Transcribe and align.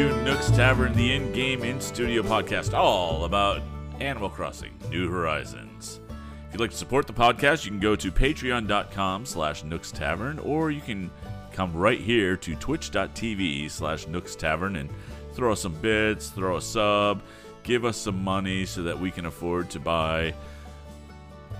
to 0.00 0.24
Nook's 0.24 0.50
Tavern, 0.52 0.94
the 0.94 1.12
in-game, 1.12 1.62
in-studio 1.62 2.22
podcast, 2.22 2.72
all 2.72 3.26
about 3.26 3.60
Animal 4.00 4.30
Crossing: 4.30 4.72
New 4.88 5.10
Horizons. 5.10 6.00
If 6.08 6.54
you'd 6.54 6.60
like 6.60 6.70
to 6.70 6.76
support 6.76 7.06
the 7.06 7.12
podcast, 7.12 7.66
you 7.66 7.70
can 7.70 7.80
go 7.80 7.94
to 7.96 8.10
patreon.com 8.10 9.26
slash 9.26 9.62
Nook's 9.62 9.92
Tavern, 9.92 10.38
or 10.38 10.70
you 10.70 10.80
can 10.80 11.10
come 11.52 11.74
right 11.74 12.00
here 12.00 12.34
to 12.38 12.54
twitch.tv 12.54 13.70
slash 13.70 14.06
Nook's 14.06 14.34
Tavern 14.34 14.76
and 14.76 14.88
throw 15.34 15.52
us 15.52 15.60
some 15.60 15.74
bits, 15.74 16.30
throw 16.30 16.56
a 16.56 16.62
sub, 16.62 17.20
give 17.62 17.84
us 17.84 17.98
some 17.98 18.24
money 18.24 18.64
so 18.64 18.82
that 18.84 18.98
we 18.98 19.10
can 19.10 19.26
afford 19.26 19.68
to 19.68 19.80
buy, 19.80 20.32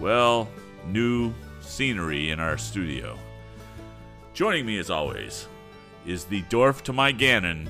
well, 0.00 0.48
new 0.86 1.34
scenery 1.60 2.30
in 2.30 2.40
our 2.40 2.56
studio. 2.56 3.18
Joining 4.32 4.64
me, 4.64 4.78
as 4.78 4.88
always, 4.88 5.46
is 6.06 6.24
the 6.24 6.40
dwarf 6.44 6.80
to 6.82 6.94
my 6.94 7.12
Ganon, 7.12 7.68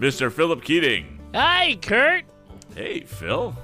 Mr. 0.00 0.32
Philip 0.32 0.64
Keating. 0.64 1.20
Hi, 1.34 1.76
Kurt. 1.82 2.24
Hey, 2.74 3.00
Phil. 3.00 3.54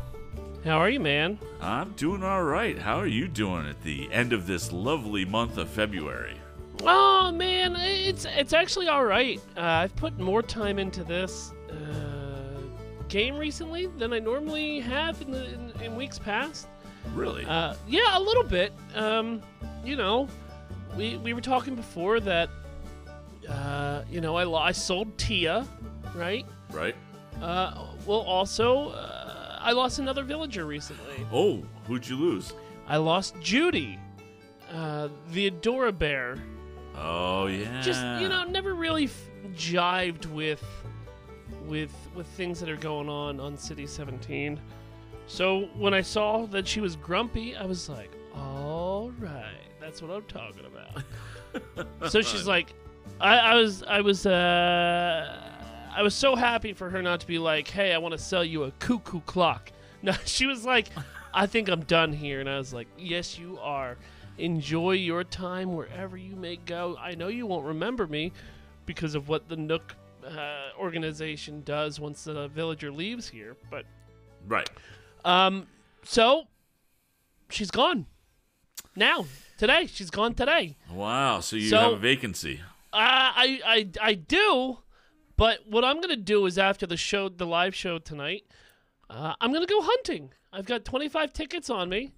How 0.65 0.77
are 0.77 0.91
you, 0.91 1.01
man? 1.01 1.39
I'm 1.63 1.93
doing 1.93 2.23
all 2.23 2.43
right. 2.43 2.79
How 2.79 2.97
are 2.97 3.07
you 3.07 3.27
doing 3.27 3.67
at 3.67 3.83
the 3.83 4.13
end 4.13 4.35
of 4.35 4.47
this 4.47 4.71
lovely 4.71 5.25
month 5.25 5.57
of 5.57 5.71
February? 5.71 6.37
Oh 6.83 7.33
man, 7.33 7.75
it's 7.77 8.27
it's 8.27 8.53
actually 8.53 8.87
all 8.87 9.07
right. 9.07 9.41
Uh, 9.57 9.63
I've 9.63 9.97
put 9.97 10.19
more 10.19 10.43
time 10.43 10.79
into 10.79 11.05
this 11.05 11.55
uh, 11.71 12.61
game 13.09 13.39
recently 13.39 13.87
than 13.87 14.13
I 14.13 14.19
normally 14.19 14.81
have 14.81 15.23
in 15.23 15.31
the 15.31 15.55
in, 15.55 15.73
in 15.83 15.97
weeks 15.97 16.19
past. 16.19 16.69
Really? 17.15 17.47
Uh, 17.47 17.77
yeah, 17.89 18.19
a 18.19 18.21
little 18.21 18.45
bit. 18.45 18.75
Um, 18.95 19.41
you 19.83 19.97
know, 19.97 20.29
we 20.99 21.17
we 21.17 21.33
were 21.33 21.41
talking 21.41 21.75
before 21.75 22.21
that. 22.21 22.51
Uh, 23.49 24.03
you 24.11 24.21
know, 24.21 24.37
I 24.37 24.69
I 24.69 24.73
sold 24.73 25.17
Tia, 25.17 25.67
right? 26.17 26.47
right? 26.73 26.95
Uh, 27.41 27.87
well, 28.07 28.21
also, 28.21 28.91
uh, 28.91 29.59
I 29.61 29.73
lost 29.73 29.99
another 29.99 30.25
villager 30.25 30.65
recently. 30.65 31.27
Oh, 31.33 31.63
who'd 31.87 32.09
you 32.09 32.17
lose? 32.17 32.53
I 32.89 32.97
lost 32.97 33.35
Judy, 33.41 33.99
uh, 34.73 35.09
the 35.33 35.51
Adora 35.51 35.97
Bear. 35.97 36.39
Oh, 36.99 37.47
yeah. 37.47 37.83
just 37.83 38.01
you 38.23 38.29
know 38.29 38.45
never 38.45 38.75
really 38.75 39.05
f- 39.05 39.29
jived 39.55 40.25
with 40.27 40.65
with 41.67 41.93
with 42.15 42.27
things 42.29 42.59
that 42.61 42.71
are 42.71 42.77
going 42.77 43.09
on 43.09 43.39
on 43.39 43.59
city 43.59 43.87
17 43.87 44.59
so 45.27 45.69
when 45.77 45.93
i 45.93 46.01
saw 46.01 46.47
that 46.47 46.67
she 46.67 46.81
was 46.81 46.97
grumpy 46.97 47.55
i 47.55 47.65
was 47.67 47.89
like 47.89 48.11
all 48.35 49.13
right 49.19 49.69
that's 49.81 50.01
what 50.01 50.11
i'm 50.11 50.23
talking 50.25 50.65
about 50.65 52.11
so 52.11 52.23
she's 52.23 52.47
like 52.47 52.73
I, 53.21 53.39
I 53.39 53.55
was 53.57 53.83
i 53.83 54.01
was 54.01 54.25
uh 54.27 55.56
i 55.97 56.03
was 56.03 56.15
so 56.15 56.37
happy 56.37 56.73
for 56.73 56.91
her 56.91 57.03
not 57.03 57.19
to 57.21 57.27
be 57.27 57.39
like 57.39 57.67
hey 57.69 57.93
i 57.93 57.99
want 57.99 58.13
to 58.13 58.19
sell 58.19 58.45
you 58.45 58.63
a 58.65 58.71
cuckoo 58.79 59.21
clock 59.23 59.73
no 60.03 60.13
she 60.25 60.47
was 60.47 60.65
like 60.65 60.89
i 61.35 61.47
think 61.47 61.69
i'm 61.69 61.81
done 61.85 62.13
here 62.13 62.39
and 62.41 62.49
i 62.49 62.57
was 62.59 62.73
like 62.73 62.87
yes 62.99 63.39
you 63.39 63.59
are 63.61 63.97
enjoy 64.39 64.93
your 64.93 65.25
time 65.25 65.75
wherever 65.75 66.15
you 66.15 66.37
may 66.37 66.57
go. 66.57 66.95
I 67.01 67.15
know 67.15 67.29
you 67.29 67.47
won't 67.47 67.65
remember 67.65 68.07
me 68.07 68.33
because 68.85 69.15
of 69.15 69.31
what 69.31 69.49
the 69.49 69.57
Nook 69.57 69.97
uh, 70.23 70.69
organization 70.79 71.63
does 71.65 71.99
once 71.99 72.25
the 72.25 72.47
villager 72.49 72.93
leaves 72.93 73.27
here, 73.27 73.57
but 73.71 73.87
Right. 74.47 74.69
um, 75.25 75.67
so 76.03 76.49
she's 77.49 77.71
gone 77.71 78.05
now 78.95 79.25
today. 79.57 79.87
She's 79.87 80.11
gone 80.11 80.35
today. 80.35 80.77
Wow. 80.93 81.41
So 81.41 81.57
you 81.57 81.71
So- 81.71 81.79
have 81.81 81.93
a 81.95 81.97
vacancy. 81.97 82.61
Uh, 82.93 82.97
I 82.99 83.61
I 83.65 83.89
I 84.11 84.15
do, 84.15 84.81
but 85.37 85.61
what 85.67 85.85
I'm 85.85 86.01
gonna 86.01 86.17
do 86.17 86.47
is 86.47 86.59
after 86.59 86.87
the 86.87 86.97
show, 86.97 87.29
the 87.29 87.47
live 87.47 87.75
show 87.75 87.99
tonight, 87.99 88.45
uh, 89.11 89.35
I'm 89.41 89.53
gonna 89.53 89.67
go 89.67 89.81
hunting. 89.83 90.31
I've 90.53 90.67
got 90.67 90.85
25 90.85 91.33
tickets 91.33 91.71
on 91.71 91.89
me, 91.89 92.13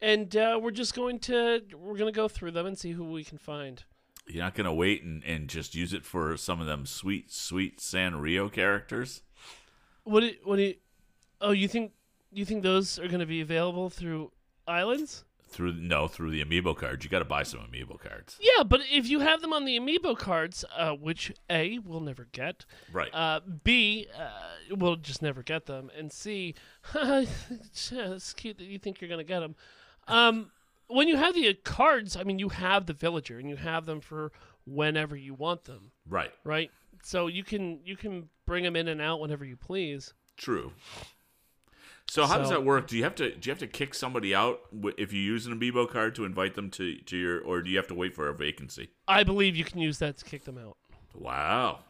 and 0.00 0.34
uh, 0.36 0.58
we're 0.60 0.70
just 0.70 0.94
going 0.94 1.18
to 1.20 1.62
we're 1.76 1.96
gonna 1.96 2.12
go 2.12 2.28
through 2.28 2.52
them 2.52 2.66
and 2.66 2.78
see 2.78 2.92
who 2.92 3.04
we 3.04 3.24
can 3.24 3.38
find. 3.38 3.84
You're 4.28 4.44
not 4.44 4.54
going 4.54 4.66
to 4.66 4.72
wait 4.72 5.02
and, 5.02 5.24
and 5.24 5.48
just 5.48 5.74
use 5.74 5.92
it 5.92 6.04
for 6.04 6.36
some 6.36 6.60
of 6.60 6.66
them 6.66 6.84
sweet, 6.84 7.32
sweet 7.32 7.78
Sanrio 7.78 8.52
characters? 8.52 9.22
What 10.04 10.20
do, 10.20 10.32
what 10.44 10.56
do 10.56 10.62
you, 10.62 10.74
oh 11.40 11.52
you 11.52 11.68
think 11.68 11.92
you 12.30 12.44
think 12.44 12.62
those 12.62 12.98
are 12.98 13.08
going 13.08 13.20
to 13.20 13.26
be 13.26 13.40
available 13.40 13.88
through 13.88 14.32
islands? 14.66 15.24
Through 15.48 15.74
No, 15.74 16.08
through 16.08 16.30
the 16.30 16.44
amiibo 16.44 16.76
cards. 16.76 17.04
You 17.04 17.10
got 17.10 17.20
to 17.20 17.24
buy 17.24 17.42
some 17.42 17.60
amiibo 17.60 17.98
cards. 17.98 18.38
Yeah, 18.40 18.62
but 18.64 18.80
if 18.90 19.08
you 19.08 19.20
have 19.20 19.40
them 19.40 19.52
on 19.52 19.64
the 19.64 19.78
amiibo 19.78 20.16
cards, 20.18 20.64
uh, 20.76 20.92
which 20.92 21.32
A 21.50 21.78
we'll 21.78 22.00
never 22.00 22.28
get, 22.32 22.64
Right. 22.92 23.12
uh, 23.14 23.40
B 23.64 24.06
uh, 24.18 24.30
we'll 24.76 24.96
just 24.96 25.22
never 25.22 25.42
get 25.42 25.66
them, 25.66 25.90
and 25.96 26.12
C 26.12 26.54
it's 26.94 28.32
cute 28.34 28.58
that 28.58 28.64
you 28.64 28.78
think 28.78 29.00
you're 29.00 29.08
going 29.08 29.18
to 29.18 29.24
get 29.24 29.40
them. 29.40 29.56
Um, 30.06 30.50
when 30.88 31.08
you 31.08 31.16
have 31.16 31.34
the 31.34 31.52
cards, 31.54 32.16
I 32.16 32.24
mean 32.24 32.38
you 32.38 32.48
have 32.50 32.86
the 32.86 32.92
villager 32.92 33.38
and 33.38 33.48
you 33.48 33.56
have 33.56 33.86
them 33.86 34.00
for 34.00 34.32
whenever 34.66 35.16
you 35.16 35.34
want 35.34 35.64
them, 35.64 35.92
right. 36.08 36.30
right? 36.44 36.70
So 37.02 37.26
you 37.26 37.44
can 37.44 37.80
you 37.84 37.96
can 37.96 38.28
bring 38.46 38.64
them 38.64 38.76
in 38.76 38.88
and 38.88 39.00
out 39.00 39.20
whenever 39.20 39.44
you 39.44 39.56
please. 39.56 40.12
True. 40.36 40.72
So 42.10 42.26
how 42.26 42.38
does 42.38 42.48
that 42.48 42.64
work? 42.64 42.88
Do 42.88 42.96
you 42.96 43.04
have 43.04 43.14
to 43.16 43.34
do 43.34 43.48
you 43.48 43.52
have 43.52 43.58
to 43.60 43.66
kick 43.66 43.94
somebody 43.94 44.34
out 44.34 44.60
if 44.96 45.12
you 45.12 45.20
use 45.20 45.46
an 45.46 45.58
amiibo 45.58 45.88
card 45.90 46.14
to 46.14 46.24
invite 46.24 46.54
them 46.54 46.70
to, 46.70 46.96
to 46.96 47.16
your 47.16 47.40
or 47.40 47.60
do 47.60 47.70
you 47.70 47.76
have 47.76 47.86
to 47.88 47.94
wait 47.94 48.14
for 48.14 48.28
a 48.28 48.34
vacancy? 48.34 48.88
I 49.06 49.24
believe 49.24 49.54
you 49.56 49.64
can 49.64 49.78
use 49.78 49.98
that 49.98 50.16
to 50.18 50.24
kick 50.24 50.44
them 50.44 50.56
out. 50.58 50.76
Wow. 51.14 51.80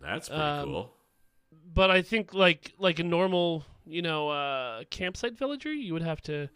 That's 0.00 0.28
pretty 0.28 0.42
Um, 0.42 0.64
cool. 0.68 0.94
but 1.74 1.90
I 1.90 2.02
think 2.02 2.32
like 2.34 2.72
like 2.78 2.98
a 3.00 3.04
normal 3.04 3.64
you 3.84 4.00
know 4.02 4.28
uh, 4.30 4.84
campsite 4.90 5.36
villager, 5.36 5.72
you 5.72 5.92
would 5.92 6.02
have 6.02 6.20
to 6.22 6.48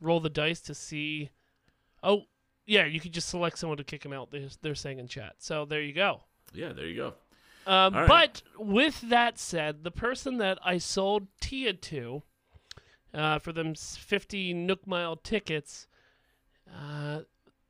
roll 0.00 0.20
the 0.20 0.30
dice 0.30 0.60
to 0.62 0.74
see. 0.74 1.30
Oh, 2.02 2.22
yeah, 2.66 2.84
you 2.84 3.00
could 3.00 3.12
just 3.12 3.28
select 3.28 3.58
someone 3.58 3.78
to 3.78 3.84
kick 3.84 4.02
them 4.02 4.12
out. 4.12 4.30
They're, 4.30 4.48
they're 4.60 4.74
saying 4.74 4.98
in 4.98 5.08
chat. 5.08 5.34
So 5.38 5.64
there 5.64 5.80
you 5.80 5.92
go. 5.92 6.22
Yeah, 6.52 6.72
there 6.72 6.86
you 6.86 6.96
go. 6.96 7.14
Um, 7.72 7.94
right. 7.94 8.08
But 8.08 8.42
with 8.58 9.00
that 9.08 9.38
said, 9.38 9.82
the 9.84 9.90
person 9.90 10.38
that 10.38 10.58
I 10.64 10.78
sold 10.78 11.28
Tia 11.40 11.72
to 11.72 12.22
uh, 13.16 13.38
for 13.40 13.52
them 13.52 13.74
50 13.74 14.52
Nook 14.54 14.86
Mile 14.86 15.16
tickets, 15.16 15.86
uh, 16.72 17.20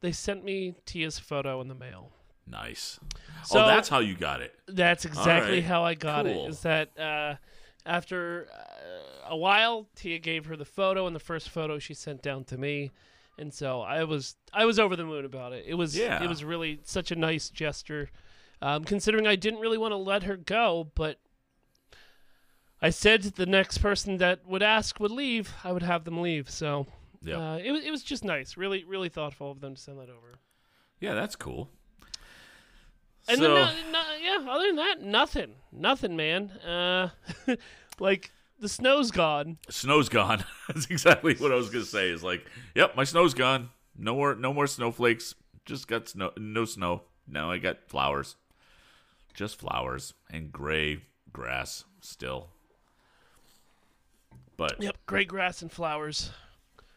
they 0.00 0.12
sent 0.12 0.44
me 0.44 0.74
Tia's 0.84 1.18
photo 1.18 1.60
in 1.60 1.68
the 1.68 1.74
mail. 1.74 2.10
Nice. 2.46 3.00
So- 3.44 3.62
oh, 3.64 3.66
that's 3.66 3.88
how 3.88 4.00
you 4.00 4.14
got 4.14 4.40
it. 4.40 4.54
That's 4.68 5.04
exactly 5.04 5.54
right. 5.56 5.64
how 5.64 5.84
I 5.84 5.94
got 5.94 6.26
Cool. 6.26 6.46
it. 6.46 6.50
Is 6.50 6.60
that 6.60 6.98
uh, 6.98 7.36
after 7.84 8.48
uh, 8.52 9.30
a 9.30 9.36
while, 9.36 9.86
Tia 9.96 10.18
gave 10.18 10.46
her 10.46 10.56
the 10.56 10.64
photo, 10.64 11.06
and 11.06 11.14
the 11.16 11.20
first 11.20 11.48
photo 11.48 11.78
she 11.78 11.94
sent 11.94 12.22
down 12.22 12.44
to 12.44 12.58
me, 12.58 12.90
and 13.38 13.52
so 13.52 13.80
I 13.82 14.04
was 14.04 14.36
I 14.52 14.64
was 14.64 14.78
over 14.78 14.94
the 14.96 15.04
moon 15.04 15.24
about 15.24 15.52
it. 15.52 15.64
It 15.66 15.74
was 15.74 15.96
Yeah. 15.96 16.22
it 16.22 16.28
was 16.28 16.44
really 16.44 16.80
such 16.84 17.10
a 17.10 17.16
nice 17.16 17.50
gesture, 17.50 18.10
um, 18.62 18.84
considering 18.84 19.26
I 19.26 19.36
didn't 19.36 19.60
really 19.60 19.78
want 19.78 19.92
to 19.92 19.96
let 19.96 20.24
her 20.24 20.36
go, 20.36 20.90
but. 20.94 21.18
I 22.86 22.90
said 22.90 23.22
the 23.22 23.46
next 23.46 23.78
person 23.78 24.18
that 24.18 24.46
would 24.46 24.62
ask 24.62 25.00
would 25.00 25.10
leave, 25.10 25.52
I 25.64 25.72
would 25.72 25.82
have 25.82 26.04
them 26.04 26.22
leave. 26.22 26.48
So 26.48 26.86
Yep. 27.22 27.38
uh, 27.38 27.58
it, 27.62 27.72
was- 27.72 27.84
it 27.84 27.90
was 27.90 28.02
just 28.04 28.22
nice, 28.24 28.56
really, 28.56 28.84
really 28.84 29.08
thoughtful 29.08 29.50
of 29.50 29.60
them 29.60 29.74
to 29.74 29.80
send 29.80 29.98
that 29.98 30.08
over. 30.08 30.38
Yeah, 31.00 31.14
that's 31.14 31.34
cool. 31.34 31.68
And 33.28 33.38
so, 33.38 33.42
then, 33.42 33.54
no, 33.54 33.90
no, 33.92 34.02
yeah, 34.22 34.50
other 34.50 34.66
than 34.68 34.76
that, 34.76 35.02
nothing, 35.02 35.54
nothing, 35.72 36.14
man. 36.14 36.50
Uh, 36.64 37.08
like 37.98 38.30
the 38.60 38.68
snow's 38.68 39.10
gone. 39.10 39.58
snow's 39.68 40.08
gone. 40.08 40.44
that's 40.68 40.86
exactly 40.86 41.34
what 41.34 41.50
I 41.50 41.56
was 41.56 41.68
gonna 41.68 41.84
say. 41.84 42.08
Is 42.10 42.22
like, 42.22 42.46
yep, 42.76 42.94
my 42.94 43.02
snow's 43.02 43.34
gone. 43.34 43.70
No 43.98 44.14
more, 44.14 44.36
no 44.36 44.54
more 44.54 44.68
snowflakes. 44.68 45.34
Just 45.64 45.88
got 45.88 46.08
snow. 46.08 46.30
No 46.38 46.64
snow. 46.64 47.02
Now 47.26 47.50
I 47.50 47.58
got 47.58 47.88
flowers. 47.88 48.36
Just 49.34 49.58
flowers 49.58 50.14
and 50.30 50.52
gray 50.52 51.00
grass 51.32 51.84
still. 52.00 52.50
But 54.56 54.82
Yep, 54.82 54.96
gray 55.06 55.24
grass 55.24 55.62
and 55.62 55.70
flowers. 55.70 56.30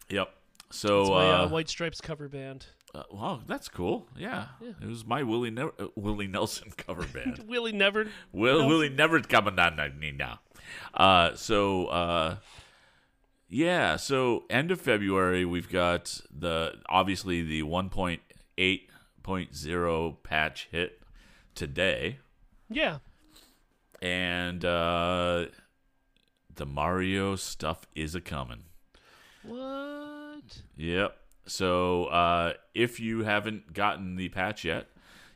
yep. 0.09 0.33
So 0.71 1.05
my 1.05 1.29
uh, 1.29 1.45
uh, 1.45 1.49
White 1.49 1.67
Stripes 1.69 1.99
cover 1.99 2.27
band. 2.29 2.67
uh, 2.93 3.01
wow, 3.11 3.41
that's 3.47 3.67
cool. 3.67 4.07
Yeah, 4.15 4.45
it 4.61 4.85
was 4.87 5.03
my 5.05 5.23
Willie 5.23 5.49
ne- 5.51 5.63
uh, 5.63 5.87
Willie 5.95 6.27
Nelson 6.27 6.71
cover 6.77 7.05
band. 7.13 7.43
Willie 7.47 7.71
never. 7.71 8.05
Will 8.31 8.59
Nelson. 8.59 8.69
Willie 8.69 8.89
never 8.89 9.19
coming 9.21 9.57
on 9.59 9.75
now. 10.15 10.39
Uh, 10.93 11.33
so 11.35 11.87
uh, 11.87 12.35
yeah, 13.49 13.95
so 13.95 14.43
end 14.49 14.69
of 14.71 14.79
February 14.79 15.43
we've 15.43 15.69
got 15.71 16.21
the 16.31 16.75
obviously 16.87 17.41
the 17.41 17.63
1.8.0 17.63 20.23
patch 20.23 20.67
hit 20.71 21.01
today, 21.55 22.19
Yeah. 22.69 22.99
and 24.01 24.63
uh, 24.63 25.45
the 26.59 26.65
Mario 26.65 27.37
stuff 27.37 27.87
is 27.95 28.13
a 28.13 28.21
coming. 28.21 28.65
What? 29.43 30.61
Yep. 30.75 31.17
So 31.45 32.05
uh, 32.05 32.53
if 32.75 32.99
you 32.99 33.23
haven't 33.23 33.73
gotten 33.73 34.17
the 34.17 34.27
patch 34.29 34.65
yet, 34.65 34.87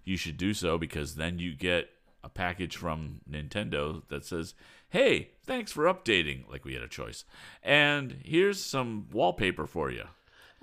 you 0.04 0.18
should 0.18 0.38
do 0.38 0.54
so 0.54 0.78
because 0.78 1.16
then 1.16 1.40
you 1.40 1.56
get 1.56 1.90
a 2.26 2.30
package 2.30 2.76
from 2.76 3.22
Nintendo 3.30 4.04
that 4.10 4.26
says, 4.26 4.54
"Hey, 4.90 5.30
thanks 5.46 5.72
for 5.72 5.86
updating." 5.86 6.44
Like 6.52 6.66
we 6.66 6.74
had 6.74 6.84
a 6.84 6.90
choice, 6.90 7.24
and 7.64 8.20
here's 8.24 8.62
some 8.62 9.08
wallpaper 9.12 9.66
for 9.66 9.90
you. 9.90 10.04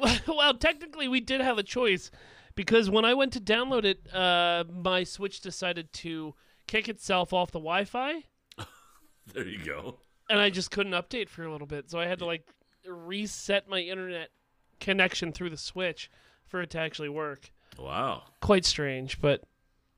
Well, 0.00 0.18
well, 0.28 0.54
technically, 0.54 1.08
we 1.08 1.20
did 1.20 1.42
have 1.42 1.58
a 1.58 1.62
choice 1.62 2.10
because 2.54 2.88
when 2.88 3.04
I 3.04 3.12
went 3.12 3.34
to 3.34 3.40
download 3.40 3.84
it, 3.84 4.14
uh, 4.14 4.64
my 4.72 5.04
Switch 5.04 5.42
decided 5.42 5.92
to 5.92 6.34
kick 6.66 6.88
itself 6.88 7.34
off 7.34 7.50
the 7.50 7.58
Wi-Fi, 7.58 8.24
There 9.34 9.46
you 9.46 9.62
go. 9.62 9.98
And 10.30 10.40
I 10.40 10.48
just 10.48 10.70
couldn't 10.70 10.92
update 10.92 11.28
for 11.28 11.42
a 11.44 11.52
little 11.52 11.66
bit. 11.66 11.90
So 11.90 11.98
I 11.98 12.06
had 12.06 12.20
to 12.20 12.24
like 12.26 12.46
reset 12.86 13.68
my 13.68 13.80
internet 13.80 14.30
connection 14.78 15.32
through 15.32 15.50
the 15.50 15.56
Switch 15.58 16.10
for 16.46 16.62
it 16.62 16.70
to 16.70 16.78
actually 16.78 17.08
work. 17.10 17.50
Wow. 17.78 18.22
Quite 18.40 18.64
strange, 18.64 19.20
but 19.20 19.42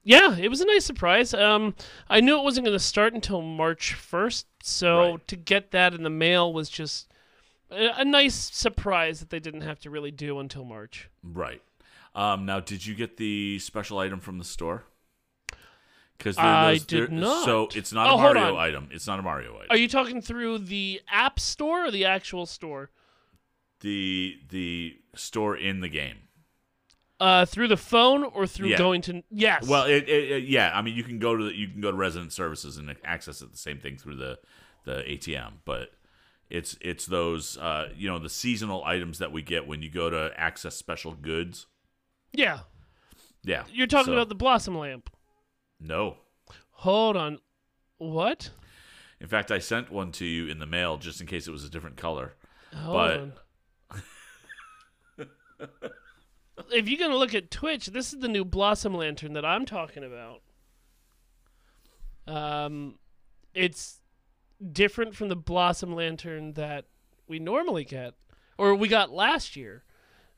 yeah, 0.05 0.37
it 0.37 0.49
was 0.49 0.61
a 0.61 0.67
nice 0.67 0.85
surprise. 0.85 1.33
Um, 1.33 1.75
I 2.09 2.21
knew 2.21 2.37
it 2.39 2.43
wasn't 2.43 2.67
going 2.67 2.75
to 2.77 2.83
start 2.85 3.15
until 3.15 3.41
March 3.41 3.95
first, 3.95 4.47
so 4.63 5.13
Right. 5.13 5.29
to 5.29 5.37
get 5.37 5.71
that 5.71 5.95
in 5.95 6.03
the 6.03 6.11
mail 6.11 6.53
was 6.53 6.69
just 6.69 7.13
a, 7.71 8.01
a 8.01 8.05
nice 8.05 8.35
surprise 8.35 9.21
that 9.21 9.31
they 9.31 9.39
didn't 9.41 9.61
have 9.61 9.79
to 9.81 9.91
really 9.91 10.11
do 10.11 10.39
until 10.41 10.65
March. 10.65 11.09
Right. 11.23 11.63
Um, 12.15 12.45
now, 12.45 12.61
did 12.61 12.85
you 12.85 12.95
get 12.95 13.17
the 13.17 13.59
special 13.61 13.99
item 13.99 14.21
from 14.21 14.39
the 14.39 14.45
store? 14.45 14.85
Because 16.23 16.39
I 16.39 16.79
did 16.79 17.11
not. 17.11 17.45
So 17.45 17.69
it's 17.75 17.93
not 17.93 18.09
Oh, 18.11 18.15
a 18.19 18.23
Mario 18.23 18.57
item. 18.57 18.89
It's 18.93 19.07
not 19.07 19.19
a 19.19 19.23
Mario 19.23 19.57
item. 19.57 19.67
Are 19.71 19.77
you 19.77 19.89
talking 19.89 20.21
through 20.23 20.59
the 20.59 21.01
app 21.11 21.41
store 21.41 21.87
or 21.87 21.91
the 21.91 22.05
actual 22.05 22.47
store? 22.47 22.91
the 23.81 24.39
the 24.51 24.97
store 25.17 25.57
in 25.57 25.81
the 25.81 25.89
game. 25.89 26.17
Uh, 27.19 27.45
through 27.45 27.67
the 27.69 27.77
phone 27.77 28.23
or 28.25 28.47
through 28.47 28.69
Yeah. 28.69 28.79
going 28.79 29.01
to 29.03 29.23
yes. 29.31 29.67
Well, 29.67 29.85
it, 29.87 30.09
it, 30.09 30.31
it- 30.31 30.45
yeah. 30.45 30.71
I 30.73 30.83
mean, 30.83 30.95
you 30.95 31.03
can 31.05 31.19
go 31.19 31.37
to 31.37 31.45
the, 31.45 31.55
you 31.57 31.69
can 31.69 31.81
go 31.81 31.91
to 31.91 31.97
resident 31.97 32.33
services 32.33 32.77
and 32.79 32.95
access 33.05 33.43
it 33.43 33.51
the 33.53 33.59
same 33.59 33.79
thing 33.79 33.97
through 33.97 34.17
the 34.17 34.39
the 34.85 35.03
ATM, 35.03 35.55
but 35.65 35.91
it's 36.51 36.77
it's 36.81 37.07
those 37.07 37.57
uh, 37.59 37.89
you 37.97 38.09
know 38.09 38.19
the 38.21 38.29
seasonal 38.31 38.85
items 38.85 39.19
that 39.19 39.33
we 39.33 39.43
get 39.43 39.67
when 39.67 39.83
you 39.83 39.91
go 39.91 40.11
to 40.11 40.33
access 40.37 40.77
special 40.77 41.13
goods. 41.15 41.67
yeah, 42.33 42.61
Yeah, 43.45 43.65
you're 43.73 43.87
talking 43.89 44.07
so- 44.07 44.13
about 44.15 44.29
the 44.29 44.35
blossom 44.37 44.79
lamp. 44.79 45.11
No. 45.83 46.17
Hold 46.71 47.17
on, 47.17 47.39
what? 47.99 48.51
In 49.21 49.29
fact, 49.29 49.51
I 49.53 49.59
sent 49.59 49.91
one 49.91 50.11
to 50.13 50.25
you 50.25 50.49
in 50.49 50.59
the 50.59 50.67
mail 50.67 50.97
just 50.99 51.21
in 51.21 51.27
case 51.27 51.47
it 51.47 51.53
was 51.53 51.65
a 51.65 51.71
different 51.71 51.97
color. 51.97 52.35
Hold 52.75 52.97
But- 52.97 53.21
on. 53.21 53.33
if 56.73 56.89
you're 56.89 56.99
gonna 56.99 57.17
look 57.17 57.35
at 57.35 57.51
Twitch, 57.51 57.87
this 57.87 58.13
is 58.13 58.21
the 58.21 58.29
new 58.29 58.45
blossom 58.45 58.95
lantern 58.95 59.33
that 59.35 59.45
I'm 59.45 59.67
talking 59.67 60.05
about. 60.05 60.43
Um, 62.27 62.99
it's 63.55 64.01
different 64.73 65.15
from 65.15 65.29
the 65.29 65.37
blossom 65.37 65.95
lantern 65.95 66.55
that 66.55 66.87
we 67.27 67.39
normally 67.39 67.85
get, 67.85 68.15
or 68.59 68.75
we 68.75 68.89
got 68.89 69.11
last 69.11 69.57
year. 69.57 69.85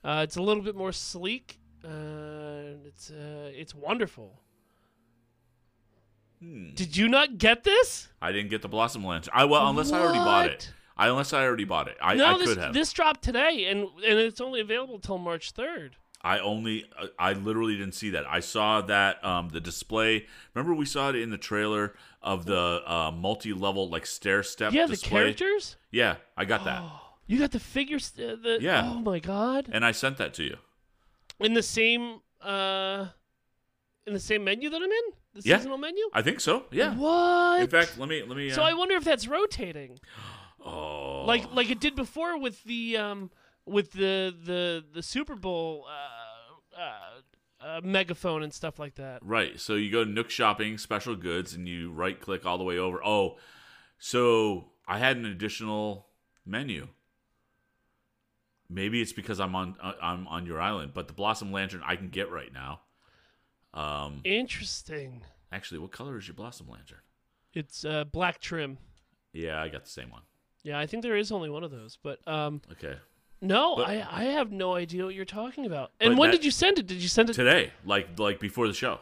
Uh, 0.03 0.21
it's 0.25 0.37
a 0.37 0.43
little 0.43 0.63
bit 0.63 0.77
more 0.77 0.93
sleek. 0.93 1.59
Uh, 1.85 2.81
it's 2.87 3.11
uh, 3.11 3.51
it's 3.55 3.75
wonderful. 3.75 4.41
Hmm. 6.41 6.71
Did 6.75 6.97
you 6.97 7.09
not 7.09 7.39
get 7.39 7.65
this? 7.65 8.09
I 8.21 8.33
didn't 8.33 8.51
get 8.51 8.63
the 8.63 8.69
blossom 8.69 9.05
lantern. 9.05 9.33
I 9.35 9.45
well, 9.45 9.69
unless 9.69 9.93
I 9.93 10.01
already 10.01 10.19
bought 10.19 10.47
it. 10.47 10.73
I 10.97 11.09
unless 11.09 11.33
I 11.33 11.45
already 11.45 11.65
bought 11.65 11.89
it. 11.89 11.97
I, 12.01 12.15
no, 12.15 12.35
I 12.35 12.39
this 12.39 12.49
could 12.49 12.59
have. 12.59 12.75
this 12.75 12.93
dropped 12.93 13.23
today, 13.23 13.67
and 13.67 13.81
and 13.81 14.19
it's 14.19 14.41
only 14.41 14.61
available 14.61 14.99
till 14.99 15.19
March 15.19 15.51
third. 15.53 15.97
I 16.25 16.39
only, 16.39 16.87
I 17.19 17.35
literally 17.35 17.77
didn't 17.77 17.95
see 17.95 18.11
that. 18.11 18.25
I 18.27 18.41
saw 18.41 18.81
that 18.81 19.23
um, 19.23 19.51
the 19.51 19.61
display. 19.61 20.25
Remember, 20.55 20.75
we 20.75 20.87
saw 20.87 21.11
it 21.11 21.17
in 21.17 21.29
the 21.29 21.37
trailer 21.37 21.95
of 22.23 22.47
the 22.47 22.81
uh, 22.87 23.11
multi-level 23.11 23.91
like 23.91 24.07
stair 24.07 24.43
step. 24.43 24.73
Yeah, 24.73 24.87
the 24.87 24.97
characters. 24.97 25.77
Yeah, 25.91 26.17
I 26.35 26.47
got 26.47 26.65
that, 26.65 26.83
You 27.27 27.39
got 27.39 27.51
the 27.51 27.61
figures. 27.61 28.11
Uh, 28.19 28.37
the 28.43 28.59
Yeah. 28.61 28.91
Oh 28.91 29.01
my 29.01 29.19
god! 29.19 29.69
and 29.71 29.85
I 29.85 29.93
sent 29.93 30.17
that 30.17 30.33
to 30.35 30.45
you. 30.45 30.57
In 31.41 31.53
the 31.53 31.63
same 31.63 32.21
uh, 32.41 33.09
in 34.07 34.13
the 34.13 34.21
same 34.21 34.45
menu 34.45 34.69
that 34.71 34.77
I'm 34.77 34.83
in, 34.91 34.91
the 35.35 35.43
Yeah. 35.45 35.57
seasonal 35.59 35.79
menu. 35.79 36.03
I 36.13 36.23
think 36.23 36.41
so. 36.41 36.65
Yeah. 36.71 36.95
What? 36.95 37.61
In 37.63 37.69
fact, 37.69 37.99
let 37.99 38.09
me 38.09 38.23
let 38.23 38.37
me. 38.37 38.51
Uh, 38.51 38.55
so 38.55 38.63
I 38.63 38.75
wonder 38.75 38.95
if 38.97 39.05
that's 39.05 39.27
rotating, 39.27 39.99
oh, 40.65 41.25
like 41.27 41.53
like 41.53 41.71
it 41.71 41.81
did 41.81 41.95
before 41.97 42.39
with 42.39 42.63
the 42.65 42.97
um 42.97 43.31
with 43.67 43.93
the 43.93 44.35
the 44.45 44.85
the 44.93 45.03
Super 45.03 45.35
Bowl 45.37 45.87
uh, 45.89 46.81
uh, 46.81 47.67
uh, 47.67 47.81
megaphone 47.83 48.43
and 48.43 48.53
stuff 48.53 48.79
like 48.79 48.97
that. 48.97 49.21
right. 49.23 49.59
So 49.59 49.75
you 49.75 49.91
go 49.91 50.05
to 50.05 50.11
Nook 50.11 50.29
Shopping, 50.31 50.77
special 50.79 51.17
goods, 51.17 51.55
and 51.55 51.67
you 51.69 51.91
right 51.93 52.21
click 52.21 52.45
all 52.45 52.59
the 52.59 52.65
way 52.65 52.79
over. 52.79 53.03
Oh, 53.05 53.39
so 53.99 54.73
I 54.87 54.99
had 54.99 55.17
an 55.17 55.25
additional 55.25 56.09
menu. 56.45 56.89
Maybe 58.69 59.01
it's 59.01 59.13
because 59.13 59.41
I'm 59.41 59.55
on 59.55 59.77
uh, 59.81 59.93
I'm 60.03 60.27
on 60.27 60.47
your 60.47 60.61
island, 60.61 60.93
but 60.95 61.07
the 61.07 61.15
Blossom 61.15 61.53
Lantern 61.53 61.83
I 61.87 61.97
can 61.97 62.09
get 62.09 62.31
right 62.31 62.53
now. 62.53 62.81
Um, 63.75 64.21
Interesting. 64.25 65.23
actually, 65.53 65.79
what 65.81 65.91
color 65.91 66.17
is 66.17 66.27
your 66.29 66.35
Blossom 66.35 66.69
Lantern? 66.71 66.99
It's 67.53 67.85
uh, 67.85 68.05
black 68.05 68.41
trim. 68.41 68.79
Yeah, 69.33 69.61
I 69.61 69.69
got 69.69 69.85
the 69.85 69.91
same 69.91 70.11
one. 70.11 70.23
Yeah, 70.63 70.79
I 70.79 70.87
think 70.87 71.03
there 71.03 71.17
is 71.17 71.31
only 71.31 71.51
one 71.51 71.63
of 71.65 71.71
those, 71.71 71.99
but 72.03 72.27
um, 72.27 72.63
Okay, 72.73 72.97
no, 73.41 73.77
But- 73.77 73.89
I 73.89 74.07
I 74.11 74.25
have 74.25 74.51
no 74.53 74.75
idea 74.75 75.05
what 75.05 75.15
you're 75.15 75.25
talking 75.25 75.67
about. 75.67 75.91
And 76.01 76.17
when 76.17 76.31
that- 76.31 76.39
did 76.39 76.45
you 76.45 76.51
send 76.51 76.79
it? 76.79 76.87
Did 76.87 76.99
you 77.03 77.09
send 77.09 77.31
it? 77.31 77.35
today, 77.35 77.73
like 77.85 78.19
like 78.19 78.41
before 78.41 78.67
the 78.67 78.75
show, 78.75 79.01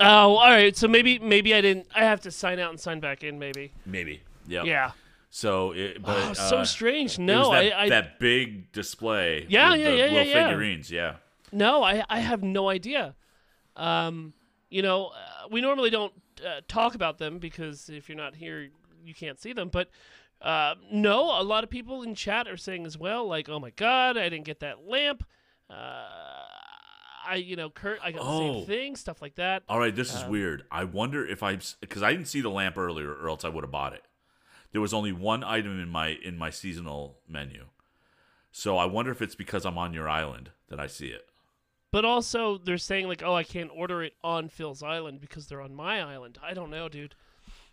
Oh, 0.00 0.36
all 0.36 0.48
right. 0.50 0.74
So 0.76 0.88
maybe 0.88 1.18
maybe 1.18 1.54
I 1.54 1.60
didn't. 1.60 1.86
I 1.94 2.04
have 2.04 2.20
to 2.22 2.30
sign 2.30 2.58
out 2.58 2.70
and 2.70 2.80
sign 2.80 3.00
back 3.00 3.22
in. 3.22 3.38
Maybe. 3.38 3.72
maybe. 3.84 4.22
Yeah. 4.48 4.62
Yeah. 4.64 4.92
So, 5.32 5.70
it, 5.72 6.02
but 6.02 6.30
oh, 6.30 6.32
so 6.32 6.58
uh, 6.58 6.64
strange. 6.64 7.18
No, 7.18 7.52
that, 7.52 7.72
I, 7.72 7.82
I 7.84 7.88
that 7.90 8.18
big 8.18 8.72
display. 8.72 9.46
Yeah, 9.48 9.72
with 9.72 9.80
yeah, 9.80 9.90
the 9.90 9.96
yeah, 9.96 10.02
little 10.04 10.16
yeah, 10.16 10.22
yeah. 10.22 10.48
figurines. 10.48 10.90
Yeah. 10.90 11.16
no, 11.52 11.84
I 11.84 12.02
I 12.08 12.20
have 12.20 12.42
no 12.42 12.68
idea. 12.68 13.14
Um, 13.80 14.34
you 14.68 14.82
know, 14.82 15.06
uh, 15.08 15.48
we 15.50 15.60
normally 15.60 15.90
don't 15.90 16.12
uh, 16.46 16.60
talk 16.68 16.94
about 16.94 17.18
them 17.18 17.38
because 17.38 17.88
if 17.88 18.08
you're 18.08 18.18
not 18.18 18.34
here, 18.34 18.68
you 19.04 19.14
can't 19.14 19.40
see 19.40 19.52
them. 19.52 19.68
But 19.68 19.88
uh, 20.42 20.74
no, 20.92 21.40
a 21.40 21.42
lot 21.42 21.64
of 21.64 21.70
people 21.70 22.02
in 22.02 22.14
chat 22.14 22.46
are 22.46 22.56
saying 22.56 22.86
as 22.86 22.96
well, 22.98 23.26
like, 23.26 23.48
"Oh 23.48 23.58
my 23.58 23.70
God, 23.70 24.16
I 24.16 24.28
didn't 24.28 24.44
get 24.44 24.60
that 24.60 24.86
lamp." 24.86 25.24
Uh, 25.68 25.74
I, 27.26 27.36
you 27.36 27.56
know, 27.56 27.70
Kurt, 27.70 28.00
I 28.02 28.12
got 28.12 28.22
the 28.22 28.28
Oh. 28.28 28.38
same 28.38 28.66
thing, 28.66 28.96
stuff 28.96 29.22
like 29.22 29.36
that. 29.36 29.62
All 29.68 29.78
right, 29.78 29.94
this 29.94 30.14
is 30.14 30.22
Um, 30.24 30.30
weird. 30.30 30.64
I 30.70 30.84
wonder 30.84 31.26
if 31.26 31.42
I 31.42 31.58
because 31.80 32.02
I 32.02 32.12
didn't 32.12 32.28
see 32.28 32.40
the 32.40 32.50
lamp 32.50 32.76
earlier, 32.76 33.12
or 33.12 33.28
else 33.28 33.44
I 33.44 33.48
would 33.48 33.64
have 33.64 33.70
bought 33.70 33.92
it. 33.92 34.04
There 34.72 34.80
was 34.80 34.94
only 34.94 35.12
one 35.12 35.42
item 35.42 35.80
in 35.80 35.88
my 35.88 36.08
in 36.08 36.36
my 36.38 36.50
seasonal 36.50 37.18
menu, 37.28 37.66
so 38.52 38.78
I 38.78 38.84
wonder 38.84 39.10
if 39.10 39.20
it's 39.22 39.34
because 39.34 39.64
I'm 39.64 39.78
on 39.78 39.92
your 39.94 40.08
island 40.08 40.50
that 40.68 40.78
I 40.80 40.86
see 40.86 41.08
it. 41.08 41.28
But 41.92 42.04
also, 42.04 42.58
they're 42.58 42.78
saying 42.78 43.08
like, 43.08 43.22
"Oh, 43.24 43.34
I 43.34 43.42
can't 43.42 43.70
order 43.74 44.02
it 44.02 44.14
on 44.22 44.48
Phil's 44.48 44.82
island 44.82 45.20
because 45.20 45.46
they're 45.48 45.60
on 45.60 45.74
my 45.74 46.00
island." 46.00 46.38
I 46.42 46.54
don't 46.54 46.70
know, 46.70 46.88
dude. 46.88 47.14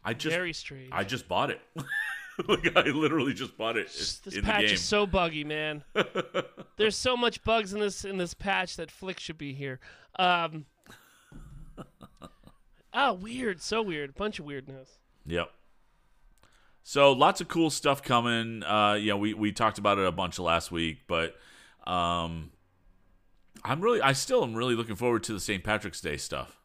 I 0.03 0.13
just 0.13 0.33
Very 0.35 0.53
strange. 0.53 0.89
I 0.91 1.03
just 1.03 1.27
bought 1.27 1.51
it. 1.51 1.61
like 2.47 2.75
I 2.77 2.83
literally 2.83 3.33
just 3.33 3.57
bought 3.57 3.77
it 3.77 3.87
This 3.87 4.21
in 4.27 4.43
patch 4.43 4.61
the 4.61 4.65
game. 4.67 4.73
is 4.75 4.81
so 4.81 5.05
buggy, 5.05 5.43
man. 5.43 5.83
There's 6.77 6.95
so 6.95 7.17
much 7.17 7.43
bugs 7.43 7.73
in 7.73 7.79
this 7.79 8.05
in 8.05 8.17
this 8.17 8.33
patch 8.33 8.75
that 8.77 8.91
Flick 8.91 9.19
should 9.19 9.37
be 9.37 9.53
here. 9.53 9.79
Um, 10.17 10.65
ah, 12.93 13.13
weird, 13.19 13.61
so 13.61 13.81
weird, 13.81 14.15
bunch 14.15 14.39
of 14.39 14.45
weirdness. 14.45 14.99
Yep. 15.25 15.49
So 16.83 17.11
lots 17.11 17.41
of 17.41 17.47
cool 17.47 17.69
stuff 17.69 18.01
coming. 18.01 18.63
Uh, 18.63 18.93
you 18.93 19.07
know, 19.07 19.17
we 19.17 19.33
we 19.33 19.51
talked 19.51 19.77
about 19.77 19.97
it 19.97 20.05
a 20.05 20.11
bunch 20.11 20.39
last 20.39 20.71
week, 20.71 20.99
but 21.07 21.35
um, 21.85 22.51
I'm 23.67 23.81
really, 23.81 24.01
I 24.01 24.13
still 24.13 24.43
am 24.43 24.55
really 24.55 24.75
looking 24.75 24.95
forward 24.95 25.23
to 25.23 25.33
the 25.33 25.39
St. 25.41 25.63
Patrick's 25.63 25.99
Day 25.99 26.15
stuff. 26.15 26.57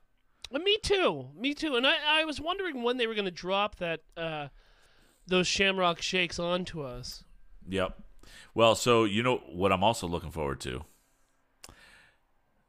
Uh, 0.54 0.58
me 0.60 0.78
too, 0.82 1.28
me 1.36 1.52
too. 1.52 1.74
And 1.74 1.86
I, 1.86 1.96
I 2.20 2.24
was 2.24 2.40
wondering 2.40 2.82
when 2.82 2.96
they 2.96 3.08
were 3.08 3.14
going 3.14 3.24
to 3.24 3.30
drop 3.30 3.76
that 3.76 4.02
uh, 4.16 4.48
those 5.26 5.48
Shamrock 5.48 6.00
shakes 6.00 6.38
onto 6.38 6.82
us. 6.82 7.24
Yep. 7.68 7.98
Well, 8.54 8.76
so 8.76 9.04
you 9.04 9.22
know 9.22 9.38
what 9.50 9.72
I'm 9.72 9.82
also 9.82 10.06
looking 10.06 10.30
forward 10.30 10.60
to. 10.60 10.84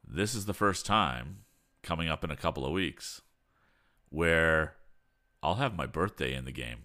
This 0.05 0.33
is 0.33 0.45
the 0.45 0.53
first 0.53 0.85
time 0.85 1.43
coming 1.83 2.09
up 2.09 2.23
in 2.23 2.31
a 2.31 2.35
couple 2.35 2.65
of 2.65 2.71
weeks 2.71 3.21
where 4.09 4.75
I'll 5.41 5.55
have 5.55 5.75
my 5.75 5.85
birthday 5.85 6.33
in 6.33 6.45
the 6.45 6.51
game. 6.51 6.83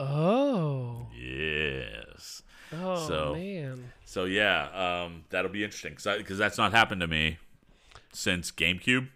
Oh, 0.00 1.08
Yes. 1.14 2.42
oh 2.72 3.08
So- 3.08 3.34
man. 3.34 3.92
So 4.04 4.24
yeah, 4.24 5.02
um, 5.04 5.24
that'll 5.30 5.50
be 5.50 5.64
interesting 5.64 5.96
because 6.18 6.38
that's 6.38 6.56
not 6.56 6.72
happened 6.72 7.00
to 7.02 7.06
me 7.06 7.38
since 8.12 8.50
GameCube. 8.50 9.08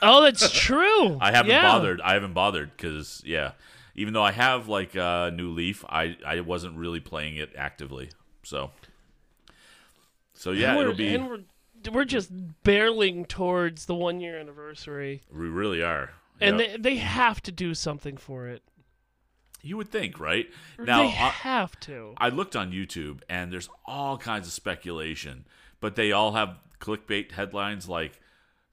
Oh, 0.00 0.22
that's 0.22 0.50
true. 0.60 1.18
I 1.20 1.32
haven't 1.32 1.50
Yeah. 1.50 1.62
bothered. 1.62 2.00
I 2.00 2.12
haven't 2.14 2.32
bothered 2.34 2.70
because 2.76 3.22
yeah, 3.24 3.52
even 3.96 4.14
though 4.14 4.22
I 4.22 4.30
have 4.32 4.68
like 4.68 4.94
uh, 4.94 5.30
New 5.30 5.50
Leaf, 5.50 5.84
I 5.88 6.16
I 6.24 6.40
wasn't 6.40 6.76
really 6.76 7.00
playing 7.00 7.36
it 7.36 7.50
actively. 7.56 8.10
So 8.44 8.70
so 10.34 10.52
yeah, 10.52 10.76
we're, 10.76 10.82
it'll 10.82 10.94
be 10.94 11.14
and 11.14 11.28
we're 11.28 11.40
we're 11.90 12.04
just 12.04 12.30
barreling 12.62 13.26
towards 13.26 13.86
the 13.86 13.94
one 13.94 14.20
year 14.20 14.38
anniversary, 14.38 15.22
We 15.32 15.48
really 15.48 15.82
are. 15.82 16.10
and 16.40 16.60
Yep. 16.60 16.70
they 16.70 16.76
they 16.76 16.96
have 16.98 17.42
to 17.42 17.50
do 17.52 17.74
something 17.74 18.16
for 18.16 18.46
it. 18.46 18.62
You 19.62 19.76
would 19.76 19.90
think, 19.90 20.18
right? 20.20 20.48
Now, 20.78 21.02
they 21.02 21.08
I- 21.08 21.30
have 21.30 21.78
to. 21.80 22.14
I 22.18 22.28
looked 22.28 22.56
on 22.56 22.72
YouTube 22.72 23.20
and 23.28 23.52
there's 23.52 23.68
all 23.86 24.18
kinds 24.18 24.46
of 24.46 24.52
speculation, 24.52 25.44
but 25.80 25.96
they 25.96 26.12
all 26.12 26.32
have 26.32 26.58
clickbait 26.80 27.32
headlines 27.32 27.88
like 27.88 28.20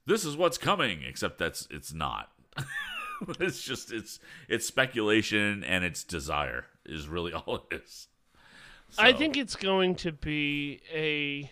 "This 0.05 0.25
is 0.25 0.36
what's 0.36 0.58
coming," 0.58 1.03
except 1.03 1.38
that's 1.38 1.67
it's 1.69 1.93
not. 1.93 2.31
it's 3.39 3.62
just 3.62 3.91
it's 3.91 4.19
it's 4.48 4.65
speculation 4.65 5.63
and 5.63 5.84
it's 5.84 6.03
desire 6.03 6.65
is 6.86 7.08
really 7.08 7.34
all 7.48 7.67
it 7.72 7.81
is. 7.84 8.08
I 8.98 9.13
think 9.13 9.38
it's 9.38 9.55
going 9.55 9.96
to 9.96 10.12
be 10.12 10.81
a 10.91 11.51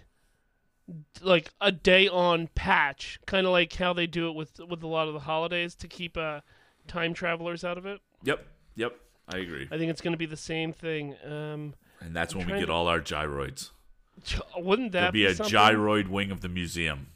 like 1.21 1.51
a 1.61 1.71
day 1.71 2.07
on 2.07 2.47
patch, 2.55 3.19
kind 3.25 3.45
of 3.45 3.51
like 3.51 3.73
how 3.73 3.93
they 3.93 4.07
do 4.07 4.29
it 4.29 4.35
with 4.35 4.59
with 4.67 4.81
a 4.83 4.87
lot 4.87 5.07
of 5.07 5.13
the 5.13 5.19
holidays 5.19 5.75
to 5.75 5.87
keep 5.87 6.17
uh, 6.17 6.41
time 6.87 7.13
travelers 7.13 7.63
out 7.63 7.77
of 7.77 7.85
it. 7.85 7.99
Yep, 8.23 8.45
yep, 8.75 8.97
I 9.27 9.37
agree. 9.37 9.67
I 9.71 9.77
think 9.77 9.89
it's 9.91 10.01
going 10.01 10.13
to 10.13 10.17
be 10.17 10.25
the 10.25 10.37
same 10.37 10.71
thing. 10.73 11.15
Um, 11.25 11.73
And 12.01 12.15
that's 12.15 12.33
when 12.35 12.45
we 12.47 12.59
get 12.59 12.67
to- 12.67 12.71
all 12.71 12.87
our 12.87 12.99
gyroids. 13.01 13.71
wouldn't 14.57 14.93
that 14.93 14.99
There'll 14.99 15.11
be 15.11 15.25
a 15.25 15.35
something? 15.35 15.53
gyroid 15.53 16.07
wing 16.07 16.31
of 16.31 16.41
the 16.41 16.49
museum. 16.49 17.07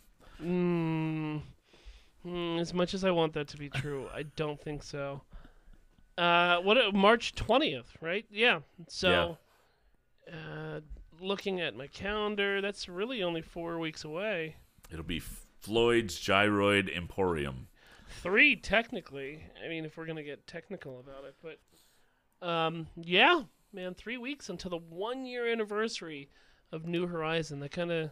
Mm, 0.42 1.42
mm, 2.26 2.60
as 2.60 2.74
much 2.74 2.94
as 2.94 3.04
I 3.04 3.12
want 3.12 3.34
that 3.34 3.48
to 3.50 3.58
be 3.58 3.70
true, 3.70 4.08
I 4.14 4.24
don't 4.24 4.60
think 4.62 4.84
so. 4.84 5.22
Uh, 6.18 6.58
what 6.60 6.94
March 6.94 7.34
twentieth, 7.36 7.96
right? 8.02 8.26
Yeah. 8.30 8.60
So, 8.88 9.38
uh, 10.32 10.82
looking 11.20 11.60
at 11.62 11.76
my 11.76 11.88
calendar, 11.88 12.62
that's 12.62 12.88
really 12.90 13.24
only 13.24 13.42
four 13.42 13.80
weeks 13.80 14.04
away. 14.04 14.56
It'll 14.92 15.06
be 15.06 15.22
Floyd's 15.64 16.20
Gyroid 16.20 16.96
Emporium. 16.96 17.68
Three, 18.22 18.56
technically. 18.56 19.44
I 19.64 19.70
mean, 19.70 19.86
if 19.86 19.96
we're 19.98 20.06
gonna 20.06 20.22
get 20.24 20.46
technical 20.46 21.00
about 21.00 21.24
it, 21.24 21.36
but 21.42 21.60
um, 22.42 22.88
yeah, 22.96 23.44
man, 23.74 23.94
three 23.94 24.18
weeks 24.18 24.50
until 24.50 24.72
the 24.72 24.78
one 24.78 25.26
year 25.26 25.48
anniversary 25.52 26.30
of 26.72 26.86
New 26.86 27.08
Horizon. 27.08 27.60
That 27.60 27.72
kind 27.72 27.92
of. 27.92 28.12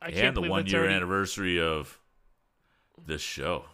I 0.00 0.10
can't 0.10 0.36
and 0.36 0.44
the 0.44 0.50
one 0.50 0.66
year 0.66 0.80
already- 0.80 0.94
anniversary 0.94 1.60
of 1.60 2.00
this 3.06 3.22
show. 3.22 3.64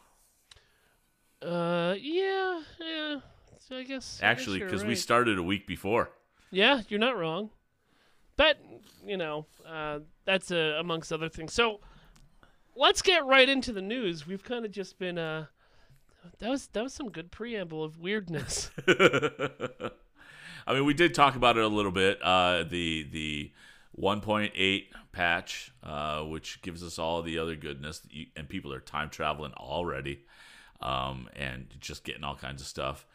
Uh, 1.40 1.94
yeah, 1.98 2.60
yeah. 2.80 3.20
So 3.58 3.76
I 3.76 3.82
guess 3.84 4.18
Actually, 4.22 4.58
because 4.60 4.84
we 4.84 4.94
started 4.94 5.38
a 5.38 5.42
week 5.42 5.66
before. 5.66 6.10
Yeah, 6.50 6.82
you're 6.88 7.00
not 7.00 7.16
wrong. 7.18 7.50
But, 8.36 8.58
you 9.04 9.16
know, 9.16 9.46
uh, 9.66 10.00
that's 10.24 10.50
uh, 10.50 10.76
amongst 10.78 11.12
other 11.12 11.28
things. 11.28 11.52
So 11.52 11.80
let's 12.76 13.02
get 13.02 13.26
right 13.26 13.48
into 13.48 13.72
the 13.72 13.82
news. 13.82 14.26
We've 14.26 14.42
kind 14.42 14.64
of 14.64 14.70
just 14.70 14.98
been 14.98 15.18
uh 15.18 15.46
that 16.38 16.50
was 16.50 16.66
that 16.68 16.82
was 16.82 16.94
some 16.94 17.10
good 17.10 17.30
preamble 17.30 17.82
of 17.84 17.98
weirdness. 17.98 18.70
I 20.66 20.74
mean, 20.74 20.84
we 20.84 20.94
did 20.94 21.14
talk 21.14 21.34
about 21.36 21.56
it 21.56 21.64
a 21.64 21.68
little 21.68 21.92
bit. 21.92 22.20
Uh, 22.22 22.64
the 22.64 23.06
the 23.10 23.52
1.8 23.98 24.84
patch, 25.12 25.72
uh, 25.82 26.22
which 26.22 26.62
gives 26.62 26.82
us 26.84 26.98
all 26.98 27.22
the 27.22 27.38
other 27.38 27.56
goodness, 27.56 28.02
You- 28.10 28.26
and 28.36 28.48
people 28.48 28.72
are 28.72 28.80
time 28.80 29.10
traveling 29.10 29.52
already, 29.54 30.20
um, 30.80 31.28
and 31.34 31.66
just 31.80 32.04
getting 32.04 32.22
all 32.22 32.36
kinds 32.36 32.60
of 32.62 32.68
stuff. 32.68 33.06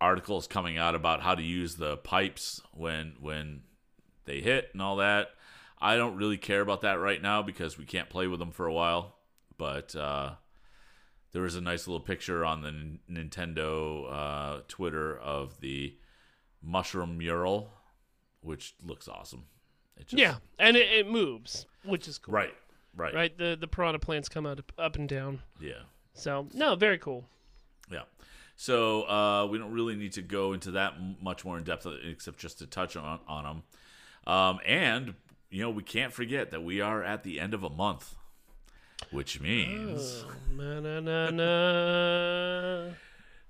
Articles 0.00 0.46
coming 0.46 0.78
out 0.78 0.94
about 0.94 1.20
how 1.20 1.34
to 1.34 1.42
use 1.42 1.76
the 1.76 1.96
pipes 1.98 2.60
when 2.72 3.16
when 3.20 3.62
they 4.24 4.40
hit 4.40 4.70
and 4.72 4.80
all 4.80 4.96
that. 4.96 5.30
I 5.80 5.96
don't 5.96 6.16
really 6.16 6.38
care 6.38 6.60
about 6.60 6.80
that 6.82 6.94
right 6.94 7.20
now 7.20 7.42
because 7.42 7.76
we 7.76 7.84
can't 7.84 8.08
play 8.08 8.26
with 8.26 8.38
them 8.38 8.50
for 8.52 8.66
a 8.66 8.72
while. 8.72 9.16
But 9.58 9.94
uh, 9.94 10.32
there 11.34 11.42
was 11.42 11.56
a 11.56 11.60
nice 11.60 11.86
little 11.88 12.00
picture 12.00 12.44
on 12.44 12.62
the 12.62 12.68
N- 12.68 13.00
Nintendo 13.10 14.06
uh, 14.10 14.60
Twitter 14.68 15.18
of 15.18 15.60
the 15.60 15.96
mushroom 16.62 17.18
mural, 17.18 17.70
which 18.40 18.74
looks 18.82 19.08
awesome. 19.08 19.44
It 19.98 20.06
just, 20.06 20.20
yeah, 20.20 20.36
and 20.58 20.76
it, 20.76 20.90
it 20.90 21.10
moves, 21.10 21.66
which 21.84 22.06
is 22.08 22.18
cool. 22.18 22.34
Right. 22.34 22.54
Right. 22.96 23.12
Right. 23.12 23.36
The 23.36 23.56
the 23.60 23.66
piranha 23.66 23.98
plants 23.98 24.28
come 24.28 24.46
out 24.46 24.60
up, 24.60 24.72
up 24.78 24.96
and 24.96 25.08
down. 25.08 25.42
Yeah. 25.60 25.82
So 26.14 26.46
no, 26.54 26.76
very 26.76 26.98
cool. 26.98 27.24
Yeah. 27.90 28.02
So 28.54 29.02
uh, 29.02 29.46
we 29.50 29.58
don't 29.58 29.72
really 29.72 29.96
need 29.96 30.12
to 30.12 30.22
go 30.22 30.52
into 30.52 30.70
that 30.70 30.94
much 31.20 31.44
more 31.44 31.58
in 31.58 31.64
depth, 31.64 31.88
except 32.04 32.38
just 32.38 32.60
to 32.60 32.66
touch 32.66 32.96
on 32.96 33.18
on 33.26 33.44
them. 33.44 33.62
Um, 34.32 34.60
and 34.64 35.14
you 35.50 35.62
know, 35.62 35.70
we 35.70 35.82
can't 35.82 36.12
forget 36.12 36.52
that 36.52 36.62
we 36.62 36.80
are 36.80 37.02
at 37.02 37.24
the 37.24 37.40
end 37.40 37.54
of 37.54 37.64
a 37.64 37.70
month, 37.70 38.14
which 39.14 39.40
means. 39.40 40.24
Oh, 40.26 40.52
na 40.52 40.80
na 40.80 41.30
na. 41.30 42.90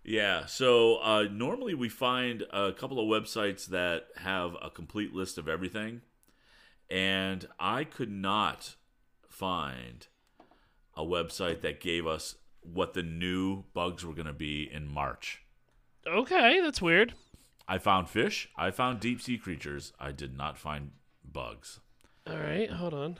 Yeah, 0.06 0.44
so 0.44 0.96
uh, 0.96 1.22
normally 1.32 1.72
we 1.72 1.88
find 1.88 2.44
a 2.52 2.72
couple 2.74 3.00
of 3.00 3.06
websites 3.06 3.64
that 3.68 4.08
have 4.16 4.54
a 4.60 4.68
complete 4.68 5.14
list 5.14 5.38
of 5.38 5.48
everything, 5.48 6.02
and 6.90 7.48
I 7.58 7.84
could 7.84 8.10
not 8.10 8.74
find 9.26 10.06
a 10.94 11.02
website 11.02 11.62
that 11.62 11.80
gave 11.80 12.06
us 12.06 12.34
what 12.60 12.92
the 12.92 13.02
new 13.02 13.64
bugs 13.72 14.04
were 14.04 14.12
going 14.12 14.26
to 14.26 14.34
be 14.34 14.70
in 14.70 14.92
March. 14.92 15.42
Okay, 16.06 16.60
that's 16.60 16.82
weird. 16.82 17.14
I 17.66 17.78
found 17.78 18.10
fish, 18.10 18.50
I 18.58 18.72
found 18.72 19.00
deep 19.00 19.22
sea 19.22 19.38
creatures, 19.38 19.94
I 19.98 20.12
did 20.12 20.36
not 20.36 20.58
find 20.58 20.90
bugs. 21.24 21.80
All 22.26 22.36
right, 22.36 22.70
hold 22.70 22.92
on. 22.92 23.18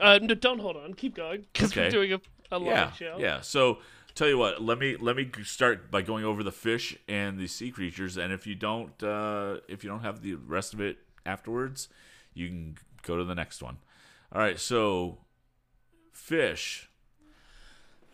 Uh, 0.00 0.18
no, 0.22 0.34
don't 0.34 0.60
hold 0.60 0.76
on. 0.76 0.94
Keep 0.94 1.16
going 1.16 1.46
because 1.52 1.74
we're 1.74 1.90
doing 1.90 2.12
a, 2.12 2.20
a 2.50 2.58
live 2.58 2.68
yeah, 2.68 2.92
show. 2.92 3.16
yeah. 3.18 3.40
So 3.40 3.78
tell 4.14 4.28
you 4.28 4.38
what, 4.38 4.62
let 4.62 4.78
me 4.78 4.96
let 5.00 5.16
me 5.16 5.30
start 5.44 5.90
by 5.90 6.02
going 6.02 6.24
over 6.24 6.42
the 6.42 6.52
fish 6.52 6.96
and 7.08 7.38
the 7.38 7.46
sea 7.46 7.70
creatures, 7.70 8.16
and 8.16 8.32
if 8.32 8.46
you 8.46 8.54
don't 8.54 9.02
uh, 9.02 9.58
if 9.68 9.84
you 9.84 9.90
don't 9.90 10.02
have 10.02 10.22
the 10.22 10.34
rest 10.34 10.74
of 10.74 10.80
it 10.80 10.98
afterwards, 11.24 11.88
you 12.34 12.48
can 12.48 12.76
go 13.02 13.16
to 13.16 13.24
the 13.24 13.34
next 13.34 13.62
one. 13.62 13.78
All 14.32 14.40
right, 14.40 14.58
so 14.58 15.18
fish 16.12 16.90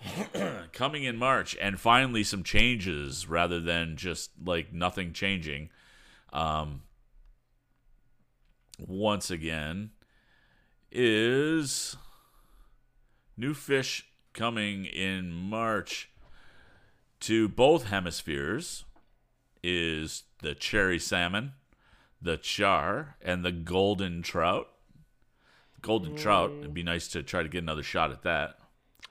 coming 0.72 1.04
in 1.04 1.16
March, 1.16 1.56
and 1.60 1.80
finally 1.80 2.24
some 2.24 2.42
changes 2.42 3.28
rather 3.28 3.60
than 3.60 3.96
just 3.96 4.30
like 4.44 4.72
nothing 4.72 5.12
changing. 5.12 5.70
Um, 6.32 6.82
once 8.78 9.30
again, 9.30 9.90
is 10.90 11.96
new 13.36 13.54
fish 13.54 14.06
coming 14.32 14.84
in 14.84 15.32
March 15.32 16.10
to 17.20 17.48
both 17.48 17.84
hemispheres 17.86 18.84
is 19.62 20.24
the 20.42 20.54
cherry 20.54 20.98
salmon, 20.98 21.52
the 22.20 22.36
char, 22.36 23.16
and 23.22 23.44
the 23.44 23.52
golden 23.52 24.22
trout. 24.22 24.68
Golden 25.82 26.16
trout, 26.16 26.50
it'd 26.60 26.74
be 26.74 26.82
nice 26.82 27.08
to 27.08 27.22
try 27.22 27.42
to 27.42 27.48
get 27.48 27.62
another 27.62 27.82
shot 27.82 28.10
at 28.10 28.22
that. 28.22 28.58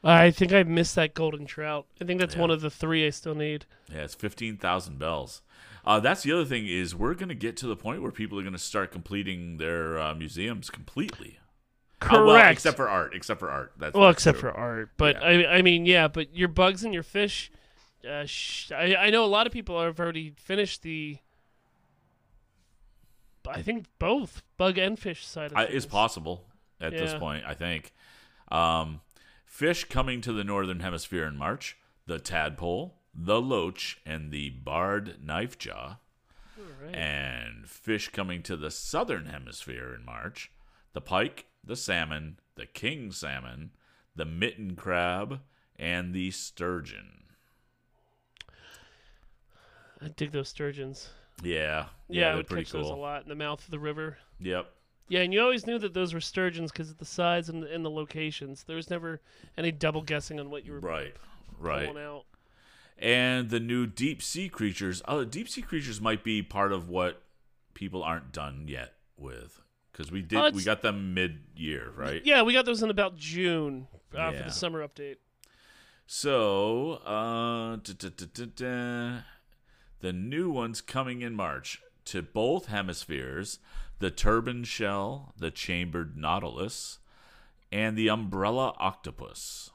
I 0.03 0.29
think 0.29 0.53
I 0.53 0.63
missed 0.63 0.95
that 0.95 1.13
golden 1.13 1.45
trout. 1.45 1.87
I 2.01 2.05
think 2.05 2.19
that's 2.19 2.35
Yeah. 2.35 2.41
one 2.41 2.51
of 2.51 2.61
the 2.61 2.69
three 2.69 3.07
I 3.07 3.09
still 3.09 3.33
need. 3.35 3.65
Yeah, 3.91 4.03
it's 4.03 4.13
15,000 4.15 4.99
bells. 4.99 5.41
Uh, 5.83 5.99
that's 5.99 6.23
the 6.23 6.31
other 6.31 6.45
thing 6.45 6.67
is 6.67 6.95
we're 6.95 7.13
going 7.13 7.29
to 7.29 7.35
get 7.35 7.57
to 7.57 7.67
the 7.67 7.75
point 7.75 8.01
where 8.01 8.11
people 8.11 8.37
are 8.39 8.43
going 8.43 8.53
to 8.53 8.59
start 8.59 8.91
completing 8.91 9.57
their 9.57 9.99
uh, 9.99 10.13
museums 10.13 10.69
completely. 10.69 11.39
Uh, 12.05 12.09
Correct. 12.09 12.25
well, 12.25 12.51
except 12.51 12.77
for 12.77 12.87
art. 12.89 13.15
Except 13.15 13.39
for 13.39 13.49
art. 13.49 13.73
That's 13.77 13.95
well, 13.95 14.09
except 14.09 14.39
true. 14.39 14.51
for 14.51 14.57
art. 14.57 14.91
But 14.97 15.15
Yeah. 15.15 15.27
I, 15.27 15.55
I 15.57 15.61
mean, 15.61 15.85
yeah. 15.85 16.07
But 16.07 16.35
your 16.35 16.47
bugs 16.47 16.83
and 16.83 16.93
your 16.93 17.03
fish. 17.03 17.51
Uh, 18.07 18.25
sh- 18.25 18.71
I, 18.71 18.95
I 18.95 19.09
know 19.09 19.25
a 19.25 19.27
lot 19.27 19.47
of 19.47 19.53
people 19.53 19.81
have 19.81 19.99
already 19.99 20.33
finished 20.37 20.83
the. 20.83 21.17
I 23.47 23.61
think 23.61 23.85
both 23.99 24.41
bug 24.57 24.77
and 24.77 24.97
fish 24.97 25.25
side 25.25 25.51
of 25.51 25.57
I, 25.57 25.63
it's 25.65 25.85
possible 25.85 26.45
at 26.81 26.93
this 26.93 27.13
point. 27.13 27.43
I 27.45 27.53
think 27.53 27.93
um, 28.51 29.01
fish 29.45 29.85
coming 29.85 30.21
to 30.21 30.33
the 30.33 30.43
northern 30.43 30.79
hemisphere 30.79 31.25
in 31.25 31.37
March: 31.37 31.77
the 32.07 32.19
tadpole, 32.19 32.95
the 33.13 33.39
loach, 33.39 33.99
and 34.05 34.31
the 34.31 34.49
barred 34.49 35.23
knife 35.23 35.57
jaw. 35.57 35.97
Right. 36.83 36.95
And 36.95 37.69
fish 37.69 38.09
coming 38.09 38.41
to 38.43 38.57
the 38.57 38.71
southern 38.71 39.27
hemisphere 39.27 39.93
in 39.93 40.05
March: 40.05 40.51
the 40.93 41.01
pike, 41.01 41.45
the 41.65 41.75
salmon, 41.75 42.37
the 42.55 42.65
king 42.65 43.11
salmon, 43.11 43.71
the 44.15 44.25
mitten 44.25 44.75
crab, 44.75 45.39
and 45.77 46.13
the 46.13 46.31
sturgeon. 46.31 47.23
I 50.01 50.09
dig 50.09 50.31
those 50.31 50.49
sturgeons. 50.49 51.09
Yeah, 51.43 51.87
Yeah, 52.07 52.25
I 52.25 52.27
they're 52.29 52.35
would 52.37 52.47
pretty 52.47 52.63
catch 52.65 52.73
those 52.73 52.89
a 52.89 52.93
lot 52.95 53.23
in 53.23 53.29
the 53.29 53.35
mouth 53.35 53.63
of 53.63 53.69
the 53.71 53.79
river. 53.79 54.17
Yep. 54.39 54.67
Yeah, 55.07 55.21
and 55.21 55.33
you 55.33 55.41
always 55.41 55.67
knew 55.67 55.77
that 55.79 55.93
those 55.93 56.13
were 56.13 56.21
sturgeons 56.21 56.71
because 56.71 56.89
of 56.89 56.97
the 56.97 57.05
size 57.05 57.49
and, 57.49 57.63
and 57.63 57.85
the 57.85 57.89
locations. 57.91 58.63
There 58.63 58.75
was 58.75 58.89
never 58.89 59.21
any 59.57 59.71
double 59.71 60.01
guessing 60.01 60.39
on 60.39 60.49
what 60.49 60.65
you 60.65 60.73
were 60.73 60.79
Right. 60.79 61.13
Right. 61.59 61.95
out. 61.97 62.25
and 62.97 63.49
the 63.49 63.59
new 63.59 63.85
deep 63.85 64.21
sea 64.21 64.49
creatures. 64.49 65.01
Uh, 65.05 65.23
deep 65.23 65.47
sea 65.49 65.61
creatures 65.61 66.01
might 66.01 66.23
be 66.23 66.41
part 66.41 66.71
of 66.71 66.89
what 66.89 67.21
people 67.73 68.01
aren't 68.03 68.31
done 68.31 68.65
yet 68.67 68.93
with, 69.17 69.61
because 69.95 70.11
we 70.11 70.21
did 70.21 70.37
Oh, 70.37 70.51
we 70.51 70.63
got 70.63 70.81
them 70.81 71.13
mid 71.13 71.39
year, 71.55 71.91
right? 71.95 72.21
Yeah, 72.25 72.41
we 72.41 72.51
got 72.51 72.65
those 72.65 72.83
in 72.83 72.89
about 72.89 73.15
June 73.15 73.87
uh, 74.13 74.31
for 74.31 74.43
the 74.43 74.49
summer 74.49 74.85
update. 74.85 75.17
So, 76.05 76.99
uh, 77.05 77.77
da, 77.77 77.93
da, 77.97 78.09
da, 78.09 78.25
da, 78.33 78.45
da. 78.45 79.17
the 80.01 80.13
new 80.13 80.51
ones 80.51 80.81
coming 80.81 81.21
in 81.21 81.33
March 81.33 81.81
to 82.05 82.21
both 82.21 82.65
hemispheres: 82.65 83.59
the 83.99 84.11
turban 84.11 84.65
shell, 84.65 85.33
the 85.37 85.49
chambered 85.49 86.17
nautilus, 86.17 86.99
and 87.71 87.97
the 87.97 88.09
umbrella 88.09 88.75
octopus. 88.77 89.71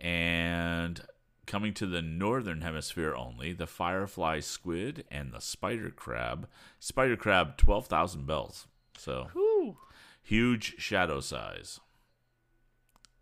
And 0.00 1.00
coming 1.46 1.74
to 1.74 1.86
the 1.86 2.02
northern 2.02 2.60
hemisphere 2.60 3.14
only, 3.14 3.52
the 3.52 3.66
firefly 3.66 4.40
squid 4.40 5.04
and 5.10 5.32
the 5.32 5.40
spider 5.40 5.90
crab. 5.90 6.48
Spider 6.78 7.16
crab, 7.16 7.56
twelve 7.56 7.86
thousand 7.86 8.26
bells. 8.26 8.66
So 8.96 9.28
Whew. 9.32 9.76
huge 10.22 10.74
shadow 10.78 11.20
size 11.20 11.80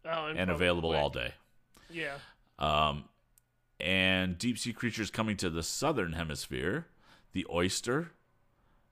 Oh, 0.05 0.33
and 0.35 0.51
available 0.51 0.91
quick. 0.91 1.01
all 1.01 1.11
day. 1.11 1.35
Yeah. 1.91 2.15
Um, 2.59 3.05
and 3.79 4.39
deep 4.39 4.59
sea 4.59 4.73
creatures 4.73 5.11
coming 5.11 5.37
to 5.39 5.51
the 5.51 5.63
southern 5.63 6.13
hemisphere, 6.15 6.87
the 7.33 7.47
oyster 7.53 8.13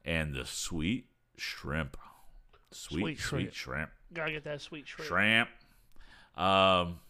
and 0.05 0.35
the 0.35 0.45
sweet 0.45 1.07
shrimp. 1.37 1.97
Sweet, 2.71 3.01
Sweet 3.01 3.19
sweet, 3.21 3.55
shrimp. 3.55 3.55
shrimp. 3.55 3.91
Gotta 4.13 4.33
get 4.33 4.45
that 4.45 4.61
sweet 4.61 4.87
shrimp. 4.87 5.09
Shrimp. 5.09 5.49
Um, 6.37 7.01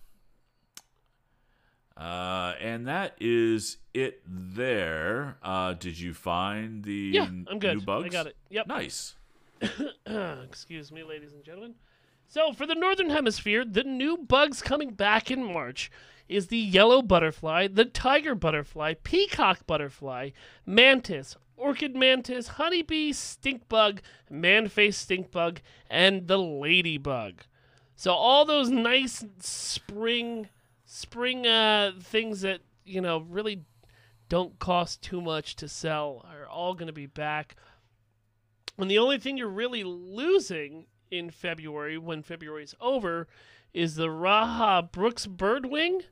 uh, 1.99 2.55
and 2.61 2.87
that 2.87 3.17
is 3.21 3.79
it 3.93 4.23
there. 4.27 5.37
Uh, 5.43 5.73
did 5.75 5.99
you 5.99 6.15
find 6.15 6.85
the 6.85 7.11
Yeah, 7.15 7.25
I'm 7.25 7.59
good. 7.59 7.79
new 7.79 7.85
bugs? 7.85 8.07
I 8.07 8.09
got 8.09 8.27
it. 8.29 8.37
Yep. 8.51 8.67
Nice. 8.69 9.15
Excuse 10.07 10.93
me, 10.93 11.03
ladies 11.03 11.33
and 11.33 11.45
gentlemen. 11.45 11.75
So, 12.29 12.53
for 12.53 12.67
the 12.67 12.75
Northern 12.75 13.11
Hemisphere, 13.11 13.65
the 13.65 13.85
new 13.85 14.17
bugs 14.19 14.61
coming 14.63 14.91
back 14.91 15.31
in 15.31 15.43
March 15.43 15.91
is 16.29 16.49
the 16.49 16.59
yellow 16.59 17.01
butterfly, 17.01 17.69
the 17.69 17.87
tiger 17.87 18.35
butterfly, 18.35 18.95
peacock 19.03 19.67
butterfly, 19.67 20.31
mantis, 20.67 21.37
orchid 21.57 21.97
mantis, 21.97 22.49
honeybee, 22.49 23.13
stink 23.13 23.67
bug, 23.69 24.03
man-faced 24.31 25.01
stink 25.01 25.31
bug, 25.31 25.61
and 25.89 26.29
the 26.29 26.39
ladybug. 26.39 27.41
So 27.97 28.13
all 28.13 28.45
those 28.45 28.69
nice 28.69 29.25
spring 29.41 30.49
spring 30.91 31.47
uh, 31.47 31.93
things 32.03 32.41
that, 32.41 32.61
you 32.87 33.01
know, 33.03 33.19
really 33.29 33.63
don't 34.31 34.59
cost 34.59 35.03
too 35.03 35.21
much 35.21 35.55
to 35.57 35.69
sell 35.69 36.25
are 36.31 36.47
all 36.47 36.73
going 36.75 36.87
to 36.87 36.93
be 36.95 37.07
back. 37.07 37.57
And 38.79 38.91
the 38.91 38.99
only 38.99 39.19
thing 39.19 39.37
you're 39.37 39.49
really 39.49 39.85
losing 39.85 40.87
in 41.11 41.31
February, 41.31 41.99
when 41.99 42.23
February's 42.23 42.75
over, 42.81 43.29
is 43.75 43.97
the 43.97 44.11
Rajah 44.11 44.89
Brooke's 44.91 45.27
birdwing, 45.27 46.03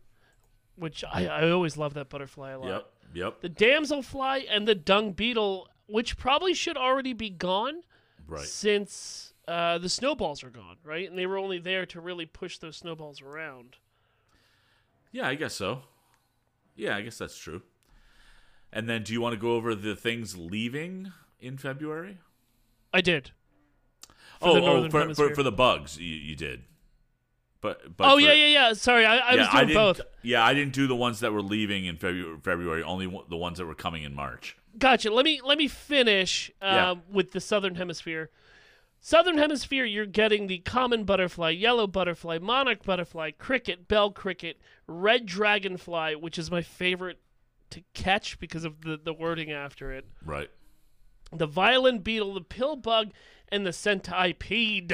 which 0.76 1.04
I, 1.10 1.26
I 1.26 1.50
always 1.50 1.76
love 1.78 1.94
that 1.94 2.10
butterfly 2.10 2.50
a 2.52 2.58
lot. 2.58 2.68
Yep. 2.68 2.86
Yep. 3.14 3.40
The 3.40 3.48
damselfly 3.48 4.44
and 4.50 4.68
the 4.68 4.74
dung 4.74 5.12
beetle, 5.12 5.68
which 5.86 6.18
probably 6.18 6.52
should 6.52 6.76
already 6.76 7.14
be 7.14 7.30
gone 7.30 7.80
Right. 8.28 8.44
since 8.44 9.32
uh, 9.48 9.78
the 9.78 9.88
snowballs 9.88 10.42
are 10.44 10.50
gone, 10.50 10.76
right? 10.84 11.08
And 11.08 11.16
they 11.18 11.26
were 11.26 11.38
only 11.38 11.58
there 11.58 11.86
to 11.86 12.00
really 12.00 12.26
push 12.26 12.58
those 12.58 12.76
snowballs 12.76 13.22
around. 13.22 13.76
Yeah, 15.12 15.28
I 15.28 15.34
guess 15.34 15.54
so. 15.54 15.82
Yeah, 16.74 16.96
I 16.96 17.02
guess 17.02 17.18
that's 17.18 17.38
true. 17.38 17.62
And 18.72 18.88
then, 18.88 19.02
do 19.02 19.12
you 19.12 19.20
want 19.20 19.34
to 19.34 19.40
go 19.40 19.52
over 19.52 19.74
the 19.74 19.96
things 19.96 20.36
leaving 20.36 21.12
in 21.40 21.56
February? 21.56 22.18
I 22.92 23.00
did. 23.00 23.30
oh, 24.42 24.54
the 24.54 24.60
oh, 24.60 24.90
for, 24.90 25.14
for, 25.14 25.34
for 25.34 25.42
the 25.42 25.52
bugs, 25.52 25.98
you, 25.98 26.14
you 26.14 26.36
did. 26.36 26.64
But, 27.60 27.96
but 27.96 28.04
oh 28.06 28.16
for- 28.16 28.20
yeah, 28.20 28.32
yeah, 28.32 28.46
yeah. 28.46 28.72
Sorry, 28.74 29.04
I, 29.04 29.16
I 29.16 29.36
was 29.36 29.48
doing 29.48 29.66
didn't, 29.68 29.82
both. 29.82 30.00
Yeah, 30.22 30.44
I 30.44 30.54
didn't 30.54 30.74
do 30.74 30.86
the 30.86 30.94
ones 30.96 31.20
that 31.20 31.32
were 31.32 31.42
leaving 31.42 31.86
in 31.86 31.96
February. 31.96 32.38
February 32.42 32.82
only 32.82 33.06
the 33.28 33.36
ones 33.36 33.58
that 33.58 33.66
were 33.66 33.74
coming 33.74 34.02
in 34.02 34.14
March. 34.14 34.56
Gotcha. 34.78 35.10
Let 35.10 35.24
me 35.24 35.40
let 35.42 35.56
me 35.56 35.68
finish 35.68 36.50
uh, 36.60 36.66
Yeah. 36.66 36.94
with 37.10 37.32
the 37.32 37.40
southern 37.40 37.76
hemisphere. 37.76 38.30
Southern 39.00 39.38
hemisphere, 39.38 39.84
you're 39.84 40.06
getting 40.06 40.46
the 40.46 40.58
common 40.58 41.04
butterfly, 41.04 41.50
yellow 41.50 41.86
butterfly, 41.86 42.38
monarch 42.38 42.82
butterfly, 42.82 43.30
cricket, 43.30 43.86
bell 43.86 44.10
cricket, 44.10 44.58
red 44.86 45.26
dragonfly, 45.26 46.16
which 46.16 46.38
is 46.38 46.50
my 46.50 46.62
favorite 46.62 47.20
to 47.70 47.82
catch 47.94 48.38
because 48.38 48.64
of 48.64 48.82
the, 48.82 48.96
the 48.96 49.12
wording 49.12 49.52
after 49.52 49.92
it. 49.92 50.06
Right. 50.24 50.50
The 51.32 51.46
violin 51.46 51.98
beetle, 52.00 52.34
the 52.34 52.40
pill 52.40 52.76
bug, 52.76 53.12
and 53.48 53.64
the 53.64 53.72
centipede, 53.72 54.92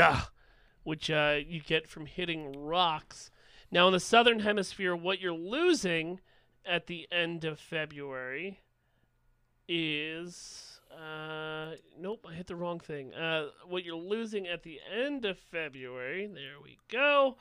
which 0.82 1.10
uh, 1.10 1.38
you 1.46 1.60
get 1.60 1.88
from 1.88 2.06
hitting 2.06 2.52
rocks. 2.52 3.30
Now, 3.70 3.86
in 3.86 3.92
the 3.92 4.00
southern 4.00 4.40
hemisphere, 4.40 4.94
what 4.94 5.20
you're 5.20 5.32
losing 5.32 6.20
at 6.66 6.86
the 6.86 7.06
end 7.10 7.44
of 7.44 7.58
February 7.58 8.60
is. 9.68 10.71
Uh, 10.94 11.72
nope, 11.98 12.26
I 12.28 12.34
hit 12.34 12.46
the 12.46 12.56
wrong 12.56 12.78
thing. 12.80 13.14
Uh, 13.14 13.46
what 13.66 13.84
you're 13.84 13.96
losing 13.96 14.46
at 14.46 14.62
the 14.62 14.78
end 14.94 15.24
of 15.24 15.38
February, 15.38 16.26
there 16.26 16.60
we 16.62 16.78
go. 16.88 17.36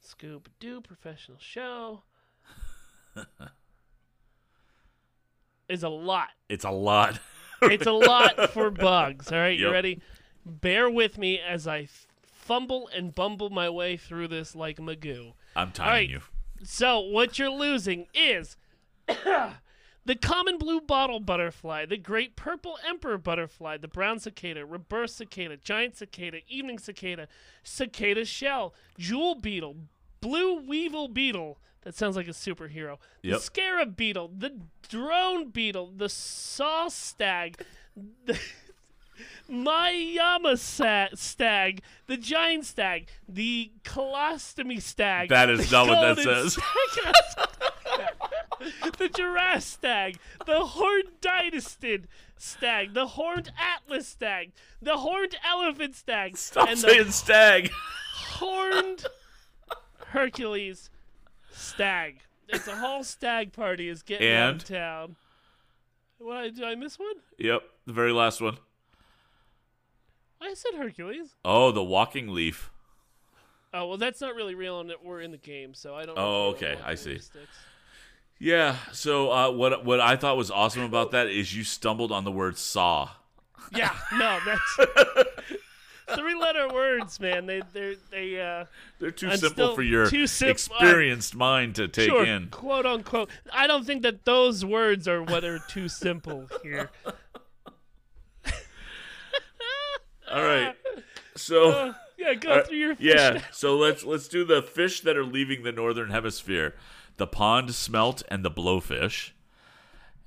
Scoop 0.00 0.48
Doo 0.60 0.80
professional 0.80 1.38
show. 1.40 2.02
is 5.68 5.82
a 5.82 5.88
lot 5.88 6.28
It's 6.48 6.64
a 6.64 6.70
lot. 6.70 7.18
it's 7.62 7.86
a 7.86 7.92
lot 7.92 8.50
for 8.50 8.70
bugs. 8.70 9.32
All 9.32 9.38
right, 9.38 9.58
you 9.58 9.70
ready? 9.70 10.00
Bear 10.44 10.90
with 10.90 11.16
me 11.16 11.38
as 11.40 11.66
I 11.66 11.88
fumble 12.26 12.88
and 12.94 13.14
bumble 13.14 13.48
my 13.50 13.70
way 13.70 13.96
through 13.96 14.28
this 14.28 14.54
like 14.54 14.76
Magoo. 14.78 15.32
I'm 15.56 15.72
timing 15.72 15.92
right. 15.92 16.08
you. 16.08 16.20
So, 16.62 17.00
what 17.00 17.38
you're 17.38 17.50
losing 17.50 18.06
is 18.14 18.56
the 20.06 20.14
common 20.14 20.58
blue 20.58 20.80
bottle 20.80 21.20
butterfly, 21.20 21.86
the 21.86 21.96
great 21.96 22.36
purple 22.36 22.78
emperor 22.86 23.18
butterfly, 23.18 23.76
the 23.78 23.88
brown 23.88 24.18
cicada, 24.18 24.64
reverse 24.66 25.14
cicada, 25.14 25.56
giant 25.56 25.96
cicada, 25.96 26.38
evening 26.48 26.78
cicada, 26.78 27.26
cicada 27.62 28.24
shell, 28.24 28.74
jewel 28.98 29.34
beetle, 29.34 29.76
blue 30.20 30.60
weevil 30.60 31.08
beetle. 31.08 31.58
That 31.82 31.94
sounds 31.94 32.16
like 32.16 32.28
a 32.28 32.32
superhero. 32.32 32.98
The 33.22 33.30
Yep. 33.30 33.40
scarab 33.40 33.96
beetle, 33.96 34.30
the 34.36 34.58
drone 34.88 35.50
beetle, 35.50 35.92
the 35.96 36.08
saw 36.08 36.88
stag, 36.88 37.62
the 38.24 38.38
miyama 39.50 40.58
stag, 41.16 41.82
the 42.06 42.16
giant 42.16 42.64
stag, 42.64 43.08
the 43.28 43.70
colostomy 43.84 44.80
stag. 44.80 45.28
That 45.28 45.50
is 45.50 45.70
not 45.70 45.88
what 45.88 46.00
that 46.16 46.22
says. 46.22 46.58
the 48.98 49.08
giraffe 49.08 49.62
stag, 49.62 50.18
the 50.46 50.60
horned 50.60 51.20
dynasty 51.20 52.00
stag, 52.38 52.94
the 52.94 53.06
horned 53.08 53.52
atlas 53.58 54.06
stag, 54.08 54.52
the 54.82 54.98
horned 54.98 55.36
elephant 55.48 55.94
stag, 55.94 56.36
Stop 56.36 56.68
and 56.68 56.78
saying 56.78 57.06
the 57.06 57.12
stag. 57.12 57.70
horned 58.14 59.06
Hercules 60.06 60.90
stag. 61.50 62.20
It's 62.48 62.68
a 62.68 62.76
whole 62.76 63.04
stag 63.04 63.52
party 63.52 63.88
is 63.88 64.02
getting 64.02 64.30
out 64.32 64.50
And? 64.52 64.62
of 64.62 64.68
town. 64.68 65.16
What 66.18 66.36
I- 66.36 66.48
did 66.50 66.64
I 66.64 66.74
miss 66.74 66.98
one? 66.98 67.16
Yep, 67.38 67.62
the 67.86 67.92
very 67.92 68.12
last 68.12 68.40
one. 68.40 68.58
I 70.40 70.52
said 70.54 70.74
Hercules. 70.76 71.34
Oh, 71.44 71.70
the 71.70 71.82
walking 71.82 72.28
leaf. 72.28 72.70
Oh 73.72 73.88
well, 73.88 73.96
that's 73.98 74.20
not 74.20 74.34
really 74.36 74.54
real, 74.54 74.78
and 74.80 74.92
we're 75.02 75.20
in 75.20 75.30
the 75.32 75.36
game, 75.38 75.74
so 75.74 75.94
I 75.96 76.04
don't. 76.04 76.16
Oh, 76.18 76.22
know 76.22 76.54
if 76.56 76.62
oh, 76.62 76.66
okay, 76.66 76.78
I 76.84 76.94
see. 76.94 77.18
sticks. 77.18 77.48
Yeah. 78.44 78.76
So 78.92 79.32
uh, 79.32 79.50
what 79.50 79.86
what 79.86 80.00
I 80.00 80.16
thought 80.16 80.36
was 80.36 80.50
awesome 80.50 80.82
about 80.82 81.12
that 81.12 81.28
is 81.28 81.56
you 81.56 81.64
stumbled 81.64 82.12
on 82.12 82.24
the 82.24 82.30
word 82.30 82.58
saw. 82.58 83.08
Yeah, 83.74 83.96
no, 84.12 84.38
that's 84.44 85.24
three-letter 86.14 86.68
words, 86.68 87.18
man. 87.18 87.46
They 87.46 87.62
they 87.72 87.96
they 88.10 88.38
uh 88.38 88.66
They're 88.98 89.10
too 89.10 89.30
I'm 89.30 89.38
simple 89.38 89.74
for 89.74 89.80
your 89.82 90.06
sim- 90.26 90.50
experienced 90.50 91.34
mind 91.34 91.76
to 91.76 91.88
take 91.88 92.10
sure, 92.10 92.26
in. 92.26 92.48
quote 92.48 92.84
unquote. 92.84 93.30
I 93.50 93.66
don't 93.66 93.86
think 93.86 94.02
that 94.02 94.26
those 94.26 94.62
words 94.62 95.08
are 95.08 95.22
what 95.22 95.42
are 95.42 95.60
too 95.66 95.88
simple 95.88 96.46
here. 96.62 96.90
All 100.30 100.42
right. 100.42 100.74
So 101.34 101.70
Uh, 101.70 101.92
yeah, 102.18 102.34
go 102.34 102.50
uh, 102.50 102.64
through 102.64 102.76
your 102.76 102.96
yeah. 102.98 103.40
So 103.52 103.78
let's 103.78 104.04
let's 104.04 104.28
do 104.28 104.44
the 104.44 104.60
fish 104.62 105.00
that 105.00 105.16
are 105.16 105.24
leaving 105.24 105.62
the 105.62 105.72
northern 105.72 106.10
hemisphere: 106.10 106.74
the 107.16 107.26
pond 107.26 107.74
smelt 107.74 108.22
and 108.28 108.44
the 108.44 108.50
blowfish, 108.50 109.30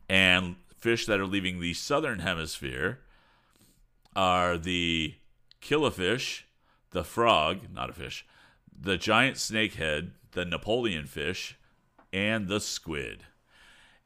and 0.10 0.56
fish 0.78 1.06
that 1.06 1.20
are 1.20 1.28
leaving 1.28 1.60
the 1.60 1.74
southern 1.74 2.20
hemisphere 2.20 3.00
are 4.16 4.58
the 4.58 5.16
killifish, 5.62 6.44
the 6.92 7.04
frog, 7.04 7.74
not 7.74 7.90
a 7.90 7.94
fish, 7.94 8.26
the 8.80 8.98
giant 8.98 9.38
snakehead, 9.38 10.12
the 10.32 10.46
Napoleon 10.46 11.06
fish, 11.06 11.58
and 12.14 12.48
the 12.48 12.60
squid. 12.60 13.24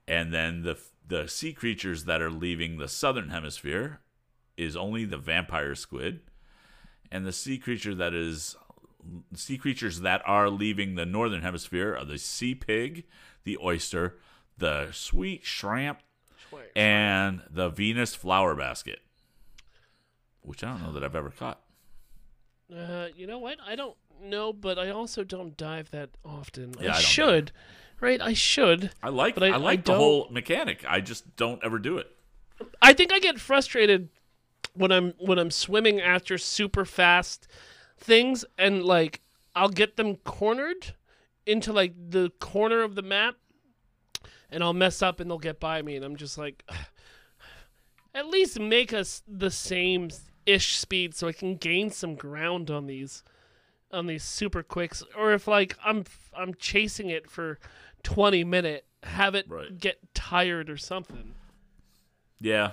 And 0.07 0.33
then 0.33 0.63
the 0.63 0.77
the 1.07 1.27
sea 1.27 1.51
creatures 1.51 2.05
that 2.05 2.21
are 2.21 2.31
leaving 2.31 2.77
the 2.77 2.87
southern 2.87 3.29
hemisphere 3.29 3.99
is 4.55 4.77
only 4.77 5.03
the 5.03 5.17
vampire 5.17 5.75
squid, 5.75 6.21
and 7.11 7.25
the 7.25 7.33
sea 7.33 7.57
creature 7.57 7.93
that 7.95 8.13
is 8.13 8.55
sea 9.33 9.57
creatures 9.57 10.01
that 10.01 10.21
are 10.25 10.49
leaving 10.49 10.95
the 10.95 11.05
northern 11.05 11.41
hemisphere 11.41 11.95
are 11.95 12.05
the 12.05 12.17
sea 12.17 12.55
pig, 12.55 13.05
the 13.43 13.57
oyster, 13.63 14.17
the 14.57 14.89
sweet 14.91 15.43
shrimp, 15.45 15.99
and 16.75 17.41
the 17.49 17.69
Venus 17.69 18.13
flower 18.15 18.55
basket, 18.55 18.99
which 20.41 20.63
I 20.63 20.71
don't 20.71 20.83
know 20.83 20.91
that 20.93 21.03
I've 21.03 21.15
ever 21.15 21.29
caught. 21.29 21.59
Uh, 22.75 23.07
you 23.15 23.27
know 23.27 23.39
what? 23.39 23.57
I 23.65 23.75
don't 23.75 23.95
know, 24.23 24.53
but 24.53 24.77
I 24.79 24.89
also 24.91 25.23
don't 25.23 25.57
dive 25.57 25.91
that 25.91 26.09
often. 26.23 26.73
Yeah, 26.79 26.91
I 26.93 26.97
I, 26.97 26.99
should, 26.99 27.51
right? 27.99 28.21
I 28.21 28.33
should. 28.33 28.91
I 29.03 29.09
like 29.09 29.33
But 29.35 29.43
I- 29.43 29.49
I, 29.49 29.57
like 29.57 29.79
I 29.79 29.81
the 29.81 29.91
don't- 29.91 29.97
whole 29.97 30.27
mechanic. 30.31 30.83
I 30.87 31.01
just 31.01 31.35
don't 31.35 31.61
ever 31.63 31.79
do 31.79 31.97
it. 31.97 32.11
I 32.81 32.93
think 32.93 33.11
I 33.11 33.19
get 33.19 33.39
frustrated 33.39 34.09
when 34.73 34.91
I'm 34.91 35.13
when 35.17 35.39
I'm 35.39 35.49
swimming 35.51 35.99
after 35.99 36.37
super 36.37 36.85
fast 36.85 37.47
things 38.01 38.43
and 38.57 38.83
like 38.83 39.21
I'll 39.55 39.69
get 39.69 39.95
them 39.95 40.17
cornered 40.17 40.95
into 41.45 41.71
like 41.71 41.93
the 42.09 42.31
corner 42.39 42.81
of 42.81 42.95
the 42.95 43.01
map 43.01 43.35
and 44.49 44.63
I'll 44.63 44.73
mess 44.73 45.01
up 45.01 45.19
and 45.19 45.29
they'll 45.29 45.37
get 45.37 45.59
by 45.59 45.81
me 45.81 45.95
and 45.95 46.03
I'm 46.03 46.15
just 46.15 46.37
like 46.37 46.63
at 48.15 48.27
least 48.27 48.59
make 48.59 48.91
us 48.93 49.23
the 49.27 49.51
same 49.51 50.09
ish 50.45 50.75
speed 50.77 51.15
so 51.15 51.27
I 51.27 51.31
can 51.31 51.55
gain 51.55 51.91
some 51.91 52.15
ground 52.15 52.69
on 52.71 52.87
these 52.87 53.23
on 53.91 54.07
these 54.07 54.23
super 54.23 54.63
quicks 54.63 55.03
or 55.17 55.33
if 55.33 55.47
like 55.47 55.77
I'm 55.83 56.05
I'm 56.35 56.53
chasing 56.55 57.09
it 57.09 57.29
for 57.29 57.59
20 58.03 58.43
minute 58.43 58.85
have 59.03 59.35
it 59.35 59.45
Right. 59.49 59.77
get 59.79 60.13
tired 60.13 60.69
or 60.69 60.77
something. 60.77 61.33
Yeah. 62.39 62.71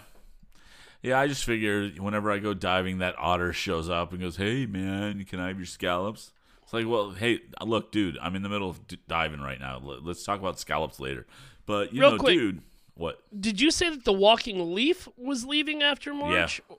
Yeah, 1.03 1.19
I 1.21 1.29
just 1.29 1.45
figure 1.45 1.89
whenever 1.99 2.31
I 2.31 2.39
go 2.39 2.55
diving, 2.55 2.99
that 2.99 3.15
otter 3.19 3.53
shows 3.53 3.89
up 3.89 4.13
and 4.13 4.21
goes, 4.21 4.37
"Hey, 4.37 4.67
man, 4.67 5.25
can 5.25 5.39
I 5.41 5.49
have 5.49 5.57
your 5.59 5.67
scallops?" 5.67 6.33
It's 6.65 6.73
like, 6.73 6.87
well, 6.87 7.13
hey, 7.13 7.41
look, 7.65 7.93
dude, 7.93 8.19
I'm 8.21 8.35
in 8.37 8.43
the 8.43 8.49
middle 8.51 8.69
of 8.69 8.87
d- 8.87 8.99
diving 9.09 9.41
right 9.41 9.59
now. 9.59 9.79
Let- 9.83 10.05
Let's 10.05 10.23
talk 10.25 10.39
about 10.39 10.59
scallops 10.59 11.01
later. 11.01 11.27
But 11.67 11.95
you 11.95 12.01
Real 12.03 12.11
know, 12.13 12.19
quick. 12.19 12.35
dude, 12.37 12.63
what? 12.95 13.23
Did 13.41 13.59
you 13.61 13.71
say 13.71 13.89
that 13.91 14.05
the 14.05 14.13
Walking 14.13 14.75
Leaf 14.75 15.09
was 15.17 15.45
leaving 15.47 15.83
after 15.83 16.13
March? 16.13 16.61
Yeah. 16.69 16.77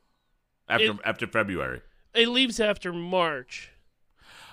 After 0.67 0.85
It- 0.91 0.99
after 1.05 1.25
February. 1.27 1.81
It 2.13 2.27
leaves 2.27 2.59
after 2.59 2.91
March. 2.93 3.71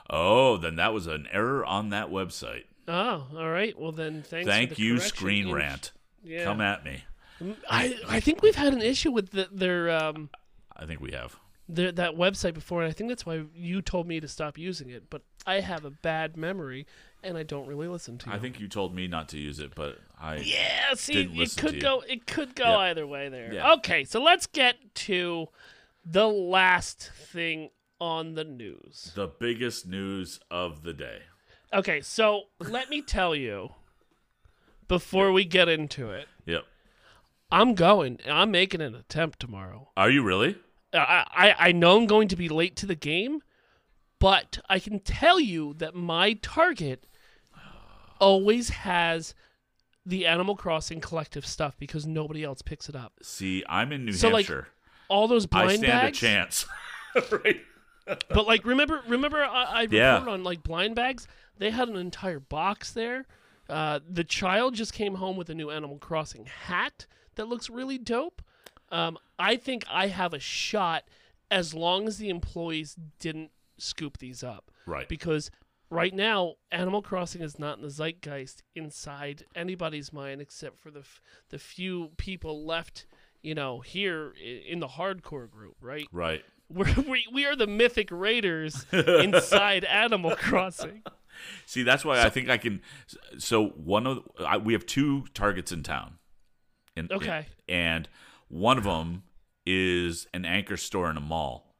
Oh, 0.09 0.57
then 0.57 0.76
that 0.76 0.94
was 0.94 1.07
an 1.07 1.26
error 1.33 1.64
on 1.66 1.90
that 1.90 2.09
website. 2.09 2.64
Oh, 2.88 3.26
all 3.37 3.50
right. 3.50 3.79
Well 3.79 3.92
then, 3.92 4.22
thanks. 4.22 4.46
for 4.46 4.52
Thank 4.52 4.79
you, 4.79 4.94
correction. 4.94 5.16
Screen 5.16 5.50
Rant. 5.52 5.92
Yeah. 6.22 6.44
Come 6.44 6.61
at 6.61 6.85
me. 6.85 7.02
I 7.70 7.96
I 8.09 8.20
think 8.20 8.42
we've 8.42 8.55
had 8.57 8.72
an 8.72 8.83
issue 8.83 9.11
with 9.11 9.31
the, 9.31 9.49
their 9.53 9.90
um 9.90 10.31
I 10.77 10.87
think 10.87 11.01
we 11.01 11.12
have. 11.12 11.37
their 11.68 11.92
that 11.92 12.12
website 12.14 12.55
before, 12.55 12.83
and 12.83 12.90
I 12.90 12.92
think 12.92 13.09
that's 13.11 13.27
why 13.27 13.44
you 13.55 13.83
told 13.83 14.07
me 14.07 14.20
to 14.20 14.29
stop 14.29 14.57
using 14.59 14.90
it. 14.90 15.09
But 15.11 15.22
I 15.46 15.61
have 15.61 15.85
a 15.85 15.90
bad 15.90 16.37
memory, 16.37 16.87
and 17.22 17.37
I 17.38 17.42
don't 17.42 17.66
really 17.66 17.88
listen 17.88 18.18
to 18.18 18.31
you. 18.31 18.35
I 18.37 18.38
think 18.38 18.59
you 18.61 18.68
told 18.68 18.94
me 18.94 19.07
not 19.07 19.29
to 19.31 19.38
use 19.38 19.59
it, 19.61 19.75
but 19.75 19.99
I 20.20 20.37
Yeah, 20.37 20.94
see, 20.94 21.14
Didn't 21.14 21.33
it 21.33 21.38
listen 21.38 21.61
to 21.61 21.66
could 21.66 21.75
you. 21.77 21.81
go. 21.81 22.01
It 22.09 22.27
could 22.27 22.55
go 22.55 22.64
Yeah. 22.64 22.77
either 22.79 23.07
way 23.07 23.29
there. 23.29 23.53
Yeah. 23.55 23.72
Okay, 23.75 24.05
so 24.05 24.22
let's 24.22 24.46
get 24.46 24.94
to 25.07 25.49
the 26.05 26.27
last 26.29 27.11
thing 27.14 27.70
on 28.01 28.35
the 28.35 28.44
news. 28.44 29.12
the 29.14 29.27
biggest 29.29 29.87
news 29.87 30.38
of 30.51 30.83
the 30.83 30.92
day. 30.92 31.20
Okay, 31.72 32.01
so 32.01 32.44
let 32.61 32.90
me 32.90 33.01
tell 33.03 33.35
you 33.35 33.70
before 34.88 35.33
we 35.33 35.44
get 35.44 35.68
into 35.68 36.11
it. 36.11 36.29
I'm 37.50 37.74
going. 37.74 38.18
I'm 38.28 38.50
making 38.50 38.80
an 38.80 38.94
attempt 38.94 39.40
tomorrow. 39.40 39.90
Are 39.96 40.11
you 40.11 40.22
really? 40.22 40.56
I, 40.92 41.24
I 41.35 41.54
I 41.68 41.72
know 41.72 41.96
I'm 41.98 42.06
going 42.06 42.28
to 42.28 42.37
be 42.37 42.48
late 42.48 42.76
to 42.76 42.87
the 42.87 42.94
game, 42.94 43.42
but 44.18 44.59
I 44.68 44.78
can 44.78 45.00
tell 45.00 45.38
you 45.38 45.74
that 45.78 45.94
my 45.94 46.35
target 46.35 47.06
always 48.20 48.70
has 48.70 49.35
the 50.04 50.26
Animal 50.26 50.56
Crossing 50.56 51.00
collective 51.00 51.44
stuff 51.46 51.76
because 51.78 52.06
nobody 52.06 52.44
else 52.44 52.62
picks 52.62 52.88
it 52.88 52.96
up. 52.96 53.12
See, 53.22 53.64
I'm 53.68 53.92
in 53.92 54.04
New 54.04 54.12
So, 54.12 54.28
like, 54.28 54.46
Hampshire. 54.46 54.68
All 55.09 55.28
those 55.28 55.46
blind 55.46 55.82
bags. 55.82 55.82
I 55.82 55.87
stand 55.87 56.02
bags, 56.02 56.18
a 56.18 56.20
chance. 56.20 56.66
right. 57.44 57.61
but 58.28 58.46
like 58.46 58.64
remember 58.64 59.00
remember 59.09 59.42
I, 59.42 59.64
I 59.82 59.87
Yeah. 59.90 60.14
reported 60.14 60.32
on 60.32 60.44
like 60.44 60.62
blind 60.62 60.94
bags. 60.96 61.26
They 61.59 61.70
had 61.70 61.88
an 61.88 61.96
entire 61.96 62.40
box 62.40 62.92
there. 62.92 63.26
Uh, 63.68 64.00
the 64.09 64.24
child 64.24 64.74
just 64.74 64.92
came 64.92 65.14
home 65.16 65.37
with 65.37 65.48
a 65.50 65.54
new 65.54 65.70
Animal 65.70 65.98
Crossing 65.98 66.46
hat 66.46 67.06
that 67.37 67.49
looks 67.49 67.70
really 67.70 67.99
dope. 67.99 68.42
Um, 68.90 69.16
I 69.38 69.57
think 69.57 69.85
I 69.90 70.09
have 70.09 70.33
a 70.35 70.38
shot 70.40 71.05
as 71.51 71.75
long 71.75 72.07
as 72.09 72.18
the 72.18 72.29
employees 72.29 72.96
didn't 73.18 73.51
scoop 73.79 74.18
these 74.18 74.42
up 74.42 74.70
Right. 74.87 75.09
because 75.09 75.51
right 75.90 76.14
now 76.14 76.55
Animal 76.72 77.03
Crossing 77.03 77.42
is 77.42 77.59
not 77.59 77.77
in 77.79 77.83
the 77.83 77.90
zeitgeist 77.90 78.62
inside 78.75 79.44
anybody's 79.55 80.12
mind 80.12 80.40
except 80.40 80.79
for 80.79 80.90
the 80.90 81.01
f- 81.01 81.20
the 81.51 81.59
few 81.59 82.11
people 82.16 82.64
left, 82.64 83.07
you 83.42 83.55
know, 83.55 83.81
here 83.81 84.33
in 84.40 84.81
the 84.81 84.88
hardcore 84.88 85.49
group, 85.51 85.77
right? 85.81 86.07
Right. 86.12 86.42
We're, 86.68 86.92
we 87.09 87.25
we 87.33 87.44
are 87.46 87.55
the 87.55 87.68
mythic 87.68 88.09
raiders 88.11 88.87
inside 88.92 89.85
Animal 90.05 90.35
Crossing. 90.35 91.03
See, 91.64 91.85
that's 91.85 92.05
why 92.05 92.22
I 92.22 92.29
think 92.29 92.49
I 92.49 92.57
can. 92.57 92.81
So 93.38 93.66
one 93.68 94.07
of 94.07 94.22
I, 94.44 94.57
we 94.57 94.72
have 94.72 94.85
two 94.87 95.27
targets 95.35 95.70
in 95.70 95.85
town. 95.85 96.14
In, 96.96 97.09
Okay. 97.12 97.46
and 97.68 98.09
one 98.48 98.78
of 98.78 98.85
them 98.85 99.22
is 99.66 100.26
an 100.32 100.44
anchor 100.44 100.76
store 100.76 101.11
in 101.11 101.16
a 101.16 101.20
mall. 101.20 101.74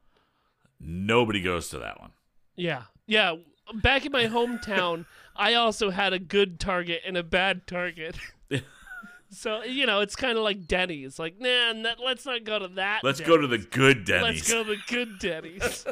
Nobody 0.79 1.41
goes 1.41 1.69
to 1.71 1.79
that 1.79 2.01
one. 2.01 2.11
Yeah, 2.55 2.83
yeah. 3.07 3.37
Back 3.75 4.05
in 4.07 4.13
my 4.13 4.27
hometown, 4.27 5.07
I 5.37 5.55
also 5.55 5.91
had 5.91 6.13
a 6.13 6.19
good 6.19 6.61
target 6.61 7.03
and 7.07 7.17
a 7.17 7.23
bad 7.23 7.67
target. 7.67 8.17
so 9.31 9.63
you 9.65 9.87
know, 9.87 10.01
it's 10.01 10.17
kind 10.17 10.37
of 10.37 10.45
like 10.45 10.67
Denny's. 10.67 11.19
Like, 11.19 11.39
nah, 11.41 11.71
n- 11.71 11.87
let's 12.05 12.27
not 12.27 12.45
go 12.45 12.59
to 12.59 12.69
that. 12.69 13.01
Let's 13.03 13.21
go 13.21 13.37
to 13.37 13.47
the 13.47 13.59
good 13.59 14.05
Denny's. 14.05 14.23
Let's 14.49 14.51
go 14.53 14.65
to 14.65 14.71
the 14.71 14.83
good 14.87 15.19
Denny's. 15.19 15.87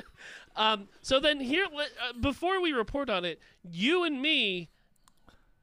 um. 0.56 0.88
So 1.02 1.18
then 1.20 1.40
here, 1.40 1.66
uh, 1.74 2.12
before 2.20 2.60
we 2.60 2.72
report 2.72 3.08
on 3.08 3.24
it, 3.24 3.40
you 3.62 4.04
and 4.04 4.20
me. 4.20 4.68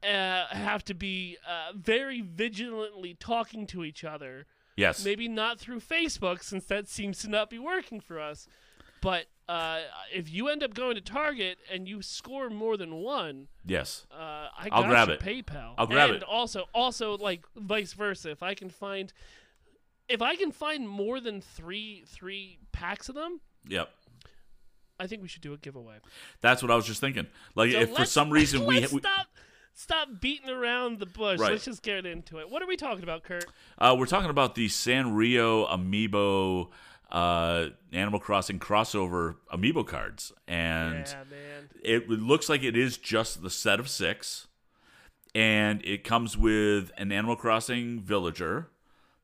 Uh, 0.04 0.46
have 0.54 0.84
to 0.84 0.94
be 0.94 1.36
uh, 1.48 1.72
very 1.74 2.20
vigilantly 2.20 3.14
talking 3.18 3.66
to 3.68 3.84
each 3.84 4.04
other 4.04 4.46
Yes. 4.76 5.04
maybe 5.04 5.28
not 5.28 5.58
through 5.60 5.80
Facebook 5.80 6.42
since 6.42 6.66
that 6.66 6.88
seems 6.88 7.18
to 7.20 7.28
not 7.28 7.48
be 7.48 7.58
working 7.58 8.00
for 8.00 8.20
us. 8.20 8.48
But 9.00 9.26
uh, 9.48 9.80
if 10.12 10.32
you 10.32 10.48
end 10.48 10.62
up 10.62 10.74
going 10.74 10.94
to 10.96 11.00
Target 11.00 11.58
and 11.70 11.86
you 11.86 12.02
score 12.02 12.50
more 12.50 12.76
than 12.76 12.94
one, 12.96 13.48
Yes. 13.64 14.06
uh, 14.10 14.48
I 14.58 14.68
I'll 14.72 14.84
grab 14.84 15.08
it. 15.10 15.20
PayPal. 15.20 15.74
I'll 15.78 15.86
grab 15.86 16.08
and 16.10 16.18
it. 16.18 16.22
also, 16.24 16.64
also 16.74 17.16
like 17.16 17.44
vice 17.56 17.92
versa. 17.92 18.30
If 18.30 18.42
I 18.42 18.54
can 18.54 18.68
find, 18.70 19.12
if 20.08 20.20
I 20.22 20.36
can 20.36 20.50
find 20.52 20.88
more 20.88 21.20
than 21.20 21.40
three 21.40 22.04
three 22.06 22.58
packs 22.72 23.08
of 23.08 23.14
them, 23.14 23.40
Yep. 23.68 23.90
I 24.98 25.06
think 25.06 25.22
we 25.22 25.28
should 25.28 25.42
do 25.42 25.52
a 25.52 25.56
giveaway. 25.58 25.96
That's 26.40 26.62
what 26.62 26.70
I 26.70 26.76
was 26.76 26.86
just 26.86 27.00
thinking. 27.00 27.26
Like, 27.54 27.72
So 27.72 27.78
if 27.80 27.94
for 27.96 28.04
some 28.04 28.30
reason 28.30 28.64
we, 28.66 28.80
we 28.80 28.86
stop 29.00 29.26
stop 29.74 30.08
beating 30.20 30.48
around 30.48 30.98
the 30.98 31.06
bush. 31.06 31.40
Right. 31.40 31.52
Let's 31.52 31.64
just 31.64 31.82
get 31.82 32.06
into 32.06 32.38
it. 32.38 32.50
What 32.50 32.62
are 32.62 32.66
we 32.66 32.76
talking 32.76 33.02
about, 33.02 33.24
Kurt? 33.24 33.44
uh, 33.78 33.94
we're 33.98 34.06
talking 34.06 34.30
about 34.30 34.54
the 34.54 34.68
Sanrio 34.68 35.68
Amiibo 35.68 36.68
uh, 37.10 37.70
Animal 37.92 38.20
Crossing 38.20 38.58
crossover 38.58 39.36
Amiibo 39.52 39.86
cards, 39.86 40.32
and 40.48 41.06
yeah, 41.06 41.24
man. 41.30 41.68
it 41.82 42.08
looks 42.08 42.48
like 42.48 42.62
it 42.62 42.76
is 42.76 42.96
just 42.96 43.42
the 43.42 43.50
set 43.50 43.78
of 43.78 43.88
six, 43.88 44.46
and 45.34 45.84
it 45.84 46.02
comes 46.02 46.36
with 46.36 46.90
an 46.96 47.12
Animal 47.12 47.36
Crossing 47.36 48.00
villager 48.00 48.68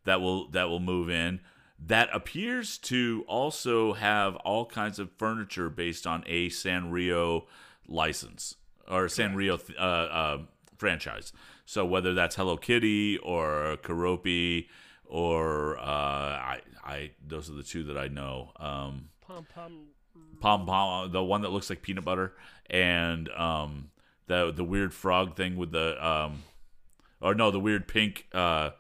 that 0.05 0.21
will 0.21 0.49
that 0.51 0.69
will 0.69 0.81
move 0.81 1.09
in. 1.09 1.41
That 1.83 2.11
appears 2.13 2.77
to 2.79 3.25
also 3.27 3.95
have 3.95 4.37
all 4.37 4.67
kinds 4.67 4.99
of 4.99 5.11
furniture 5.17 5.71
based 5.71 6.07
on 6.07 6.23
a 6.27 6.51
Sanrio 6.51 7.47
license 7.89 8.57
or 8.91 9.07
Sanrio 9.07 9.65
th- 9.65 9.79
uh, 9.79 9.83
uh, 9.83 10.39
franchise. 10.77 11.33
So 11.65 11.85
whether 11.87 12.13
that's 12.15 12.37
Hello 12.37 12.57
Kitty 12.57 13.17
or 13.19 13.77
Keroppi 13.83 14.67
or 15.07 15.79
uh, 15.79 15.83
I, 15.83 16.61
I, 16.85 17.11
those 17.27 17.49
are 17.49 17.55
the 17.55 17.63
two 17.63 17.85
that 17.85 17.97
I 17.97 18.09
know. 18.09 18.51
Um, 18.59 19.09
Pom 19.27 19.47
pom. 19.55 19.87
pom 20.41 20.67
pom, 20.67 21.13
the 21.13 21.23
one 21.23 21.43
that 21.43 21.51
looks 21.51 21.71
like 21.71 21.83
peanut 21.83 22.05
butter, 22.05 22.33
and 22.69 23.29
um, 23.31 23.91
the 24.27 24.51
the 24.53 24.65
weird 24.65 24.93
frog 24.93 25.37
thing 25.37 25.57
with 25.57 25.71
the 25.71 26.05
um, 26.05 26.43
or 27.21 27.35
no, 27.35 27.51
the 27.53 27.61
weird 27.61 27.87
pink. 27.87 28.27
Uh, 28.33 28.71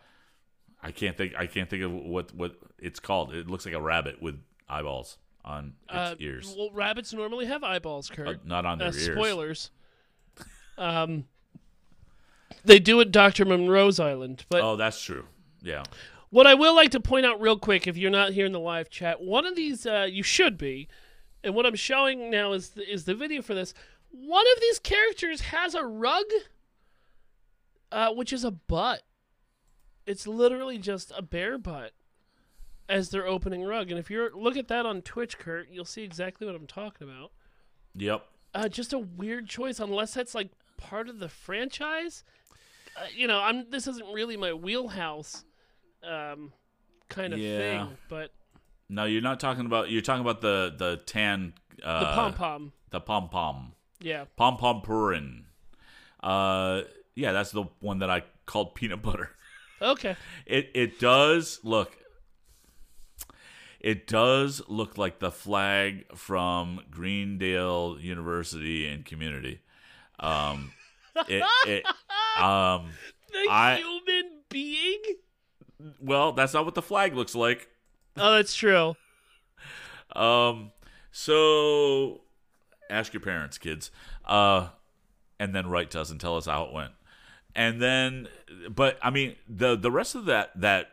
I 0.83 0.91
can't 0.91 1.17
think. 1.17 1.35
I 1.39 1.47
can't 1.47 1.71
think 1.71 1.85
of 1.85 1.93
what 1.93 2.35
what 2.35 2.57
it's 2.81 2.99
called. 2.99 3.33
It 3.35 3.49
looks 3.49 3.65
like 3.65 3.75
a 3.75 3.81
rabbit 3.81 4.21
with 4.21 4.41
eyeballs 4.69 5.19
on 5.45 5.75
its 5.89 5.95
Uh, 5.97 6.15
ears, 6.19 6.55
Well, 6.59 6.71
rabbits 6.73 7.13
normally 7.13 7.47
have 7.47 7.63
eyeballs, 7.65 8.11
Kurt. 8.11 8.29
Uh, 8.29 8.35
not 8.45 8.67
on 8.67 8.79
their 8.79 8.89
uh, 8.89 8.93
ears. 8.93 9.17
spoilers. 9.17 9.71
Um, 10.81 11.27
they 12.65 12.79
do 12.79 13.01
at 13.01 13.13
Dr. 13.13 13.45
Moreau's 13.45 14.01
Island, 14.01 14.45
but 14.49 14.63
Oh, 14.63 14.77
that's 14.77 15.01
true. 15.03 15.27
Yeah, 15.63 15.85
What 16.31 16.47
I 16.47 16.55
will 16.55 16.75
like 16.75 16.91
to 16.93 17.01
point 17.01 17.27
out 17.27 17.39
real 17.39 17.59
quick, 17.59 17.87
if 17.87 17.99
you're 17.99 18.11
not 18.11 18.33
here 18.33 18.47
in 18.47 18.53
the 18.53 18.59
live 18.61 18.89
chat, 18.89 19.21
one 19.21 19.45
of 19.45 19.55
these 19.55 19.85
uh, 19.85 20.07
you 20.11 20.23
should 20.23 20.57
be, 20.57 20.89
and 21.45 21.55
what 21.55 21.67
I'm 21.67 21.75
showing 21.75 22.31
now 22.31 22.53
is 22.53 22.71
the, 22.71 22.91
is 22.91 23.05
the 23.05 23.15
video 23.15 23.43
for 23.43 23.55
this. 23.55 23.75
One 24.11 24.47
of 24.57 24.61
these 24.61 24.79
characters 24.79 25.43
has 25.43 25.75
a 25.75 25.85
rug, 25.85 26.25
uh, 27.93 28.13
which 28.15 28.33
is 28.33 28.43
a 28.43 28.51
butt. 28.51 29.03
It's 30.07 30.27
literally 30.27 30.79
just 30.79 31.13
a 31.15 31.21
bear 31.23 31.59
butt 31.59 31.93
as 32.89 33.11
their 33.11 33.27
opening 33.27 33.63
rug. 33.65 33.91
And 33.91 33.99
if 34.01 34.11
you 34.11 34.31
look 34.35 34.57
at 34.57 34.69
that 34.69 34.87
on 34.87 35.03
Twitch, 35.03 35.39
Kurt, 35.39 35.69
you'll 35.71 35.85
see 35.85 36.03
exactly 36.03 36.47
what 36.47 36.57
I'm 36.57 36.67
talking 36.67 37.07
about. 37.09 37.33
Yep. 37.97 38.25
Uh, 38.55 38.69
just 38.69 38.93
a 38.93 38.99
weird 38.99 39.47
choice, 39.49 39.79
unless 39.79 40.15
that's 40.15 40.35
like 40.35 40.49
part 40.81 41.09
of 41.09 41.19
the 41.19 41.29
franchise. 41.29 42.25
Uh, 42.97 43.05
you 43.15 43.27
know, 43.27 43.41
I'm. 43.41 43.71
This 43.71 43.87
isn't 43.87 44.13
really 44.13 44.37
my 44.37 44.53
wheelhouse, 44.53 45.45
um, 46.03 46.53
kind 47.09 47.33
of 47.33 47.39
Yeah. 47.39 47.59
thing. 47.59 47.97
But 48.09 48.33
No, 48.89 49.05
you're 49.05 49.23
not 49.23 49.39
talking 49.41 49.67
about. 49.67 49.91
You're 49.91 50.03
talking 50.03 50.23
about 50.23 50.41
the 50.41 50.75
the 50.77 50.97
tan. 51.07 51.55
Uh, 51.83 52.01
the 52.01 52.07
pom 52.15 52.35
pom, 52.35 52.73
The 52.91 53.01
pom 53.01 53.29
pom. 53.29 53.73
yeah. 54.01 54.25
Pom 54.37 54.57
pom 54.57 54.83
purin. 54.83 55.45
Uh, 56.23 56.83
yeah, 57.15 57.33
that's 57.33 57.53
the 57.53 57.65
one 57.79 58.01
that 58.01 58.11
I 58.11 58.25
called 58.47 58.75
peanut 58.75 59.03
butter. 59.03 59.31
Okay. 59.81 60.17
It 60.47 60.71
it 60.75 60.99
does 60.99 61.61
look. 61.63 61.97
It 63.79 64.07
does 64.07 64.61
look 64.69 64.99
like 64.99 65.21
the 65.21 65.31
flag 65.31 66.05
from 66.15 66.81
Greendale 66.91 67.97
University 67.99 68.87
and 68.87 69.07
Community. 69.07 69.61
Um, 70.21 70.73
it, 71.29 71.43
it 71.67 71.85
um, 72.43 72.91
The 73.33 73.47
I- 73.51 73.77
human 73.77 74.41
being. 74.49 75.01
well, 76.01 76.33
that's 76.33 76.53
not 76.55 76.65
what 76.65 76.75
the 76.75 76.83
flag 76.83 77.15
looks 77.15 77.35
like. 77.35 77.69
Oh, 78.17 78.35
that's 78.37 78.55
true. 78.55 78.95
Um, 80.15 80.73
so 81.13 82.23
ask 82.89 83.13
your 83.13 83.21
parents, 83.21 83.59
kids. 83.59 83.91
Uh, 84.25 84.69
and 85.39 85.55
then 85.55 85.69
write 85.69 85.91
to 85.93 86.01
us 86.01 86.11
and 86.11 86.21
tell 86.21 86.37
us 86.37 86.47
how 86.47 86.65
it 86.65 86.73
went. 86.73 86.93
And 87.55 87.81
then, 87.81 88.29
but 88.69 88.99
I 89.03 89.11
mean, 89.11 89.37
the 89.49 89.75
the 89.77 89.91
rest 89.91 90.15
of 90.15 90.27
that 90.27 90.51
that 90.61 90.89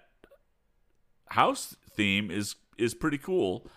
house 1.30 1.76
theme 1.96 2.32
is 2.32 2.56
is 2.78 2.94
pretty 2.94 3.18
cool. 3.18 3.68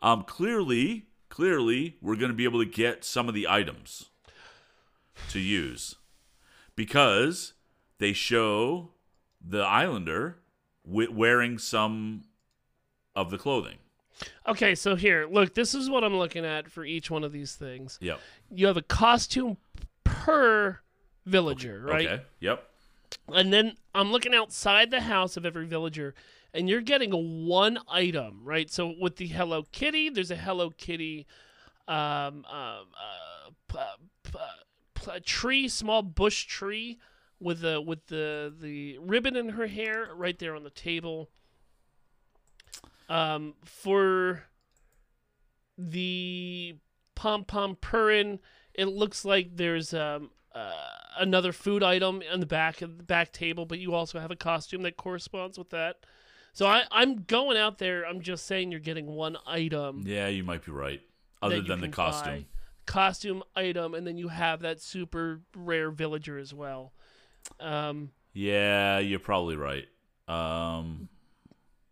Um, 0.00 0.22
clearly, 0.24 1.06
clearly, 1.28 1.96
we're 2.00 2.16
going 2.16 2.30
to 2.30 2.36
be 2.36 2.44
able 2.44 2.60
to 2.60 2.70
get 2.70 3.04
some 3.04 3.28
of 3.28 3.34
the 3.34 3.48
items 3.48 4.10
to 5.30 5.38
use 5.38 5.96
because 6.76 7.54
they 7.98 8.12
show 8.12 8.90
the 9.40 9.62
Islander 9.62 10.38
wearing 10.84 11.58
some 11.58 12.24
of 13.14 13.30
the 13.30 13.38
clothing. 13.38 13.78
Okay, 14.46 14.74
so 14.74 14.94
here, 14.94 15.26
look. 15.30 15.54
This 15.54 15.74
is 15.74 15.90
what 15.90 16.04
I'm 16.04 16.16
looking 16.16 16.44
at 16.44 16.70
for 16.70 16.84
each 16.84 17.10
one 17.10 17.24
of 17.24 17.32
these 17.32 17.54
things. 17.54 17.98
Yep. 18.00 18.20
You 18.50 18.66
have 18.66 18.76
a 18.76 18.82
costume 18.82 19.56
per 20.04 20.78
villager, 21.26 21.82
right? 21.84 22.06
Okay. 22.06 22.22
Yep. 22.40 22.68
And 23.28 23.52
then 23.52 23.76
I'm 23.94 24.12
looking 24.12 24.34
outside 24.34 24.90
the 24.90 25.00
house 25.00 25.36
of 25.36 25.44
every 25.44 25.66
villager, 25.66 26.14
and 26.54 26.68
you're 26.68 26.80
getting 26.80 27.46
one 27.46 27.78
item, 27.90 28.40
right? 28.44 28.70
So 28.70 28.94
with 29.00 29.16
the 29.16 29.26
Hello 29.26 29.64
Kitty, 29.72 30.08
there's 30.10 30.30
a 30.30 30.36
Hello 30.36 30.70
Kitty 30.70 31.26
um, 31.88 31.96
um, 31.96 32.44
uh, 32.50 33.50
p- 33.68 33.78
p- 34.24 34.30
p- 34.30 34.38
a 35.06 35.20
tree, 35.20 35.68
small 35.68 36.02
bush 36.02 36.46
tree 36.46 36.98
with 37.40 37.60
the 37.60 37.80
with 37.80 38.06
the 38.06 38.54
the 38.60 38.98
ribbon 38.98 39.36
in 39.36 39.50
her 39.50 39.66
hair 39.66 40.08
right 40.14 40.38
there 40.38 40.54
on 40.54 40.64
the 40.64 40.70
table. 40.70 41.30
Um, 43.08 43.54
for 43.64 44.44
the 45.76 46.76
pom 47.14 47.44
pom 47.44 47.76
purin, 47.76 48.38
it 48.74 48.86
looks 48.86 49.24
like 49.24 49.56
there's 49.56 49.92
um 49.92 50.30
uh, 50.54 50.72
another 51.18 51.52
food 51.52 51.82
item 51.82 52.22
on 52.30 52.40
the 52.40 52.46
back 52.46 52.82
of 52.82 52.98
the 52.98 53.02
back 53.02 53.32
table, 53.32 53.64
but 53.64 53.78
you 53.78 53.94
also 53.94 54.20
have 54.20 54.30
a 54.30 54.36
costume 54.36 54.82
that 54.82 54.96
corresponds 54.96 55.58
with 55.58 55.70
that. 55.70 55.96
So 56.52 56.66
I, 56.66 56.82
I'm 56.90 57.22
going 57.22 57.56
out 57.56 57.78
there. 57.78 58.04
I'm 58.06 58.20
just 58.20 58.44
saying 58.46 58.70
you're 58.70 58.80
getting 58.80 59.06
one 59.06 59.38
item 59.46 60.02
Yeah, 60.04 60.28
you 60.28 60.44
might 60.44 60.64
be 60.64 60.72
right. 60.72 61.00
Other 61.40 61.62
than 61.62 61.80
the 61.80 61.88
costume. 61.88 62.34
buy. 62.34 62.44
Costume 62.86 63.42
item, 63.54 63.94
and 63.94 64.06
then 64.06 64.16
you 64.16 64.28
have 64.28 64.60
that 64.60 64.80
super 64.80 65.40
rare 65.56 65.90
villager 65.90 66.38
as 66.38 66.52
well. 66.54 66.92
Um, 67.60 68.12
Yeah, 68.32 68.98
you're 68.98 69.18
probably 69.18 69.56
right. 69.56 69.86
Um, 70.28 71.08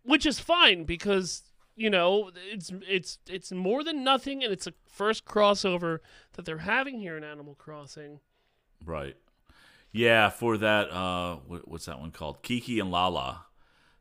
which 0.03 0.25
is 0.25 0.39
fine 0.41 0.85
because 0.85 1.43
you 1.77 1.91
know 1.91 2.31
it's 2.51 2.73
it's 2.89 3.19
it's 3.29 3.53
more 3.53 3.83
than 3.85 4.05
nothing, 4.05 4.43
and 4.43 4.53
it's 4.53 4.67
a 4.67 4.75
first 4.89 5.25
crossover 5.25 5.99
that 6.35 6.45
they're 6.45 6.59
having 6.59 7.01
here 7.01 7.17
in 7.17 7.25
Animal 7.25 7.55
Crossing. 7.55 8.21
right. 8.85 9.17
Yeah, 9.93 10.29
for 10.29 10.57
that 10.57 10.89
uh 10.93 11.37
what, 11.47 11.67
what's 11.69 11.87
that 11.87 11.99
one 11.99 12.13
called? 12.13 12.43
Kiki 12.43 12.79
and 12.79 12.93
Lala. 12.93 13.47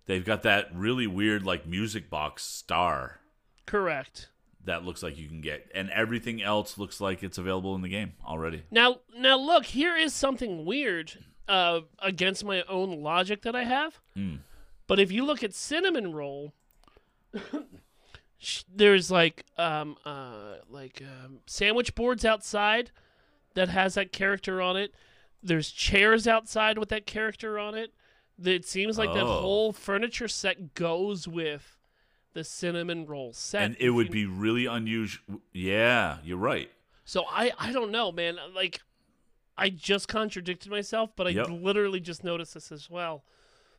They've 0.06 0.26
got 0.26 0.44
that 0.44 0.70
really 0.74 1.08
weird 1.08 1.44
like 1.44 1.66
music 1.66 2.10
box 2.10 2.44
star 2.44 3.20
Correct. 3.66 4.30
That 4.66 4.84
looks 4.84 5.02
like 5.02 5.18
you 5.18 5.28
can 5.28 5.42
get 5.42 5.70
and 5.74 5.90
everything 5.92 6.42
else 6.42 6.78
looks 6.78 7.00
like 7.02 7.24
it's 7.24 7.38
available 7.38 7.76
in 7.76 7.82
the 7.82 7.90
game 7.90 8.14
already. 8.26 8.64
Now, 8.72 8.98
now 9.18 9.38
look, 9.38 9.66
here 9.66 9.96
is 9.96 10.14
something 10.14 10.66
weird 10.66 11.14
uh, 11.48 11.82
against 12.00 12.44
my 12.44 12.64
own 12.64 13.02
logic 13.02 13.42
that 13.44 13.56
I 13.56 13.64
have. 13.64 14.00
Mm. 14.18 14.40
But 14.88 15.00
if 15.00 15.12
you 15.12 15.26
look 15.26 15.44
at 15.44 15.54
cinnamon 15.54 16.12
roll, 16.14 16.54
there's 18.74 19.12
like 19.12 19.44
um 19.58 19.98
uh 20.06 20.56
like 20.70 21.02
um, 21.02 21.40
sandwich 21.46 21.94
boards 21.96 22.24
outside 22.26 22.92
that 23.56 23.70
has 23.70 23.96
that 23.96 24.12
character 24.12 24.62
on 24.62 24.78
it. 24.78 24.94
There's 25.42 25.72
chairs 25.72 26.28
outside 26.28 26.78
with 26.78 26.90
that 26.90 27.06
character 27.06 27.58
on 27.60 27.76
it. 27.76 27.94
It 28.44 28.66
seems 28.66 28.98
like 28.98 29.14
that 29.14 29.24
Oh. 29.24 29.42
whole 29.42 29.74
furniture 29.74 30.28
set 30.28 30.74
goes 30.74 31.28
with 31.28 31.78
the 32.34 32.44
cinnamon 32.44 33.06
roll 33.06 33.34
set. 33.34 33.64
And 33.64 33.76
it 33.80 33.90
would 33.92 34.12
be 34.12 34.26
really 34.26 34.66
unusual. 34.66 35.42
Yeah, 35.54 36.18
you're 36.24 36.38
right. 36.38 36.70
So 37.06 37.26
I 37.30 37.52
I 37.58 37.72
don't 37.72 37.92
know, 37.92 38.12
man. 38.12 38.38
Like 38.54 38.82
I 39.58 39.70
just 39.70 40.08
contradicted 40.08 40.72
myself, 40.72 41.12
but 41.16 41.28
I 41.28 41.32
Yep. 41.32 41.48
literally 41.50 42.00
just 42.00 42.24
noticed 42.24 42.54
this 42.54 42.72
as 42.72 42.90
well. 42.90 43.24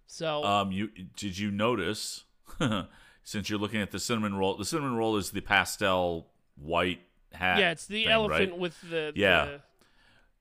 So 0.07 0.45
Um, 0.45 0.73
you 0.73 0.89
did 1.17 1.39
you 1.39 1.51
notice? 1.51 2.25
since 3.23 3.49
you're 3.49 3.59
looking 3.61 3.81
at 3.81 3.93
the 3.93 4.01
cinnamon 4.01 4.35
roll, 4.35 4.57
the 4.57 4.65
cinnamon 4.65 4.97
roll 4.97 5.17
is 5.17 5.31
the 5.31 5.41
pastel 5.41 6.27
white 6.57 7.01
hat. 7.33 7.59
yeah, 7.59 7.71
it's 7.71 7.87
the 7.87 8.05
thing, 8.05 8.13
elephant 8.13 8.51
right? 8.51 8.59
with 8.59 8.81
the 8.91 9.13
Yeah. 9.15 9.45
the- 9.45 9.63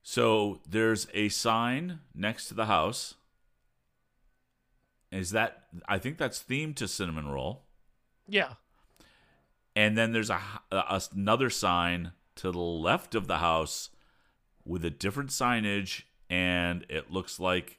So 0.01 0.59
there's 0.67 1.07
a 1.13 1.29
sign 1.29 1.99
next 2.15 2.47
to 2.47 2.53
the 2.55 2.65
house. 2.65 3.13
Is 5.11 5.31
that 5.31 5.67
I 5.87 5.97
think 5.99 6.17
that's 6.17 6.41
themed 6.43 6.75
to 6.77 6.87
cinnamon 6.87 7.27
roll, 7.27 7.65
yeah. 8.29 8.53
and 9.75 9.97
then 9.97 10.11
there's 10.11 10.29
a, 10.29 10.39
a- 10.71 11.01
another 11.15 11.49
sign 11.49 12.11
to 12.35 12.51
the 12.51 12.59
left 12.59 13.15
of 13.15 13.27
the 13.27 13.37
house 13.37 13.89
with 14.65 14.85
a 14.85 14.89
different 14.89 15.29
signage, 15.29 16.03
and 16.29 16.85
it 16.89 17.11
looks 17.11 17.39
like. 17.39 17.77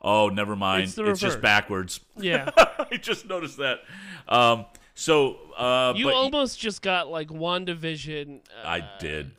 Oh, 0.00 0.28
never 0.28 0.56
mind. 0.56 0.84
It's 0.84 0.98
It's, 0.98 1.20
just 1.20 1.40
backwards. 1.40 2.00
Yeah. 2.16 2.50
I 2.56 2.96
just 2.96 3.26
noticed 3.28 3.58
that. 3.58 3.80
Um, 4.26 4.64
so 4.94 5.36
uh, 5.56 5.92
you 5.94 6.10
almost 6.10 6.58
just 6.58 6.82
got 6.82 7.08
like 7.08 7.28
WandaVision 7.28 8.40
uh, 8.64 8.66
I 8.66 8.88
did. 8.98 9.30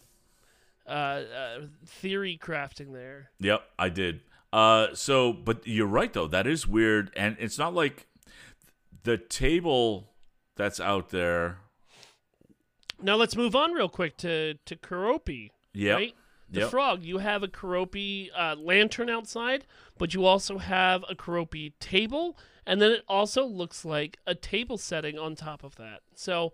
uh, 0.87 0.89
uh, 0.89 1.59
theory 1.85 2.39
crafting 2.41 2.93
there. 2.93 3.31
Yep, 3.39 3.63
I 3.77 3.89
did. 3.89 4.21
Uh, 4.53 4.87
so, 4.93 5.33
but 5.33 5.67
you're 5.67 5.87
right 5.87 6.13
though. 6.13 6.27
That 6.27 6.47
is 6.47 6.65
weird, 6.67 7.11
and 7.15 7.35
it's 7.39 7.57
not 7.57 7.73
like 7.73 8.07
the 9.03 9.17
table 9.17 10.09
that's 10.55 10.79
out 10.79 11.09
there. 11.09 11.59
Now 13.01 13.15
let's 13.15 13.35
move 13.35 13.55
on 13.55 13.71
real 13.71 13.89
quick 13.89 14.17
to 14.17 14.55
to 14.65 14.75
Keroppi. 14.75 15.49
Yep. 15.73 15.95
Right? 15.95 16.15
The 16.51 16.61
Yep. 16.61 16.69
frog. 16.71 17.03
You 17.03 17.19
have 17.19 17.43
a 17.43 17.47
Keroppi 17.47 18.29
uh, 18.35 18.55
lantern 18.57 19.09
outside, 19.09 19.65
but 19.97 20.13
you 20.15 20.25
also 20.25 20.57
have 20.57 21.05
a 21.07 21.13
Keroppi 21.15 21.73
table, 21.79 22.37
and 22.65 22.81
then 22.81 22.91
it 22.91 23.03
also 23.07 23.45
looks 23.45 23.85
like 23.85 24.17
a 24.25 24.33
table 24.33 24.77
setting 24.77 25.17
on 25.19 25.35
top 25.35 25.63
of 25.63 25.75
that. 25.75 26.01
So 26.15 26.53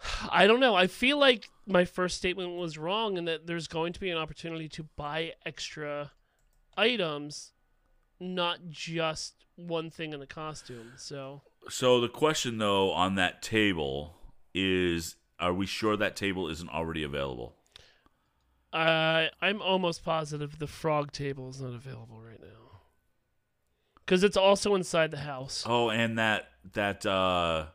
I 0.30 0.46
don't 0.46 0.60
know. 0.60 0.74
I 0.74 0.86
feel 0.86 1.18
like 1.18 1.50
my 1.66 1.84
first 1.84 2.16
statement 2.16 2.56
was 2.56 2.78
wrong, 2.78 3.18
and 3.18 3.28
that 3.28 3.46
there's 3.46 3.68
going 3.68 3.92
to 3.92 4.00
be 4.00 4.10
an 4.10 4.18
opportunity 4.18 4.68
to 4.70 4.84
buy 4.96 5.34
extra 5.46 6.12
items, 6.76 7.52
not 8.22 8.58
just 8.70 9.34
one 9.56 9.90
thing 9.90 10.12
in 10.12 10.20
the 10.20 10.26
costume. 10.26 10.92
So 10.96 11.42
So 11.68 12.00
the 12.00 12.08
question 12.08 12.58
though 12.58 12.92
on 12.92 13.16
that 13.16 13.42
table 13.42 14.14
is: 14.54 15.16
Are 15.38 15.52
we 15.52 15.66
sure 15.66 15.96
that 15.96 16.16
table 16.16 16.48
isn't 16.48 16.70
already 16.70 17.02
available? 17.02 17.56
uh, 18.72 19.26
I'm 19.42 19.60
almost 19.60 20.02
positive 20.04 20.58
the 20.58 20.66
frog 20.66 21.12
table 21.12 21.50
is 21.50 21.60
not 21.60 21.74
available 21.74 22.20
right 22.22 22.40
now. 22.40 22.80
because 23.96 24.24
it's 24.24 24.36
also 24.36 24.74
inside 24.74 25.10
the 25.10 25.18
house. 25.18 25.64
Oh, 25.66 25.90
and 25.90 26.18
that 26.18 26.48
that 26.72 27.04
uh 27.04 27.66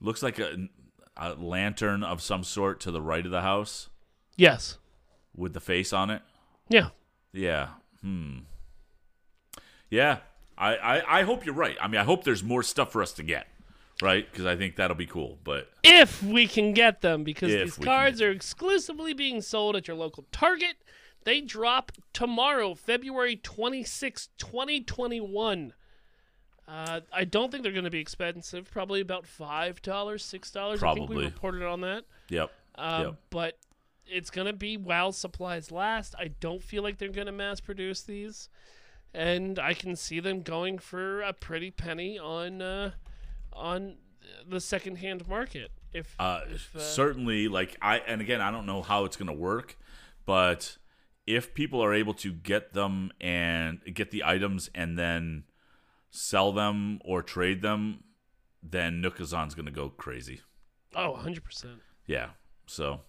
looks 0.00 0.22
like 0.22 0.38
a, 0.38 0.68
a 1.16 1.34
lantern 1.34 2.02
of 2.04 2.22
some 2.22 2.44
sort 2.44 2.80
to 2.80 2.90
the 2.90 3.02
right 3.02 3.24
of 3.26 3.32
the 3.32 3.40
house 3.42 3.88
Yes. 4.36 4.78
with 5.34 5.52
the 5.52 5.60
face 5.60 5.92
on 5.92 6.10
it. 6.10 6.22
Yeah. 6.68 6.90
Yeah. 7.32 7.68
Hmm. 8.00 8.38
Yeah. 9.90 10.18
I, 10.56 10.76
I, 10.76 11.20
I 11.20 11.22
hope 11.22 11.44
you're 11.44 11.54
right. 11.54 11.76
I 11.80 11.88
mean, 11.88 12.00
I 12.00 12.04
hope 12.04 12.24
there's 12.24 12.42
more 12.44 12.62
stuff 12.62 12.92
for 12.92 13.02
us 13.02 13.12
to 13.14 13.22
get, 13.22 13.46
right? 14.02 14.30
Because 14.30 14.46
I 14.46 14.56
think 14.56 14.76
that'll 14.76 14.96
be 14.96 15.06
cool. 15.06 15.38
But 15.42 15.70
If 15.82 16.22
we 16.22 16.46
can 16.46 16.72
get 16.74 17.00
them, 17.00 17.24
because 17.24 17.52
If 17.52 17.76
these 17.76 17.84
cards 17.84 18.20
are 18.20 18.30
exclusively 18.30 19.14
being 19.14 19.40
sold 19.40 19.76
at 19.76 19.88
your 19.88 19.96
local 19.96 20.26
Target. 20.32 20.76
They 21.24 21.42
drop 21.42 21.92
tomorrow, 22.14 22.74
February 22.74 23.36
26, 23.36 24.30
2021. 24.38 25.74
Uh, 26.66 27.00
I 27.12 27.24
don't 27.24 27.50
think 27.50 27.62
they're 27.62 27.72
going 27.72 27.84
to 27.84 27.90
be 27.90 28.00
expensive. 28.00 28.70
Probably 28.70 29.00
about 29.00 29.24
$5, 29.24 29.80
$6. 29.80 29.82
I 29.82 30.76
think 30.76 30.78
we 30.78 30.78
Probably. 30.78 31.24
reported 31.24 31.62
on 31.64 31.80
that. 31.82 32.04
yep. 32.28 32.50
Um, 32.76 33.02
Yep. 33.02 33.14
But 33.30 33.58
it's 34.06 34.30
going 34.30 34.46
to 34.46 34.52
be 34.52 34.76
while 34.76 35.12
supplies 35.12 35.70
last. 35.70 36.14
I 36.18 36.28
don't 36.40 36.62
feel 36.62 36.82
like 36.82 36.98
they're 36.98 37.08
going 37.08 37.26
to 37.26 37.32
mass 37.32 37.60
produce 37.60 38.02
these. 38.02 38.48
And 39.12 39.58
I 39.58 39.74
can 39.74 39.96
see 39.96 40.20
them 40.20 40.42
going 40.42 40.78
for 40.78 41.20
a 41.20 41.32
pretty 41.32 41.70
penny 41.70 42.18
on 42.18 42.62
uh, 42.62 42.92
on 43.52 43.96
the 44.48 44.60
secondhand 44.60 45.28
market. 45.28 45.70
If, 45.92 46.14
Uh, 46.18 46.42
if 46.48 46.74
uh, 46.76 46.78
certainly, 46.80 47.48
like 47.48 47.76
I, 47.82 47.98
and 47.98 48.20
again, 48.20 48.40
I 48.40 48.50
don't 48.50 48.66
know 48.66 48.82
how 48.82 49.04
it's 49.04 49.16
going 49.16 49.26
to 49.26 49.32
work, 49.32 49.76
but 50.24 50.76
if 51.26 51.52
people 51.54 51.82
are 51.82 51.92
able 51.92 52.14
to 52.14 52.32
get 52.32 52.72
them 52.72 53.10
and 53.20 53.80
get 53.92 54.10
the 54.10 54.22
items 54.24 54.70
and 54.74 54.98
then 54.98 55.44
sell 56.10 56.52
them 56.52 57.00
or 57.04 57.22
trade 57.22 57.62
them, 57.62 58.04
then 58.62 59.02
Nookazon's 59.02 59.54
going 59.54 59.66
to 59.66 59.72
go 59.72 59.88
crazy. 59.88 60.40
oh, 60.94 61.18
100%. 61.20 61.80
Yeah. 62.06 62.30
So 62.66 63.00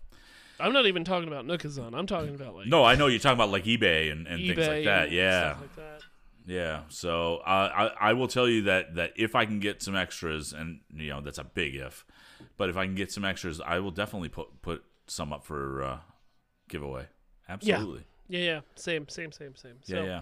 I'm 0.59 0.73
not 0.73 0.85
even 0.85 1.03
talking 1.03 1.27
about 1.27 1.45
Nookazon. 1.45 1.93
I'm 1.95 2.07
talking 2.07 2.35
about 2.35 2.55
like 2.55 2.67
no, 2.67 2.83
I 2.83 2.95
know 2.95 3.07
you're 3.07 3.19
talking 3.19 3.37
about 3.37 3.49
like 3.49 3.65
eBay 3.65 4.11
and, 4.11 4.27
and 4.27 4.39
eBay 4.39 4.55
things 4.55 4.67
like 4.67 4.85
that. 4.85 5.11
Yeah. 5.11 5.55
like 5.59 5.75
that. 5.75 6.01
Yeah. 6.45 6.81
So 6.89 7.37
uh, 7.37 7.89
I 7.99 8.09
I 8.09 8.13
will 8.13 8.27
tell 8.27 8.47
you 8.47 8.63
that 8.63 8.95
that 8.95 9.13
if 9.15 9.35
I 9.35 9.45
can 9.45 9.59
get 9.59 9.81
some 9.81 9.95
extras, 9.95 10.53
and 10.53 10.81
you 10.93 11.09
know 11.09 11.21
that's 11.21 11.37
a 11.37 11.43
big 11.43 11.75
if, 11.75 12.05
but 12.57 12.69
if 12.69 12.77
I 12.77 12.85
can 12.85 12.95
get 12.95 13.11
some 13.11 13.25
extras, 13.25 13.61
I 13.61 13.79
will 13.79 13.91
definitely 13.91 14.29
put 14.29 14.61
put 14.61 14.83
some 15.07 15.33
up 15.33 15.43
for 15.43 15.83
uh, 15.83 15.97
giveaway. 16.69 17.07
Absolutely. 17.49 18.05
Yeah, 18.27 18.39
yeah. 18.39 18.59
Same, 18.75 19.09
same, 19.09 19.31
same, 19.31 19.55
same. 19.55 19.75
Yeah. 19.85 19.95
so, 19.95 20.03
Yeah. 20.03 20.21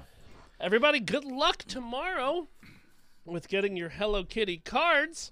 everybody, 0.60 1.00
good 1.00 1.26
luck 1.26 1.60
tomorrow 1.68 2.48
with 3.24 3.48
getting 3.48 3.78
your 3.78 3.90
Hello 3.90 4.24
Kitty 4.24 4.58
cards. 4.58 5.32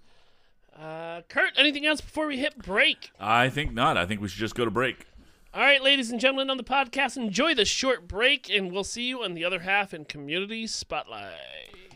Uh, 0.79 1.21
Kurt, 1.27 1.53
anything 1.57 1.85
else 1.87 2.01
before 2.01 2.27
we 2.27 2.37
hit 2.37 2.57
break? 2.57 3.11
I 3.19 3.49
think 3.49 3.73
not. 3.73 3.97
I 3.97 4.05
think 4.05 4.21
we 4.21 4.27
should 4.27 4.39
just 4.39 4.53
go 4.55 4.63
to 4.63 4.71
break. 4.71 5.07
All 5.53 5.61
right, 5.61 5.81
ladies 5.81 6.11
and 6.11 6.19
gentlemen 6.19 6.51
on 6.51 6.57
the 6.57 6.63
podcast, 6.63 7.17
enjoy 7.17 7.55
the 7.55 7.65
short 7.65 8.07
break, 8.07 8.47
and 8.49 8.71
we'll 8.71 8.83
see 8.83 9.03
you 9.03 9.23
on 9.23 9.33
the 9.33 9.43
other 9.43 9.61
half 9.61 9.91
in 9.91 10.05
Community 10.05 10.67
Spotlight. 10.67 11.31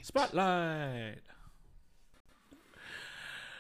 Spotlight. 0.01 1.19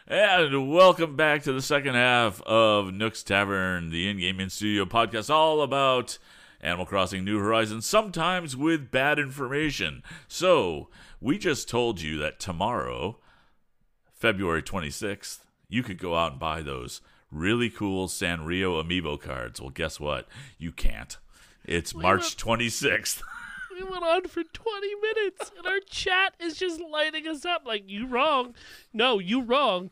And 0.07 0.71
welcome 0.71 1.15
back 1.15 1.43
to 1.43 1.53
the 1.53 1.61
second 1.61 1.93
half 1.93 2.41
of 2.41 2.91
Nook's 2.91 3.21
Tavern, 3.21 3.91
the 3.91 4.09
in-game 4.09 4.39
in-studio 4.39 4.85
podcast, 4.85 5.29
all 5.29 5.61
about 5.61 6.17
Animal 6.61 6.87
Crossing 6.87 7.23
New 7.23 7.37
Horizons, 7.37 7.85
sometimes 7.85 8.57
with 8.57 8.89
bad 8.89 9.19
information. 9.19 10.01
So, 10.27 10.89
we 11.19 11.37
just 11.37 11.69
told 11.69 12.01
you 12.01 12.17
that 12.17 12.39
tomorrow, 12.39 13.19
February 14.21 14.61
26th, 14.61 15.39
you 15.67 15.81
could 15.81 15.97
go 15.97 16.15
out 16.15 16.33
and 16.33 16.39
buy 16.39 16.61
those 16.61 17.01
really 17.31 17.71
cool 17.71 18.07
Sanrio 18.07 18.79
amiibo 18.79 19.19
cards. 19.19 19.59
Well, 19.59 19.71
guess 19.71 19.99
what? 19.99 20.27
You 20.59 20.71
can't. 20.71 21.17
It's 21.65 21.95
March 21.95 22.37
26th. 22.37 23.21
We 23.73 23.87
went 23.87 24.03
on 24.03 24.27
for 24.27 24.43
20 24.43 24.95
minutes, 24.95 25.49
and 25.57 25.65
our 25.65 25.79
chat 25.79 26.35
is 26.39 26.57
just 26.57 26.79
lighting 26.81 27.25
us 27.25 27.45
up 27.45 27.63
like, 27.65 27.89
you 27.89 28.05
wrong. 28.05 28.53
No, 28.93 29.17
you 29.17 29.41
wrong. 29.41 29.91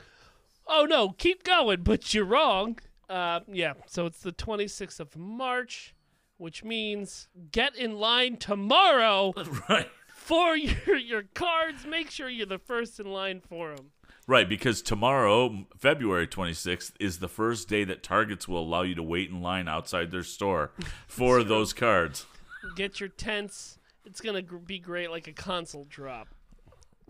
Oh, 0.68 0.86
no, 0.86 1.10
keep 1.12 1.44
going, 1.44 1.82
but 1.82 2.14
you're 2.14 2.26
wrong. 2.26 2.78
Uh, 3.10 3.40
yeah, 3.48 3.74
so 3.88 4.06
it's 4.06 4.20
the 4.20 4.34
26th 4.34 5.00
of 5.00 5.16
March, 5.16 5.96
which 6.38 6.62
means 6.64 7.30
get 7.52 7.76
in 7.78 7.98
line 7.98 8.36
tomorrow 8.36 9.34
right. 9.70 9.90
for 10.10 10.58
your, 10.58 10.98
your 10.98 11.24
cards. 11.34 11.86
Make 11.88 12.12
sure 12.12 12.30
you're 12.30 12.46
the 12.46 12.60
first 12.60 13.00
in 13.00 13.08
line 13.08 13.40
for 13.40 13.76
them. 13.76 13.92
Right, 14.30 14.48
because 14.48 14.84
tomorrow, 14.84 15.66
February 15.76 16.28
26th, 16.28 16.92
is 17.00 17.18
the 17.18 17.28
first 17.28 17.68
day 17.68 17.84
that 17.86 18.04
Targets 18.04 18.48
will 18.48 18.60
allow 18.62 18.84
you 18.84 18.94
to 18.94 19.02
wait 19.02 19.32
in 19.32 19.42
line 19.42 19.68
outside 19.68 20.12
their 20.12 20.22
store 20.22 20.70
for 21.08 21.44
those 21.44 21.74
cards. 21.74 22.28
Get 22.76 23.00
your 23.00 23.10
tents. 23.10 23.80
It's 24.06 24.22
going 24.22 24.36
to 24.36 24.44
gr- 24.44 24.58
be 24.58 24.78
great 24.78 25.10
like 25.10 25.28
a 25.28 25.34
console 25.34 25.86
drop. 25.90 26.28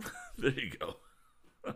There 0.38 0.52
you 0.52 0.72
go. 0.80 0.96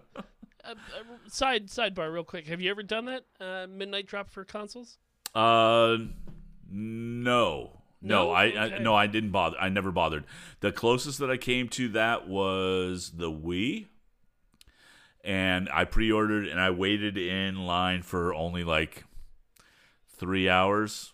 Uh, 0.65 0.71
uh, 0.71 1.03
side 1.27 1.67
sidebar, 1.67 2.10
real 2.13 2.23
quick. 2.23 2.47
Have 2.47 2.62
you 2.62 2.71
ever 2.71 2.84
done 2.84 3.03
that 3.08 3.25
uh, 3.41 3.67
midnight 3.67 4.08
drop 4.08 4.29
for 4.29 4.45
consoles? 4.45 4.97
Uh, 5.36 5.97
no. 6.71 7.82
No, 8.01 8.27
No? 8.27 8.32
I, 8.32 8.45
Okay. 8.45 8.75
I 8.75 8.77
no, 8.79 8.95
I 8.95 9.08
didn't 9.08 9.32
bother. 9.32 9.58
I 9.60 9.67
never 9.67 9.91
bothered. 9.91 10.23
The 10.62 10.71
closest 10.71 11.19
that 11.19 11.29
I 11.29 11.36
came 11.36 11.67
to 11.67 11.89
that 11.89 12.29
was 12.29 13.12
the 13.17 13.29
Wii, 13.29 13.88
and 15.24 15.70
I 15.70 15.86
pre-ordered 15.86 16.48
and 16.48 16.60
I 16.60 16.70
waited 16.70 17.18
in 17.18 17.66
line 17.66 18.02
for 18.02 18.34
only 18.34 18.64
like 18.64 19.06
three 20.16 20.50
hours. 20.50 21.14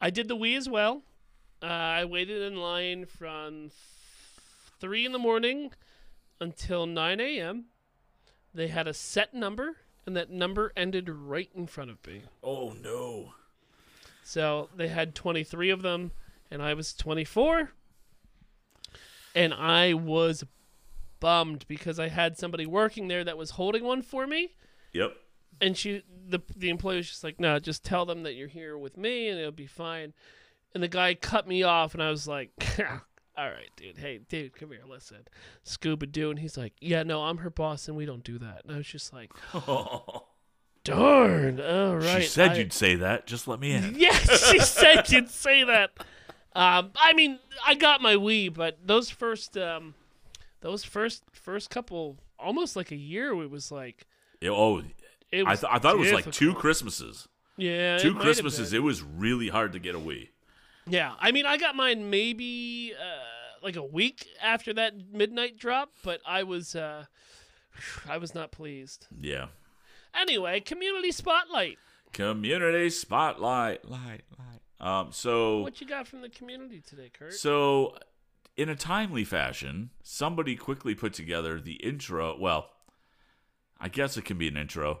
I 0.00 0.10
did 0.10 0.28
the 0.28 0.36
Wii 0.36 0.56
as 0.56 0.68
well. 0.68 1.02
Uh, 1.62 1.66
I 1.66 2.04
waited 2.04 2.42
in 2.42 2.56
line 2.56 3.06
from 3.06 3.70
th- 3.70 3.72
three 4.80 5.06
in 5.06 5.12
the 5.12 5.18
morning 5.18 5.72
until 6.40 6.84
nine 6.84 7.20
a.m. 7.20 7.66
They 8.52 8.68
had 8.68 8.86
a 8.86 8.92
set 8.92 9.32
number, 9.32 9.76
and 10.04 10.14
that 10.14 10.30
number 10.30 10.72
ended 10.76 11.08
right 11.08 11.48
in 11.54 11.66
front 11.66 11.90
of 11.90 12.06
me. 12.06 12.22
Oh 12.42 12.74
no! 12.82 13.32
So 14.22 14.68
they 14.76 14.88
had 14.88 15.14
twenty-three 15.14 15.70
of 15.70 15.82
them, 15.82 16.10
and 16.50 16.60
I 16.60 16.74
was 16.74 16.92
twenty-four, 16.92 17.70
and 19.34 19.54
I 19.54 19.94
was 19.94 20.44
bummed 21.24 21.66
because 21.68 21.98
I 21.98 22.08
had 22.08 22.36
somebody 22.36 22.66
working 22.66 23.08
there 23.08 23.24
that 23.24 23.38
was 23.38 23.50
holding 23.52 23.82
one 23.82 24.02
for 24.02 24.26
me. 24.26 24.54
Yep. 24.92 25.16
and 25.60 25.74
she 25.76 26.02
the 26.28 26.40
the 26.54 26.68
employee 26.68 26.98
was 26.98 27.08
just 27.08 27.24
like, 27.24 27.40
no, 27.40 27.58
just 27.58 27.82
tell 27.82 28.04
them 28.04 28.24
that 28.24 28.34
you're 28.34 28.48
here 28.48 28.76
with 28.76 28.96
me 28.98 29.28
and 29.28 29.38
it'll 29.40 29.50
be 29.52 29.66
fine. 29.66 30.12
And 30.74 30.82
the 30.82 30.88
guy 30.88 31.14
cut 31.14 31.46
me 31.48 31.62
off, 31.62 31.94
and 31.94 32.02
I 32.02 32.10
was 32.10 32.26
like, 32.28 32.50
all 33.38 33.46
right, 33.46 33.70
dude. 33.76 33.96
Hey, 33.96 34.18
dude, 34.28 34.54
come 34.56 34.70
here. 34.70 34.82
Listen, 34.88 35.18
Scuba 35.62 36.06
Doo, 36.06 36.30
and 36.30 36.38
he's 36.40 36.58
like, 36.58 36.72
yeah, 36.80 37.04
no, 37.04 37.22
I'm 37.22 37.38
her 37.38 37.50
boss, 37.50 37.86
and 37.88 37.96
we 37.96 38.04
don't 38.06 38.24
do 38.24 38.38
that. 38.38 38.62
And 38.64 38.74
I 38.74 38.78
was 38.78 38.86
just 38.88 39.12
like, 39.12 39.30
darn. 40.84 41.60
All 41.60 41.96
right. 41.96 42.22
she 42.22 42.28
said 42.28 42.50
I- 42.52 42.54
you'd 42.56 42.72
say 42.72 42.96
that. 42.96 43.26
Just 43.26 43.48
let 43.48 43.60
me 43.60 43.72
in. 43.72 43.94
Yes, 43.98 44.50
she 44.50 44.58
said 44.58 45.08
you'd 45.10 45.30
say 45.30 45.64
that. 45.64 45.92
Um, 46.54 46.90
I 46.96 47.12
mean, 47.14 47.38
I 47.66 47.74
got 47.74 48.00
my 48.02 48.14
Wii, 48.14 48.52
but 48.52 48.78
those 48.84 49.10
first, 49.10 49.56
um, 49.56 49.94
those 50.64 50.82
first 50.82 51.22
first 51.32 51.68
couple, 51.68 52.16
almost 52.38 52.74
like 52.74 52.90
a 52.90 52.96
year, 52.96 53.30
it 53.42 53.50
was 53.50 53.70
like 53.70 54.06
Yeah, 54.40 54.50
oh, 54.50 54.82
it 55.30 55.46
I, 55.46 55.50
was. 55.50 55.60
th- 55.60 55.70
I 55.72 55.78
thought 55.78 55.94
it 55.94 55.98
was 55.98 56.12
like 56.12 56.30
two. 56.32 56.54
Christmases. 56.54 57.28
Yeah, 57.56 57.96
it 57.96 58.00
Two 58.00 58.08
might 58.14 58.16
have 58.16 58.24
Christmases. 58.24 58.70
been. 58.70 58.80
It 58.80 58.82
was 58.82 59.02
really 59.02 59.48
hard 59.48 59.72
to 59.74 59.78
get 59.78 59.94
a 59.94 59.98
Wii. 59.98 60.28
Yeah, 60.88 61.12
I 61.20 61.30
mean, 61.32 61.46
I 61.46 61.56
got 61.56 61.76
mine 61.76 62.10
maybe 62.10 62.92
uh, 62.98 63.62
like 63.62 63.76
a 63.76 63.84
week 63.84 64.26
after 64.42 64.72
that 64.74 64.94
midnight 65.12 65.56
drop, 65.58 65.90
but 66.02 66.20
I 66.26 66.42
was 66.42 66.74
uh, 66.74 67.04
I 68.08 68.16
was 68.18 68.34
not 68.34 68.50
pleased. 68.50 69.06
Yeah. 69.20 69.46
Anyway, 70.14 70.60
community 70.60 71.10
spotlight. 71.12 71.78
Community 72.12 72.88
spotlight, 72.90 73.84
light, 73.88 74.22
light. 74.38 74.60
Um. 74.80 75.12
So, 75.12 75.60
What 75.62 75.80
you 75.80 75.86
got 75.86 76.06
from 76.08 76.20
the 76.22 76.28
community 76.28 76.80
today, 76.80 77.10
Kurt? 77.16 77.34
so, 77.34 77.96
in 78.56 78.68
a 78.68 78.76
timely 78.76 79.24
fashion, 79.24 79.90
somebody 80.02 80.56
quickly 80.56 80.94
put 80.94 81.12
together 81.12 81.60
the 81.60 81.74
intro. 81.74 82.38
Well, 82.38 82.70
I 83.80 83.88
guess 83.88 84.16
it 84.16 84.24
can 84.24 84.38
be 84.38 84.48
an 84.48 84.56
intro. 84.56 85.00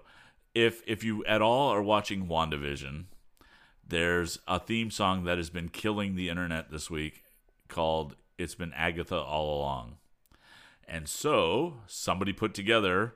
If 0.54 0.82
if 0.86 1.02
you 1.04 1.24
at 1.24 1.42
all 1.42 1.68
are 1.70 1.82
watching 1.82 2.26
WandaVision, 2.26 3.04
there's 3.86 4.38
a 4.46 4.58
theme 4.58 4.90
song 4.90 5.24
that 5.24 5.38
has 5.38 5.50
been 5.50 5.68
killing 5.68 6.14
the 6.14 6.28
internet 6.28 6.70
this 6.70 6.90
week 6.90 7.24
called 7.68 8.16
"It's 8.38 8.54
Been 8.54 8.72
Agatha 8.72 9.16
All 9.16 9.58
Along," 9.58 9.98
and 10.86 11.08
so 11.08 11.80
somebody 11.86 12.32
put 12.32 12.54
together 12.54 13.14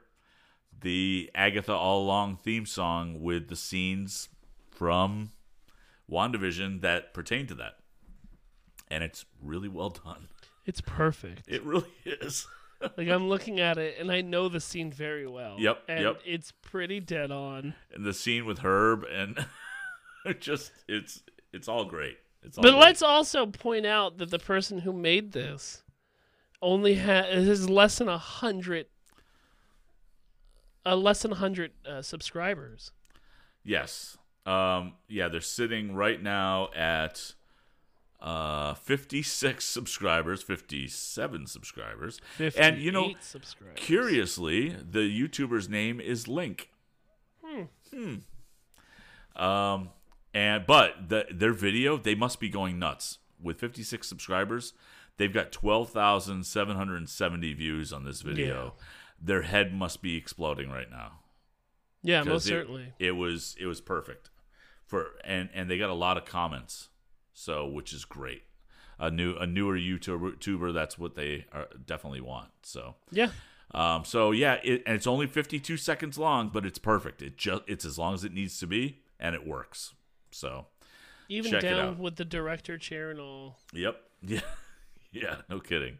the 0.81 1.31
Agatha 1.35 1.75
All 1.75 2.03
Along 2.03 2.37
theme 2.37 2.67
song 2.67 3.21
with 3.21 3.49
the 3.49 3.57
scenes 3.57 4.29
from 4.71 5.31
WandaVision 6.11 6.81
that 6.81 7.13
pertain 7.13 7.47
to 7.49 7.55
that. 7.57 7.79
And 8.91 9.05
it's 9.05 9.25
really 9.43 9.69
well 9.69 9.91
done. 9.91 10.29
It's 10.67 10.81
perfect. 10.81 11.43
It 11.49 11.63
really 11.65 11.93
is. 12.05 12.47
like 12.97 13.09
I'm 13.09 13.29
looking 13.29 13.61
at 13.61 13.77
it 13.79 13.97
and 13.99 14.11
I 14.13 14.21
know 14.21 14.49
the 14.49 14.61
scene 14.61 14.91
very 14.93 15.27
well. 15.27 15.57
Yep, 15.59 15.83
And 15.89 16.01
yep. 16.05 16.21
it's 16.25 16.53
pretty 16.63 17.01
dead 17.01 17.31
on. 17.31 17.75
and 17.93 18.05
the 18.05 18.15
scene 18.15 18.47
with 18.47 18.59
Herb 18.61 19.05
and 19.13 19.45
just 20.41 20.73
it's 20.87 21.23
it's 21.53 21.69
all 21.69 21.85
great. 21.85 22.19
It's 22.43 22.57
all 22.59 22.63
But 22.63 22.71
great. 22.73 22.81
let's 22.81 23.03
also 23.03 23.47
point 23.47 23.85
out 23.87 24.19
that 24.19 24.31
the 24.31 24.39
person 24.39 24.81
who 24.81 24.93
made 24.93 25.33
this 25.33 25.83
only 26.63 26.95
ha- 26.97 27.25
has 27.25 27.69
less 27.69 27.99
than 27.99 28.09
a 28.09 28.19
hundred, 28.19 28.87
uh, 30.87 30.97
less 30.97 31.23
than 31.23 31.33
a 31.33 31.37
hundred 31.37 31.73
uh, 31.87 32.03
subscribers. 32.03 32.93
Yes. 33.65 34.17
Um, 34.47 34.95
yeah, 35.09 35.29
they're 35.29 35.41
sitting 35.41 35.95
right 35.95 36.23
now 36.23 36.69
at 36.75 37.35
uh, 38.21 38.75
56 38.75 39.65
subscribers, 39.65 40.43
57 40.43 41.47
subscribers. 41.47 42.21
And, 42.57 42.79
you 42.79 42.93
know, 42.93 43.15
subscribers. 43.21 43.75
Curiously, 43.77 44.71
the 44.71 45.01
YouTuber's 45.01 45.69
name 45.69 46.01
is 46.01 46.29
Link. 46.29 46.71
Hmm. 47.45 48.17
Um, 49.41 49.91
and 50.35 50.67
but 50.67 51.09
the, 51.09 51.27
their 51.31 51.53
video, 51.53 51.97
they 51.97 52.15
must 52.15 52.41
be 52.41 52.49
going 52.49 52.79
nuts. 52.79 53.19
With 53.41 53.61
56 53.61 54.07
subscribers, 54.07 54.73
they've 55.17 55.33
got 55.33 55.53
12,770 55.53 57.53
views 57.55 57.93
on 57.93 58.05
this 58.05 58.23
video. 58.23 58.75
Their 59.21 59.43
head 59.43 59.73
must 59.73 60.03
be 60.03 60.17
exploding 60.17 60.71
right 60.71 60.91
now. 60.91 61.21
yeah 62.03 62.25
most 62.25 62.47
it- 62.47 62.49
certainly. 62.49 62.93
It 62.99 63.13
was 63.13 63.57
it 63.61 63.67
was 63.67 63.81
perfect 63.81 64.31
for 64.87 65.13
and 65.25 65.49
and 65.55 65.71
they 65.71 65.79
got 65.79 65.91
a 65.91 65.95
lot 65.95 66.17
of 66.17 66.25
comments, 66.25 66.89
so 67.39 67.67
which 67.67 67.93
is 67.93 68.05
great. 68.05 68.43
A 68.99 69.11
new 69.11 69.37
a 69.37 69.47
newer 69.47 69.79
YouTuber, 69.79 70.75
that's 70.75 70.99
what 70.99 71.15
they 71.15 71.47
are, 71.53 71.69
definitely 71.87 72.21
want. 72.21 72.49
So 72.63 72.97
Yeah, 73.13 73.31
um 73.73 74.05
so 74.05 74.33
yeah, 74.33 74.55
it, 74.65 74.83
and 74.87 74.97
it's 74.97 75.07
only 75.07 75.27
52 75.29 75.77
seconds 75.77 76.19
long, 76.19 76.49
but 76.49 76.67
it's 76.67 76.79
perfect. 76.81 77.23
It 77.23 77.37
just 77.37 77.63
it's 77.69 77.85
as 77.85 77.97
long 77.97 78.15
as 78.15 78.25
it 78.25 78.33
needs 78.33 78.59
to 78.59 78.67
be, 78.67 79.03
and 79.21 79.35
it 79.37 79.47
works. 79.47 79.95
So 80.33 80.67
even 81.29 81.53
Check 81.53 81.63
down 81.63 81.99
with 81.99 82.17
the 82.17 82.25
director 82.25 82.77
chair 82.77 83.11
and 83.11 83.21
all. 83.21 83.59
Yep. 83.73 84.01
Yeah. 84.21 84.41
yeah. 85.13 85.37
No 85.49 85.61
kidding. 85.61 85.99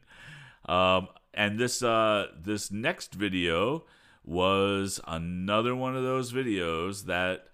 Um, 0.69 1.07
and 1.33 1.57
this 1.57 1.85
uh, 1.85 2.27
this 2.37 2.73
next 2.73 3.15
video 3.15 3.85
was 4.25 5.01
another 5.07 5.73
one 5.77 5.95
of 5.95 6.03
those 6.03 6.33
videos 6.33 7.05
that 7.05 7.47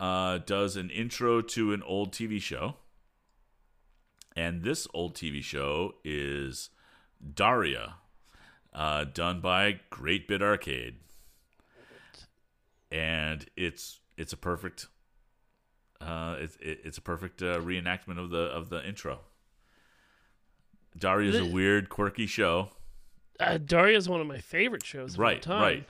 uh, 0.00 0.38
does 0.38 0.76
an 0.76 0.88
intro 0.88 1.42
to 1.42 1.74
an 1.74 1.82
old 1.82 2.12
TV 2.12 2.40
show. 2.40 2.76
And 4.38 4.62
this 4.62 4.86
old 4.94 5.16
TV 5.16 5.42
show 5.42 5.96
is 6.04 6.70
Daria, 7.34 7.96
uh, 8.72 9.02
done 9.02 9.40
by 9.40 9.80
Great 9.90 10.28
Bit 10.28 10.42
Arcade, 10.42 10.98
and 12.92 13.44
it's 13.56 13.98
it's 14.16 14.32
a 14.32 14.36
perfect 14.36 14.86
uh, 16.00 16.36
it's 16.38 16.56
it, 16.60 16.82
it's 16.84 16.98
a 16.98 17.00
perfect 17.00 17.42
uh, 17.42 17.58
reenactment 17.58 18.22
of 18.22 18.30
the 18.30 18.42
of 18.42 18.68
the 18.68 18.86
intro. 18.86 19.22
Daria's 20.96 21.40
a 21.40 21.44
weird, 21.44 21.88
quirky 21.88 22.26
show. 22.26 22.68
Uh, 23.40 23.58
Daria 23.58 23.96
is 23.96 24.08
one 24.08 24.20
of 24.20 24.28
my 24.28 24.38
favorite 24.38 24.86
shows 24.86 25.14
of 25.14 25.20
all 25.20 25.34
time. 25.40 25.62
right. 25.62 25.88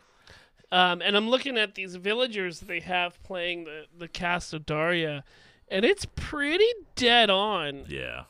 Um, 0.73 1.03
and 1.03 1.19
I'm 1.19 1.29
looking 1.29 1.59
at 1.59 1.75
these 1.75 1.97
villagers 1.97 2.61
they 2.61 2.81
have 2.81 3.23
playing 3.25 3.65
the, 3.65 3.85
the 3.99 4.09
cast 4.09 4.55
of 4.55 4.65
Daria, 4.65 5.23
and 5.69 5.85
it's 5.85 6.07
pretty 6.17 6.69
dead 6.95 7.29
on, 7.29 7.85
Yeah, 7.89 8.25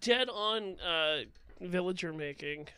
dead 0.00 0.28
on 0.28 0.76
uh, 0.80 1.20
villager 1.60 2.12
making. 2.12 2.68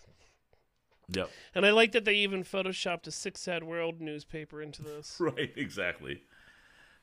yep, 1.08 1.30
And 1.54 1.64
I 1.66 1.70
like 1.70 1.92
that 1.92 2.04
they 2.04 2.14
even 2.16 2.44
photoshopped 2.44 3.06
a 3.06 3.10
Sick 3.10 3.36
Sad 3.38 3.64
World 3.64 4.00
newspaper 4.00 4.62
into 4.62 4.82
this. 4.82 5.16
right, 5.20 5.52
exactly. 5.56 6.22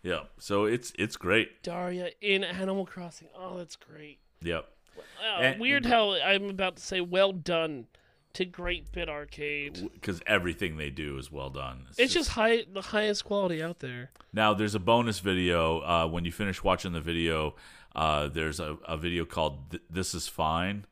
Yeah, 0.02 0.24
so 0.38 0.64
it's 0.66 0.94
it's 0.98 1.18
great. 1.18 1.62
Daria 1.62 2.12
in 2.22 2.44
Animal 2.44 2.86
Crossing. 2.86 3.28
Oh, 3.38 3.58
that's 3.58 3.76
great. 3.76 4.20
Yep. 4.42 4.66
Uh, 4.98 5.40
And- 5.42 5.60
weird 5.60 5.86
how 5.86 6.14
I'm 6.14 6.50
about 6.50 6.78
to 6.78 6.82
say 6.84 7.02
well 7.02 7.32
done 7.34 7.88
to 8.34 8.46
Great 8.46 8.92
Bit 8.92 9.10
Arcade. 9.10 9.90
Because 9.94 10.22
everything 10.28 10.78
they 10.78 10.90
do 10.90 11.18
is 11.18 11.32
well 11.32 11.50
done. 11.50 11.88
It's 11.98 12.14
just 12.14 12.30
high, 12.30 12.66
the 12.72 12.82
highest 12.82 13.26
quality 13.26 13.62
out 13.62 13.80
there. 13.80 14.12
Now, 14.34 14.54
there's 14.54 14.76
a 14.76 14.80
bonus 14.80 15.20
video. 15.20 15.82
Uh, 15.82 16.08
when 16.08 16.26
you 16.26 16.32
finish 16.32 16.64
watching 16.64 16.94
the 16.94 17.02
video, 17.02 17.56
uh, 17.96 18.28
there's 18.28 18.60
a, 18.60 18.78
a 18.88 18.98
video 18.98 19.26
called 19.26 19.72
Th- 19.72 19.84
This 19.90 20.14
Is 20.14 20.28
Fine. 20.28 20.86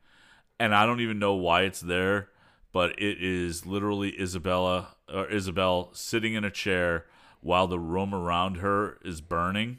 And 0.60 0.74
I 0.74 0.86
don't 0.86 1.00
even 1.00 1.18
know 1.18 1.34
why 1.34 1.62
it's 1.62 1.80
there, 1.80 2.30
but 2.72 3.00
it 3.00 3.22
is 3.22 3.64
literally 3.64 4.20
Isabella 4.20 4.96
or 5.12 5.28
Isabelle 5.28 5.90
sitting 5.92 6.34
in 6.34 6.44
a 6.44 6.50
chair 6.50 7.06
while 7.40 7.68
the 7.68 7.78
room 7.78 8.14
around 8.14 8.56
her 8.56 8.98
is 9.04 9.20
burning. 9.20 9.78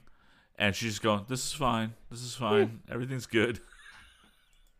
And 0.57 0.75
she's 0.75 0.99
going, 0.99 1.25
This 1.27 1.45
is 1.45 1.53
fine. 1.53 1.93
This 2.09 2.21
is 2.21 2.35
fine. 2.35 2.81
Everything's 2.89 3.25
good. 3.25 3.59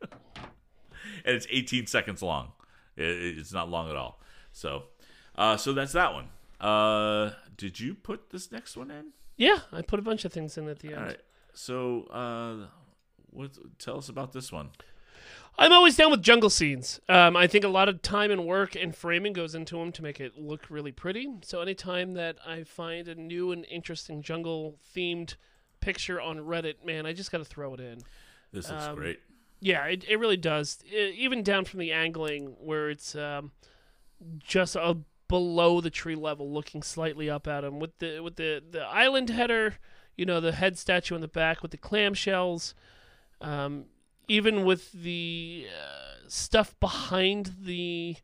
and 0.02 1.36
it's 1.36 1.46
18 1.50 1.86
seconds 1.86 2.22
long. 2.22 2.52
It, 3.00 3.38
it's 3.38 3.52
not 3.52 3.68
long 3.70 3.88
at 3.90 3.96
all. 3.96 4.20
So, 4.52 4.84
uh, 5.36 5.56
so 5.56 5.72
that's 5.72 5.92
that 5.92 6.12
one. 6.14 6.28
Uh, 6.60 7.32
did 7.56 7.80
you 7.80 7.94
put 7.94 8.30
this 8.30 8.52
next 8.52 8.76
one 8.76 8.90
in? 8.90 9.06
Yeah, 9.36 9.60
I 9.72 9.82
put 9.82 9.98
a 9.98 10.02
bunch 10.02 10.24
of 10.24 10.32
things 10.32 10.58
in 10.58 10.68
at 10.68 10.80
the 10.80 10.88
end. 10.88 10.98
All 10.98 11.04
right. 11.04 11.20
So, 11.54 12.02
uh, 12.04 12.66
what? 13.30 13.50
Tell 13.78 13.96
us 13.98 14.08
about 14.08 14.32
this 14.32 14.52
one. 14.52 14.70
I'm 15.58 15.72
always 15.72 15.96
down 15.96 16.10
with 16.10 16.22
jungle 16.22 16.48
scenes. 16.48 17.00
Um, 17.08 17.36
I 17.36 17.46
think 17.46 17.64
a 17.64 17.68
lot 17.68 17.88
of 17.88 18.00
time 18.02 18.30
and 18.30 18.46
work 18.46 18.76
and 18.76 18.94
framing 18.94 19.32
goes 19.32 19.54
into 19.54 19.76
them 19.76 19.92
to 19.92 20.02
make 20.02 20.20
it 20.20 20.38
look 20.38 20.70
really 20.70 20.92
pretty. 20.92 21.28
So 21.42 21.60
anytime 21.60 22.12
that 22.14 22.36
I 22.46 22.64
find 22.64 23.08
a 23.08 23.14
new 23.14 23.52
and 23.52 23.66
interesting 23.66 24.22
jungle 24.22 24.76
themed 24.94 25.34
picture 25.80 26.20
on 26.20 26.38
Reddit, 26.38 26.84
man, 26.84 27.04
I 27.04 27.12
just 27.12 27.30
got 27.32 27.38
to 27.38 27.44
throw 27.44 27.74
it 27.74 27.80
in. 27.80 27.98
This 28.52 28.70
looks 28.70 28.84
Um, 28.84 28.94
great. 28.96 29.20
Yeah, 29.60 29.84
it, 29.86 30.04
it 30.08 30.16
really 30.18 30.36
does. 30.36 30.78
I- 30.90 31.14
even 31.16 31.42
down 31.42 31.64
from 31.64 31.80
the 31.80 31.92
angling 31.92 32.56
where 32.60 32.90
it's 32.90 33.14
um, 33.14 33.52
just 34.38 34.74
a 34.76 34.98
below 35.28 35.80
the 35.80 35.90
tree 35.90 36.16
level, 36.16 36.50
looking 36.52 36.82
slightly 36.82 37.30
up 37.30 37.46
at 37.46 37.62
him 37.62 37.78
with 37.78 37.96
the 37.98 38.20
with 38.20 38.36
the 38.36 38.62
the 38.70 38.80
island 38.82 39.30
header, 39.30 39.76
you 40.16 40.24
know, 40.26 40.40
the 40.40 40.52
head 40.52 40.78
statue 40.78 41.14
in 41.14 41.20
the 41.20 41.28
back 41.28 41.62
with 41.62 41.70
the 41.70 41.78
clamshells, 41.78 42.74
um, 43.40 43.84
even 44.28 44.64
with 44.64 44.90
the 44.92 45.66
uh, 45.68 46.14
stuff 46.26 46.74
behind 46.80 47.54
the 47.62 48.16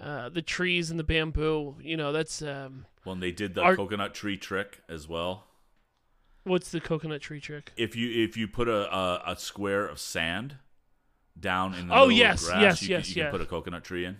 uh, 0.00 0.28
the 0.28 0.42
trees 0.42 0.90
and 0.90 0.98
the 1.00 1.04
bamboo. 1.04 1.74
You 1.82 1.96
know, 1.96 2.12
that's 2.12 2.40
um, 2.42 2.86
and 3.04 3.22
they 3.22 3.32
did 3.32 3.54
the 3.54 3.62
art- 3.62 3.76
coconut 3.76 4.14
tree 4.14 4.36
trick 4.36 4.82
as 4.88 5.08
well. 5.08 5.47
What's 6.48 6.70
the 6.70 6.80
coconut 6.80 7.20
tree 7.20 7.40
trick? 7.40 7.72
If 7.76 7.94
you 7.96 8.24
if 8.24 8.36
you 8.36 8.48
put 8.48 8.68
a 8.68 8.92
a, 8.94 9.22
a 9.32 9.36
square 9.36 9.86
of 9.86 9.98
sand 9.98 10.56
down 11.38 11.74
in 11.74 11.88
the 11.88 11.94
Oh, 11.94 12.08
yes, 12.08 12.44
grass, 12.46 12.60
yes, 12.62 12.82
you, 12.82 12.88
yes, 12.96 13.06
can, 13.06 13.16
you 13.16 13.22
can 13.24 13.30
put 13.30 13.40
a 13.40 13.46
coconut 13.46 13.84
tree 13.84 14.04
in. 14.04 14.16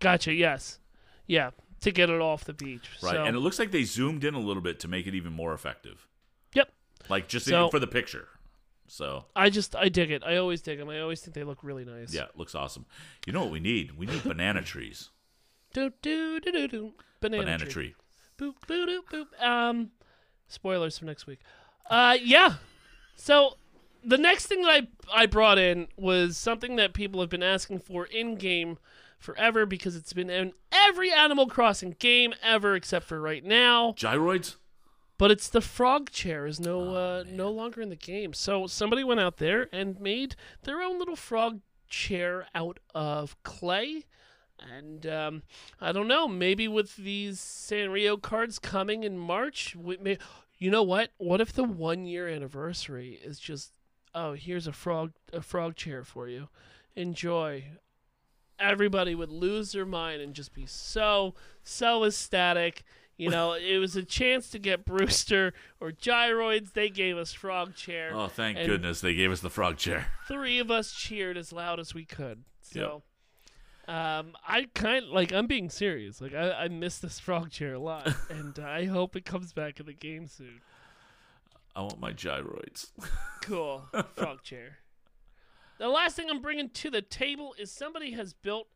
Gotcha. 0.00 0.32
Yes, 0.34 0.78
yeah, 1.26 1.50
to 1.80 1.90
get 1.90 2.10
it 2.10 2.20
off 2.20 2.44
the 2.44 2.52
beach. 2.52 2.88
Right, 3.02 3.12
So, 3.14 3.24
and 3.24 3.34
it 3.34 3.40
looks 3.40 3.58
like 3.58 3.70
they 3.70 3.84
zoomed 3.84 4.22
in 4.24 4.34
a 4.34 4.38
little 4.40 4.62
bit 4.62 4.78
to 4.80 4.88
make 4.88 5.06
it 5.06 5.14
even 5.14 5.32
more 5.32 5.54
effective. 5.54 6.06
yep. 6.54 6.70
Like 7.08 7.26
just 7.28 7.46
So- 7.46 7.68
for 7.70 7.78
the 7.78 7.86
picture. 7.86 8.28
So 8.90 9.26
I 9.36 9.50
just 9.50 9.76
I 9.76 9.88
dig 9.90 10.10
it. 10.10 10.22
I 10.24 10.36
always 10.38 10.62
dig 10.62 10.78
them. 10.78 10.88
I 10.88 11.00
always 11.00 11.20
think 11.20 11.34
they 11.34 11.44
look 11.44 11.62
really 11.62 11.84
nice. 11.84 12.12
yeah, 12.14 12.22
it 12.24 12.36
looks 12.36 12.54
awesome. 12.54 12.86
You 13.26 13.34
know 13.34 13.40
what 13.42 13.50
we 13.50 13.60
need? 13.60 13.98
We 13.98 14.06
need 14.06 14.22
banana 14.24 14.62
trees. 14.62 15.10
Do 15.74 15.92
do 16.00 16.40
do 16.40 16.50
do 16.52 16.68
do. 16.68 16.92
Banana, 17.20 17.42
Banana 17.42 17.64
tree. 17.66 17.94
tree. 17.94 17.94
Boop 18.38 18.54
boop 18.66 18.88
boop 19.10 19.26
boop. 19.40 19.42
Um, 19.46 19.90
spoilers 20.46 20.96
for 20.96 21.04
next 21.04 21.26
week. 21.26 21.40
Uh, 21.88 22.16
yeah. 22.22 22.54
So 23.16 23.56
the 24.04 24.18
next 24.18 24.46
thing 24.46 24.62
that 24.62 24.70
I 24.70 24.88
I 25.12 25.26
brought 25.26 25.58
in 25.58 25.88
was 25.96 26.36
something 26.36 26.76
that 26.76 26.92
people 26.92 27.20
have 27.20 27.30
been 27.30 27.42
asking 27.42 27.80
for 27.80 28.06
in 28.06 28.36
game 28.36 28.78
forever 29.18 29.66
because 29.66 29.96
it's 29.96 30.12
been 30.12 30.30
in 30.30 30.52
every 30.70 31.12
Animal 31.12 31.46
Crossing 31.46 31.96
game 31.98 32.34
ever 32.42 32.74
except 32.74 33.06
for 33.06 33.20
right 33.20 33.44
now. 33.44 33.92
Gyroids? 33.96 34.56
But 35.16 35.32
it's 35.32 35.48
the 35.48 35.60
frog 35.60 36.10
chair 36.10 36.46
is 36.46 36.60
no 36.60 36.80
Oh, 36.80 36.94
uh, 36.94 37.24
no 37.28 37.50
longer 37.50 37.80
in 37.80 37.88
the 37.88 37.96
game. 37.96 38.32
So 38.32 38.66
somebody 38.66 39.02
went 39.02 39.20
out 39.20 39.38
there 39.38 39.68
and 39.72 40.00
made 40.00 40.36
their 40.62 40.80
own 40.80 40.98
little 40.98 41.16
frog 41.16 41.60
chair 41.88 42.46
out 42.54 42.78
of 42.94 43.42
clay. 43.42 44.04
And 44.60 45.06
um, 45.06 45.42
I 45.80 45.92
don't 45.92 46.08
know, 46.08 46.28
maybe 46.28 46.68
with 46.68 46.96
these 46.96 47.40
Sanrio 47.40 48.20
cards 48.20 48.58
coming 48.58 49.04
in 49.04 49.18
March, 49.18 49.74
we 49.74 49.96
may, 49.98 50.18
you 50.58 50.70
know 50.70 50.82
what? 50.82 51.10
What 51.18 51.40
if 51.40 51.52
the 51.52 51.64
one 51.64 52.04
year 52.04 52.28
anniversary 52.28 53.18
is 53.22 53.38
just 53.38 53.72
oh 54.14 54.32
here's 54.32 54.66
a 54.66 54.72
frog 54.72 55.12
a 55.32 55.42
frog 55.42 55.76
chair 55.76 56.04
for 56.04 56.28
you, 56.28 56.48
enjoy. 56.96 57.64
Everybody 58.58 59.14
would 59.14 59.30
lose 59.30 59.70
their 59.72 59.86
mind 59.86 60.20
and 60.20 60.34
just 60.34 60.52
be 60.52 60.66
so 60.66 61.34
so 61.62 62.04
ecstatic 62.04 62.82
You 63.16 63.30
know, 63.30 63.52
it 63.60 63.78
was 63.78 63.94
a 63.96 64.02
chance 64.04 64.48
to 64.50 64.58
get 64.58 64.84
Brewster 64.84 65.52
or 65.80 65.90
gyroids. 65.92 66.72
They 66.72 66.88
gave 66.88 67.16
us 67.18 67.32
frog 67.32 67.74
chair. 67.74 68.12
Oh, 68.14 68.28
thank 68.28 68.58
goodness 68.58 69.00
they 69.00 69.14
gave 69.14 69.30
us 69.32 69.40
the 69.40 69.50
frog 69.50 69.76
chair. 69.76 70.06
Three 70.28 70.58
of 70.58 70.70
us 70.70 70.92
cheered 70.92 71.36
as 71.36 71.52
loud 71.52 71.78
as 71.80 71.94
we 71.94 72.04
could. 72.04 72.44
So, 72.62 73.02
um, 73.88 74.36
I 74.46 74.66
kind 74.74 75.06
like 75.06 75.32
I'm 75.32 75.46
being 75.46 75.70
serious. 75.70 76.20
Like 76.20 76.34
I, 76.34 76.52
I 76.52 76.68
miss 76.68 76.98
this 76.98 77.18
frog 77.18 77.50
chair 77.50 77.74
a 77.74 77.78
lot, 77.78 78.14
and 78.30 78.58
I 78.58 78.84
hope 78.84 79.16
it 79.16 79.24
comes 79.24 79.52
back 79.52 79.80
in 79.80 79.86
the 79.86 79.94
game 79.94 80.26
soon. 80.26 80.60
I 81.74 81.80
want 81.82 81.98
my 82.00 82.12
gyroids. 82.12 82.90
Cool. 83.40 83.82
Frog 84.14 84.42
chair. 84.42 84.76
The 85.78 85.88
last 85.88 86.16
thing 86.16 86.28
I'm 86.28 86.42
bringing 86.42 86.68
to 86.68 86.90
the 86.90 87.00
table 87.00 87.54
is 87.58 87.72
somebody 87.72 88.10
has 88.10 88.34
built 88.34 88.66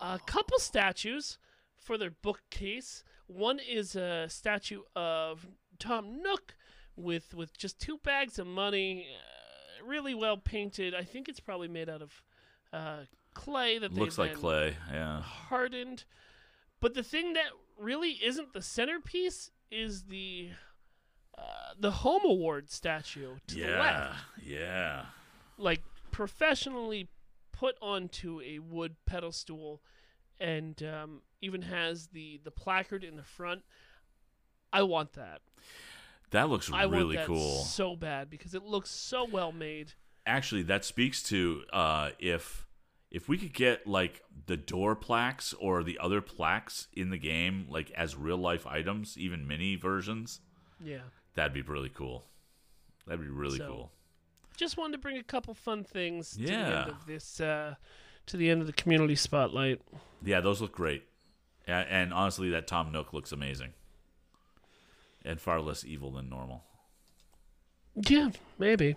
a 0.00 0.18
couple 0.26 0.58
statues 0.58 1.36
for 1.76 1.98
their 1.98 2.12
bookcase. 2.22 3.04
One 3.26 3.58
is 3.58 3.94
a 3.94 4.26
statue 4.30 4.80
of 4.94 5.46
Tom 5.78 6.22
Nook 6.22 6.54
with 6.96 7.34
with 7.34 7.58
just 7.58 7.78
two 7.78 7.98
bags 7.98 8.38
of 8.38 8.46
money, 8.46 9.06
uh, 9.06 9.86
really 9.86 10.14
well 10.14 10.38
painted. 10.38 10.94
I 10.94 11.02
think 11.02 11.28
it's 11.28 11.40
probably 11.40 11.68
made 11.68 11.90
out 11.90 12.00
of 12.00 12.22
uh, 12.72 13.00
clay 13.36 13.78
that 13.78 13.92
Looks 13.92 14.18
like 14.18 14.34
clay. 14.34 14.76
Yeah. 14.90 15.20
hardened. 15.20 16.04
But 16.80 16.94
the 16.94 17.02
thing 17.02 17.34
that 17.34 17.50
really 17.78 18.12
isn't 18.22 18.52
the 18.54 18.62
centerpiece 18.62 19.50
is 19.70 20.04
the 20.04 20.50
uh, 21.38 21.74
the 21.78 21.90
home 21.90 22.22
award 22.24 22.70
statue 22.70 23.36
to 23.46 23.54
the 23.54 23.60
Yeah. 23.60 23.78
left, 23.80 24.18
Yeah. 24.42 25.04
like 25.58 25.82
professionally 26.10 27.08
put 27.52 27.76
onto 27.82 28.40
a 28.40 28.58
wood 28.58 28.96
pedestal, 29.04 29.82
and 30.40 30.82
um, 30.82 31.20
even 31.42 31.62
has 31.62 32.08
the 32.08 32.40
the 32.42 32.50
placard 32.50 33.04
in 33.04 33.16
the 33.16 33.22
front. 33.22 33.62
I 34.72 34.82
want 34.82 35.12
that. 35.12 35.40
That 36.30 36.48
looks 36.48 36.70
I 36.72 36.84
really 36.84 37.18
cool. 37.18 37.62
so 37.64 37.96
bad 37.96 38.28
because 38.30 38.54
it 38.54 38.62
looks 38.64 38.90
so 38.90 39.24
well 39.24 39.52
made. 39.52 39.92
Actually, 40.26 40.62
that 40.64 40.84
speaks 40.84 41.22
to 41.24 41.62
uh, 41.72 42.10
if 42.18 42.65
if 43.10 43.28
we 43.28 43.38
could 43.38 43.52
get 43.54 43.86
like 43.86 44.22
the 44.46 44.56
door 44.56 44.94
plaques 44.96 45.52
or 45.54 45.82
the 45.82 45.98
other 45.98 46.20
plaques 46.20 46.88
in 46.92 47.10
the 47.10 47.18
game, 47.18 47.66
like 47.68 47.90
as 47.92 48.16
real 48.16 48.36
life 48.38 48.66
items, 48.66 49.16
even 49.16 49.46
mini 49.46 49.76
versions, 49.76 50.40
Yeah. 50.80 51.02
that'd 51.34 51.52
be 51.54 51.62
really 51.62 51.88
cool. 51.88 52.26
That'd 53.06 53.20
be 53.24 53.28
really 53.30 53.58
So, 53.58 53.68
cool. 53.68 53.92
Just 54.56 54.76
wanted 54.76 54.92
to 54.92 54.98
bring 54.98 55.18
a 55.18 55.22
couple 55.22 55.54
fun 55.54 55.84
things 55.84 56.30
to 56.32 56.38
the 56.38 56.50
Yeah. 56.52 56.80
end 56.82 56.90
of 56.90 57.06
this. 57.06 57.40
Uh, 57.40 57.74
to 58.26 58.36
the 58.36 58.50
end 58.50 58.60
of 58.60 58.66
the 58.66 58.72
community 58.72 59.14
spotlight. 59.14 59.80
Yeah, 60.22 60.40
those 60.40 60.60
look 60.60 60.72
great. 60.72 61.04
And, 61.66 61.88
and 61.88 62.12
honestly, 62.14 62.50
that 62.50 62.66
Tom 62.66 62.90
Nook 62.90 63.12
looks 63.12 63.30
amazing, 63.30 63.72
and 65.24 65.40
far 65.40 65.60
less 65.60 65.84
evil 65.84 66.10
than 66.10 66.28
normal. 66.28 66.64
Yeah, 67.94 68.30
maybe. 68.58 68.96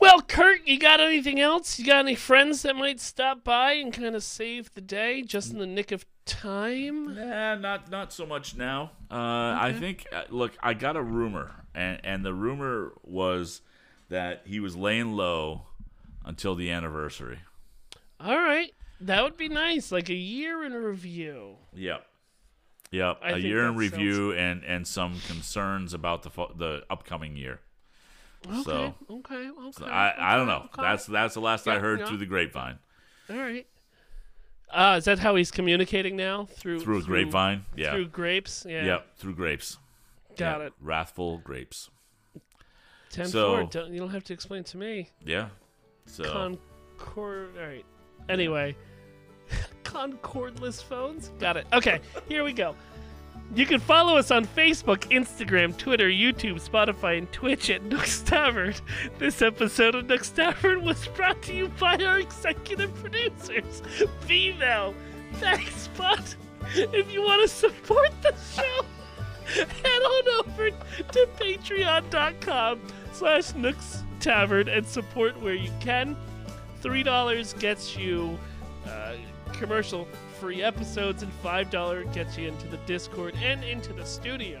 Well, 0.00 0.20
Kurt, 0.20 0.66
you 0.66 0.78
got 0.78 1.00
anything 1.00 1.40
else? 1.40 1.78
You 1.78 1.86
got 1.86 2.00
any 2.00 2.14
friends 2.14 2.62
that 2.62 2.76
might 2.76 3.00
stop 3.00 3.44
by 3.44 3.72
and 3.72 3.92
kind 3.92 4.16
of 4.16 4.22
save 4.22 4.74
the 4.74 4.80
day 4.80 5.22
just 5.22 5.52
in 5.52 5.58
the 5.58 5.66
nick 5.66 5.92
of 5.92 6.04
time? 6.24 7.14
Nah, 7.14 7.54
not 7.56 7.90
not 7.90 8.12
so 8.12 8.26
much 8.26 8.56
now. 8.56 8.90
Uh, 9.10 9.14
I 9.60 9.74
think. 9.78 10.06
Uh, 10.12 10.24
look, 10.30 10.52
I 10.62 10.74
got 10.74 10.96
a 10.96 11.02
rumor, 11.02 11.52
and 11.74 12.00
and 12.04 12.24
the 12.24 12.34
rumor 12.34 12.92
was 13.02 13.60
that 14.08 14.42
he 14.44 14.60
was 14.60 14.76
laying 14.76 15.12
low 15.12 15.62
until 16.24 16.54
the 16.54 16.70
anniversary. 16.70 17.38
All 18.20 18.36
right. 18.36 18.72
That 19.00 19.22
would 19.22 19.36
be 19.36 19.48
nice. 19.48 19.92
Like 19.92 20.08
a 20.08 20.14
year 20.14 20.64
in 20.64 20.72
review. 20.72 21.56
Yep. 21.74 22.06
Yep. 22.90 23.18
I 23.22 23.30
a 23.32 23.36
year 23.38 23.66
in 23.66 23.76
review 23.76 24.32
and 24.32 24.64
and 24.64 24.86
some 24.86 25.20
concerns 25.26 25.92
about 25.94 26.22
the 26.22 26.30
the 26.56 26.84
upcoming 26.88 27.36
year. 27.36 27.60
Okay. 28.46 28.62
So- 28.62 28.94
okay. 29.10 29.48
Okay. 29.48 29.72
So 29.72 29.86
I 29.86 30.34
I 30.34 30.36
don't 30.36 30.46
know. 30.46 30.68
okay. 30.72 30.82
That's 30.82 31.06
that's 31.06 31.34
the 31.34 31.40
last 31.40 31.66
I 31.68 31.78
heard 31.78 32.00
yeah. 32.00 32.06
through 32.06 32.18
the 32.18 32.26
grapevine. 32.26 32.78
all 33.30 33.36
right. 33.36 33.66
Uh, 34.72 34.96
is 34.98 35.04
that 35.04 35.20
how 35.20 35.36
he's 35.36 35.50
communicating 35.52 36.16
now 36.16 36.46
through 36.46 36.80
Through 36.80 36.98
a 36.98 37.02
grapevine. 37.02 37.64
Yeah. 37.76 37.92
Through 37.92 38.08
grapes. 38.08 38.66
Yeah. 38.68 38.84
Yep. 38.84 39.06
Through 39.18 39.34
grapes. 39.34 39.78
Got 40.36 40.60
Yeah, 40.60 40.66
it. 40.66 40.72
Wrathful 40.80 41.38
grapes. 41.38 41.90
Ten 43.10 43.26
So- 43.26 43.56
four. 43.56 43.64
Don't, 43.70 43.92
you 43.92 44.00
don't 44.00 44.10
have 44.10 44.24
to 44.24 44.32
explain 44.32 44.64
to 44.64 44.76
me. 44.76 45.10
Yeah. 45.24 45.50
So 46.06 46.24
Concord. 46.24 47.56
All 47.56 47.66
right. 47.66 47.84
Anyway, 48.28 48.74
Concordless 49.84 50.82
phones. 50.82 51.28
Got 51.38 51.56
it. 51.56 51.66
Okay, 51.72 52.00
here 52.28 52.42
we 52.42 52.52
go. 52.52 52.74
You 53.52 53.66
can 53.66 53.78
follow 53.80 54.16
us 54.16 54.30
on 54.30 54.46
Facebook, 54.46 55.10
Instagram, 55.10 55.76
Twitter, 55.76 56.08
YouTube, 56.08 56.60
Spotify, 56.66 57.18
and 57.18 57.30
Twitch 57.30 57.70
at 57.70 57.82
Nook's 57.84 58.20
Tavern. 58.22 58.74
This 59.18 59.42
episode 59.42 59.94
of 59.94 60.06
Nook's 60.06 60.30
Tavern 60.30 60.84
was 60.84 61.06
brought 61.08 61.40
to 61.42 61.54
you 61.54 61.68
by 61.80 61.96
our 61.96 62.18
executive 62.18 62.92
producers, 62.94 63.82
Vivo. 64.22 64.94
Thanks, 65.34 65.88
Bud. 65.96 66.24
If 66.74 67.12
you 67.12 67.22
want 67.22 67.42
to 67.42 67.48
support 67.48 68.10
the 68.22 68.34
show, 68.54 68.84
head 69.46 70.02
on 70.02 70.46
over 70.46 70.70
to 70.70 71.28
patreon.com 71.38 72.80
slash 73.12 73.54
nooks 73.54 74.02
tavern 74.20 74.68
and 74.68 74.86
support 74.86 75.40
where 75.42 75.54
you 75.54 75.70
can 75.80 76.16
three 76.80 77.02
dollars 77.02 77.52
gets 77.54 77.96
you 77.96 78.38
uh, 78.86 79.14
commercial 79.52 80.08
free 80.44 80.62
episodes 80.62 81.22
and 81.22 81.32
five 81.42 81.70
dollar 81.70 82.04
gets 82.12 82.36
you 82.36 82.46
into 82.46 82.68
the 82.68 82.76
discord 82.84 83.34
and 83.42 83.64
into 83.64 83.94
the 83.94 84.04
studio. 84.04 84.60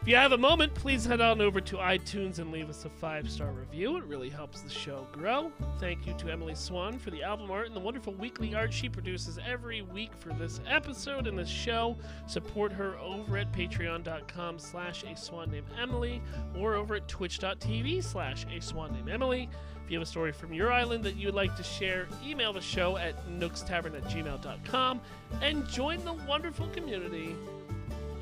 If 0.00 0.06
you 0.06 0.14
have 0.14 0.30
a 0.30 0.38
moment 0.38 0.72
please 0.72 1.04
head 1.04 1.20
on 1.20 1.40
over 1.40 1.60
to 1.62 1.76
itunes 1.78 2.38
and 2.38 2.52
leave 2.52 2.70
us 2.70 2.84
a 2.84 2.90
five 2.90 3.28
star 3.28 3.50
review. 3.50 3.96
It 3.96 4.04
really 4.04 4.28
helps 4.28 4.60
the 4.60 4.70
show 4.70 5.08
grow. 5.10 5.50
Thank 5.80 6.06
you 6.06 6.14
to 6.18 6.30
emily 6.30 6.54
swan 6.54 6.96
for 6.96 7.10
the 7.10 7.24
album 7.24 7.50
art 7.50 7.66
and 7.66 7.74
the 7.74 7.80
wonderful 7.80 8.14
weekly 8.14 8.54
art 8.54 8.72
she 8.72 8.88
produces 8.88 9.36
every 9.44 9.82
week 9.82 10.12
for 10.20 10.32
this 10.34 10.60
episode 10.68 11.26
and 11.26 11.36
this 11.36 11.48
show. 11.48 11.96
Support 12.28 12.70
her 12.70 12.96
over 12.98 13.36
at 13.36 13.52
patreon.com 13.52 14.60
slash 14.60 15.02
a 15.02 15.16
swan 15.16 15.50
named 15.50 15.66
emily 15.76 16.22
or 16.56 16.74
over 16.74 16.94
at 16.94 17.08
twitch.tv 17.08 18.04
slash 18.04 18.46
a 18.56 18.60
swan 18.60 18.92
named 18.92 19.08
emily 19.08 19.50
if 19.84 19.90
you 19.90 19.98
have 19.98 20.06
a 20.06 20.10
story 20.10 20.32
from 20.32 20.54
your 20.54 20.72
island 20.72 21.04
that 21.04 21.16
you 21.16 21.26
would 21.26 21.34
like 21.34 21.54
to 21.56 21.62
share, 21.62 22.08
email 22.24 22.54
the 22.54 22.60
show 22.60 22.96
at 22.96 23.14
nookstavern 23.28 23.94
at 23.94 24.04
gmail.com 24.04 25.00
and 25.42 25.68
join 25.68 26.02
the 26.06 26.14
wonderful 26.26 26.66
community 26.68 27.36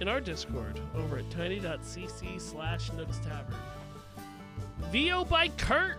in 0.01 0.09
our 0.09 0.21
Discord 0.21 0.81
over 0.97 1.19
at 1.19 1.31
tiny.cc 1.31 2.41
slash 2.41 2.91
nookstavern. 2.91 3.55
VO 4.91 5.25
by 5.25 5.49
Kurt! 5.51 5.99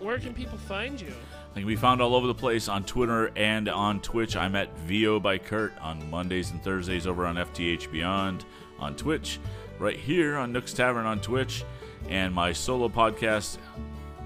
Where 0.00 0.18
can 0.18 0.34
people 0.34 0.58
find 0.58 1.00
you? 1.00 1.14
I 1.56 1.60
can 1.60 1.66
be 1.66 1.74
found 1.74 2.02
all 2.02 2.14
over 2.14 2.26
the 2.26 2.34
place 2.34 2.68
on 2.68 2.84
Twitter 2.84 3.32
and 3.36 3.70
on 3.70 4.00
Twitch. 4.00 4.36
I'm 4.36 4.54
at 4.54 4.76
VO 4.80 5.18
by 5.18 5.38
Kurt 5.38 5.72
on 5.80 6.10
Mondays 6.10 6.50
and 6.50 6.62
Thursdays 6.62 7.06
over 7.06 7.24
on 7.24 7.36
FTH 7.36 7.90
Beyond 7.90 8.44
on 8.78 8.94
Twitch, 8.96 9.40
right 9.78 9.96
here 9.96 10.36
on 10.36 10.52
Nook's 10.52 10.74
Tavern 10.74 11.06
on 11.06 11.20
Twitch. 11.22 11.64
And 12.08 12.34
my 12.34 12.52
solo 12.52 12.88
podcast 12.88 13.58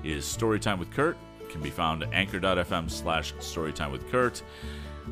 is 0.04 0.24
Storytime 0.24 0.78
with 0.78 0.90
Kurt. 0.90 1.16
It 1.40 1.50
can 1.50 1.60
be 1.62 1.70
found 1.70 2.02
at 2.02 2.12
anchor.fm 2.12 2.90
slash 2.90 3.34
storytime 3.34 3.92
with 3.92 4.10
Kurt 4.10 4.42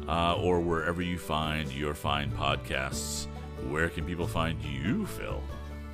uh, 0.08 0.34
or 0.36 0.60
wherever 0.60 1.02
you 1.02 1.18
find 1.18 1.70
your 1.72 1.94
fine 1.94 2.30
podcasts. 2.30 3.26
Where 3.68 3.88
can 3.88 4.04
people 4.04 4.26
find 4.26 4.62
you, 4.62 5.06
Phil? 5.06 5.42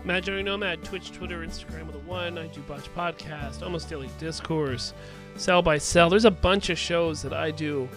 Imaginary 0.05 0.44
Nomad, 0.44 0.84
Twitch, 0.84 1.11
Twitter, 1.11 1.40
Instagram 1.40 1.86
with 1.86 1.97
a 1.97 2.01
one. 2.01 2.38
I 2.38 2.47
do 2.47 2.61
Botch 2.61 2.94
Podcast, 2.94 3.62
Almost 3.62 3.88
Daily 3.88 4.09
Discourse, 4.20 4.94
Cell 5.34 5.62
by 5.62 5.78
Cell. 5.78 6.09
There's 6.09 6.24
a 6.24 6.30
bunch 6.30 6.70
of 6.70 6.78
shows 6.78 7.22
that 7.22 7.32
I 7.32 7.51
do 7.51 7.88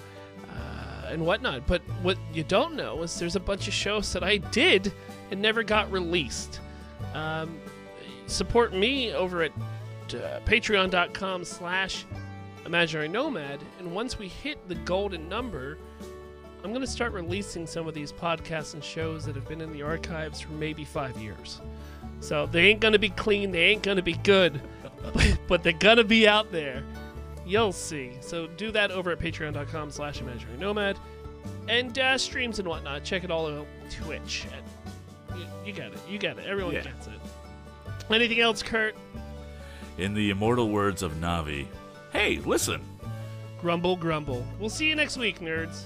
uh, 0.49 1.07
and 1.09 1.23
whatnot. 1.23 1.67
But 1.67 1.83
what 2.01 2.17
you 2.33 2.43
don't 2.43 2.75
know 2.75 3.03
is 3.03 3.19
there's 3.19 3.35
a 3.35 3.39
bunch 3.39 3.67
of 3.67 3.75
shows 3.75 4.11
that 4.13 4.23
I 4.23 4.37
did 4.37 4.91
and 5.29 5.39
never 5.39 5.61
got 5.61 5.91
released. 5.91 6.61
Um, 7.13 7.59
support 8.25 8.73
me 8.73 9.13
over 9.13 9.43
at 10.14 10.24
uh, 10.24 10.39
patreon.com 10.45 11.43
slash 11.43 12.05
imaginary 12.66 13.07
nomad. 13.07 13.60
And 13.80 13.93
once 13.93 14.20
we 14.20 14.28
hit 14.28 14.68
the 14.68 14.76
golden 14.76 15.28
number 15.30 15.78
i'm 16.62 16.72
going 16.72 16.82
to 16.82 16.88
start 16.91 17.14
releasing 17.14 17.66
some 17.66 17.88
of 17.88 17.93
these 17.93 18.12
podcasts 18.12 18.74
and 18.74 18.84
shows 18.84 19.24
that 19.26 19.34
have 19.34 19.47
been 19.47 19.62
in 19.62 19.72
the 19.72 19.82
archives 19.82 20.41
for 20.41 20.51
maybe 20.51 20.84
five 20.84 21.18
years. 21.18 21.62
So 22.20 22.47
they 22.47 22.68
ain't 22.68 22.82
going 22.82 22.91
to 22.91 22.99
be 22.99 23.10
clean 23.12 23.51
they 23.51 23.64
ain't 23.64 23.82
going 23.82 23.95
to 23.95 24.03
be 24.03 24.14
good 24.14 24.60
but 25.47 25.64
they're 25.64 25.72
going 25.74 25.97
to 25.97 26.03
be 26.03 26.28
out 26.28 26.51
there. 26.51 26.84
You'll 27.45 27.72
see. 27.72 28.12
So 28.20 28.47
do 28.47 28.72
that 28.72 28.91
over 28.91 29.12
at 29.12 29.20
patreon.com 29.20 29.89
slash 29.91 30.20
imaginary 30.20 30.57
nomad. 30.57 30.99
And 31.70 31.97
uh, 31.97 32.18
streams 32.18 32.60
and 32.60 32.68
whatnot. 32.68 33.05
Check 33.05 33.24
it 33.24 33.32
all 33.32 33.47
out 33.47 33.66
twitch. 33.89 34.45
At, 34.53 35.38
you, 35.38 35.45
you 35.68 35.74
got 35.74 35.93
it. 35.93 35.99
You 36.10 36.20
got 36.20 36.38
it. 36.38 36.45
Everyone 36.45 36.74
Yeah. 36.74 36.82
gets 36.84 37.07
it. 37.07 37.14
Anything 38.12 38.41
else 38.41 38.62
kurt 38.62 38.95
In 39.99 40.13
the 40.13 40.29
immortal 40.29 40.69
words 40.69 41.03
of 41.03 41.15
Navi, 41.15 41.67
hey, 42.13 42.37
listen. 42.45 42.81
Grumble, 43.59 43.97
grumble. 43.97 44.47
We'll 44.57 44.69
see 44.69 44.87
you 44.87 44.95
next 44.95 45.17
week, 45.17 45.41
nerds. 45.41 45.81